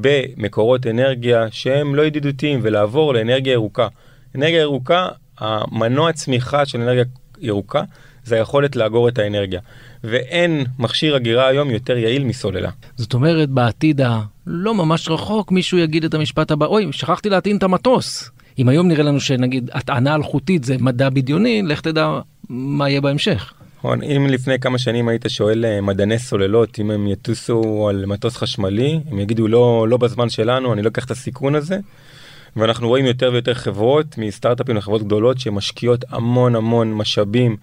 במקורות 0.00 0.86
אנרגיה 0.86 1.46
שהם 1.50 1.94
לא 1.94 2.02
ידידותיים 2.02 2.60
ולעבור 2.62 3.14
לאנרגיה 3.14 3.52
ירוקה. 3.52 3.88
אנרגיה 4.34 4.60
ירוקה, 4.60 5.08
המנוע 5.38 6.12
צמיחה 6.12 6.66
של 6.66 6.80
אנרגיה 6.80 7.04
ירוקה 7.40 7.82
זה 8.24 8.34
היכולת 8.34 8.76
לאגור 8.76 9.08
את 9.08 9.18
האנרגיה. 9.18 9.60
ואין 10.04 10.64
מכשיר 10.78 11.16
אגירה 11.16 11.48
היום 11.48 11.70
יותר 11.70 11.96
יעיל 11.96 12.24
מסוללה. 12.24 12.70
זאת 12.96 13.14
אומרת 13.14 13.50
בעתיד 13.50 14.00
הלא 14.00 14.74
ממש 14.74 15.08
רחוק 15.08 15.52
מישהו 15.52 15.78
יגיד 15.78 16.04
את 16.04 16.14
המשפט 16.14 16.50
הבא, 16.50 16.66
אוי, 16.66 16.88
שכחתי 16.90 17.28
להטעין 17.28 17.56
את 17.56 17.62
המטוס. 17.62 18.30
אם 18.58 18.68
היום 18.68 18.88
נראה 18.88 19.02
לנו 19.02 19.20
שנגיד 19.20 19.70
הטענה 19.72 20.14
אלחוטית 20.14 20.64
זה 20.64 20.76
מדע 20.78 21.10
בדיוני, 21.10 21.62
לך 21.62 21.80
תדע 21.80 22.08
מה 22.48 22.88
יהיה 22.88 23.00
בהמשך. 23.00 23.54
נכון, 23.84 24.02
אם 24.02 24.26
לפני 24.26 24.58
כמה 24.58 24.78
שנים 24.78 25.08
היית 25.08 25.24
שואל 25.28 25.64
אה, 25.64 25.80
מדעני 25.80 26.18
סוללות 26.18 26.78
אם 26.78 26.90
הם 26.90 27.06
יטוסו 27.06 27.88
על 27.88 28.06
מטוס 28.06 28.36
חשמלי, 28.36 29.00
הם 29.10 29.18
יגידו 29.18 29.48
לא, 29.48 29.86
לא 29.88 29.96
בזמן 29.96 30.28
שלנו, 30.28 30.72
אני 30.72 30.82
לא 30.82 30.88
אקח 30.88 31.04
את 31.04 31.10
הסיכון 31.10 31.54
הזה. 31.54 31.78
ואנחנו 32.56 32.88
רואים 32.88 33.06
יותר 33.06 33.30
ויותר 33.32 33.54
חברות 33.54 34.18
מסטארט-אפים 34.18 34.76
לחברות 34.76 35.02
גדולות 35.02 35.40
שמשקיעות 35.40 36.04
המון 36.08 36.56
המון 36.56 36.94
משאבים 36.94 37.56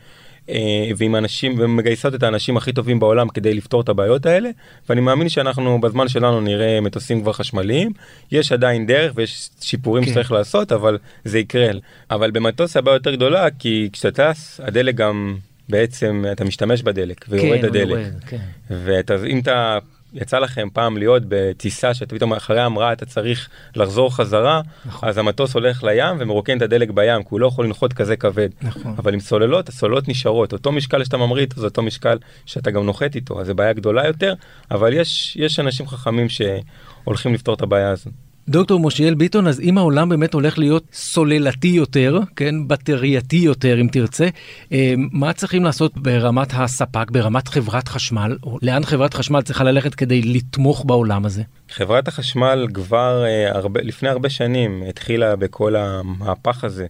אה, 0.49 0.89
ועם 0.97 1.15
אנשים 1.15 1.55
ומגייסות 1.57 2.15
את 2.15 2.23
האנשים 2.23 2.57
הכי 2.57 2.73
טובים 2.73 2.99
בעולם 2.99 3.29
כדי 3.29 3.53
לפתור 3.53 3.81
את 3.81 3.89
הבעיות 3.89 4.25
האלה 4.25 4.49
ואני 4.89 5.01
מאמין 5.01 5.29
שאנחנו 5.29 5.81
בזמן 5.81 6.07
שלנו 6.07 6.41
נראה 6.41 6.81
מטוסים 6.81 7.21
כבר 7.21 7.33
חשמליים 7.33 7.91
יש 8.31 8.51
עדיין 8.51 8.85
דרך 8.85 9.11
ויש 9.15 9.49
שיפורים 9.61 10.05
כן. 10.05 10.11
שצריך 10.11 10.31
לעשות 10.31 10.71
אבל 10.71 10.97
זה 11.23 11.39
יקרה 11.39 11.71
אבל 12.11 12.31
במטוס 12.31 12.77
הבעיה 12.77 12.95
יותר 12.95 13.15
גדולה 13.15 13.47
כי 13.59 13.89
כשאתה 13.93 14.33
טס 14.33 14.61
הדלק 14.63 14.95
גם 14.95 15.35
בעצם 15.71 16.25
אתה 16.31 16.43
משתמש 16.43 16.81
בדלק 16.81 17.25
ויורד 17.29 17.61
כן, 17.61 17.65
הדלק. 17.65 17.89
יורד, 17.89 18.23
כן. 18.27 18.37
ואם 18.69 19.39
אתה 19.39 19.77
יצא 20.13 20.39
לכם 20.39 20.67
פעם 20.73 20.97
להיות 20.97 21.23
בטיסה 21.27 21.93
שאתה 21.93 22.15
פתאום 22.15 22.33
אחרי 22.33 22.61
המראה 22.61 22.93
אתה 22.93 23.05
צריך 23.05 23.49
לחזור 23.75 24.15
חזרה 24.15 24.61
נכון. 24.85 25.09
אז 25.09 25.17
המטוס 25.17 25.53
הולך 25.53 25.83
לים 25.83 26.15
ומרוקן 26.19 26.57
את 26.57 26.61
הדלק 26.61 26.89
בים 26.89 27.23
כי 27.23 27.27
הוא 27.29 27.39
לא 27.39 27.47
יכול 27.47 27.65
לנחות 27.65 27.93
כזה 27.93 28.15
כבד 28.15 28.49
נכון. 28.61 28.95
אבל 28.97 29.13
עם 29.13 29.19
סוללות 29.19 29.69
הסוללות 29.69 30.07
נשארות 30.07 30.53
אותו 30.53 30.71
משקל 30.71 31.03
שאתה 31.03 31.17
ממריא 31.17 31.45
זה 31.55 31.65
אותו 31.65 31.81
משקל 31.81 32.17
שאתה 32.45 32.71
גם 32.71 32.85
נוחת 32.85 33.15
איתו 33.15 33.41
אז 33.41 33.47
זה 33.47 33.53
בעיה 33.53 33.73
גדולה 33.73 34.07
יותר 34.07 34.33
אבל 34.71 34.93
יש 34.93 35.37
יש 35.39 35.59
אנשים 35.59 35.87
חכמים 35.87 36.27
שהולכים 36.29 37.33
לפתור 37.33 37.55
את 37.55 37.61
הבעיה 37.61 37.89
הזאת. 37.89 38.13
דוקטור 38.49 38.79
מושיאל 38.79 39.13
ביטון, 39.13 39.47
אז 39.47 39.59
אם 39.59 39.77
העולם 39.77 40.09
באמת 40.09 40.33
הולך 40.33 40.57
להיות 40.57 40.83
סוללתי 40.93 41.67
יותר, 41.67 42.19
כן, 42.35 42.67
בטרייתי 42.67 43.37
יותר 43.37 43.81
אם 43.81 43.87
תרצה, 43.91 44.27
אה, 44.71 44.93
מה 44.97 45.33
צריכים 45.33 45.63
לעשות 45.63 45.97
ברמת 45.97 46.47
הספק, 46.53 47.11
ברמת 47.11 47.47
חברת 47.47 47.87
חשמל, 47.87 48.37
או 48.43 48.57
לאן 48.61 48.83
חברת 48.83 49.13
חשמל 49.13 49.41
צריכה 49.41 49.63
ללכת 49.63 49.95
כדי 49.95 50.21
לתמוך 50.21 50.85
בעולם 50.85 51.25
הזה? 51.25 51.43
חברת 51.69 52.07
החשמל 52.07 52.67
כבר 52.73 53.23
uh, 53.23 53.55
הרבה, 53.55 53.81
לפני 53.83 54.09
הרבה 54.09 54.29
שנים 54.29 54.83
התחילה 54.89 55.35
בכל 55.35 55.75
המהפך 55.75 56.63
הזה 56.63 56.85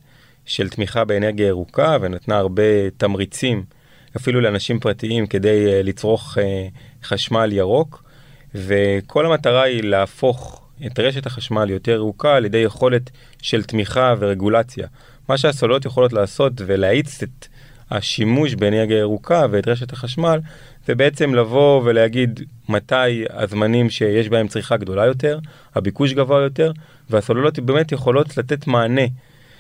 של 0.46 0.70
תמיכה 0.70 1.04
באנרגיה 1.04 1.48
ירוקה 1.48 1.98
ונתנה 2.02 2.38
הרבה 2.38 2.90
תמריצים 2.98 3.64
אפילו 4.18 4.42
לאנשים 4.42 4.80
פרטיים 4.80 5.28
כדי 5.28 5.66
uh, 5.66 5.86
לצרוך 5.86 6.38
חשמל 7.04 7.52
ירוק 7.54 8.04
וכל 8.56 9.26
המטרה 9.26 9.64
היא 9.64 9.84
להפוך 9.84 10.62
את 10.86 11.00
רשת 11.00 11.26
החשמל 11.26 11.70
יותר 11.70 11.92
ירוקה 11.92 12.36
על 12.36 12.46
ידי 12.46 12.58
יכולת 12.58 13.12
של 13.42 13.64
תמיכה 13.64 14.14
ורגולציה. 14.20 14.88
מה 15.30 15.38
שהסוללות 15.38 15.86
יכולות 15.86 16.14
לעשות 16.14 16.54
ולהאיץ 16.66 17.24
את 17.24 17.48
השימוש 17.92 18.56
באנרגיה 18.56 18.98
ירוקה 18.98 19.46
ואת 19.52 19.68
רשת 19.68 19.94
החשמל, 19.94 20.40
זה 20.88 20.96
בעצם 20.96 21.36
לבוא 21.36 21.82
ולהגיד 21.86 22.40
מתי 22.70 23.26
הזמנים 23.30 23.90
שיש 23.90 24.30
בהם 24.30 24.48
צריכה 24.48 24.78
גדולה 24.78 25.06
יותר, 25.06 25.40
הביקוש 25.76 26.14
גבוה 26.14 26.42
יותר, 26.42 26.72
והסוללות 27.10 27.60
באמת 27.60 27.92
יכולות 27.92 28.38
לתת 28.38 28.68
מענה. 28.68 29.06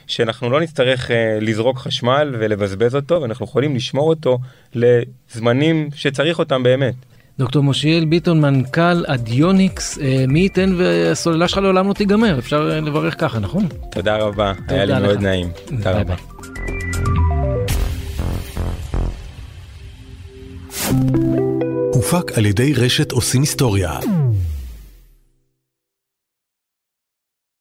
שאנחנו 0.08 0.50
לא 0.50 0.62
נצטרך 0.62 1.08
uh, 1.08 1.14
לזרוק 1.42 1.78
חשמל 1.78 2.36
ולבזבז 2.40 2.96
אותו, 2.96 3.22
ואנחנו 3.22 3.46
יכולים 3.46 3.76
לשמור 3.76 4.10
אותו 4.10 4.40
לזמנים 4.74 5.90
שצריך 5.96 6.40
אותם 6.40 6.64
באמת. 6.64 6.94
דוקטור 7.42 7.64
מושיאל 7.64 8.06
ביטון, 8.06 8.42
מנכ"ל 8.42 9.06
אדיוניקס, 9.06 10.00
אה, 10.02 10.26
מי 10.28 10.40
ייתן 10.40 10.74
והסוללה 10.78 11.48
שלך 11.48 11.58
לעולם 11.58 11.88
לא 11.88 11.94
תיגמר, 11.94 12.40
אפשר 12.40 12.70
אה, 12.72 12.82
לברך 12.82 13.22
ככה, 13.22 13.40
נכון? 13.40 13.68
תודה 13.92 14.18
רבה, 14.18 14.54
היה 14.68 14.86
לי 14.86 14.94
מאוד 15.00 15.22
נעים. 15.22 15.52
תודה 15.66 15.92
רבה. 15.92 16.16
הופק 21.94 22.38
על 22.38 22.46
ידי 22.46 22.74
רשת 22.74 23.12
עושים 23.12 23.42
היסטוריה. 23.42 24.00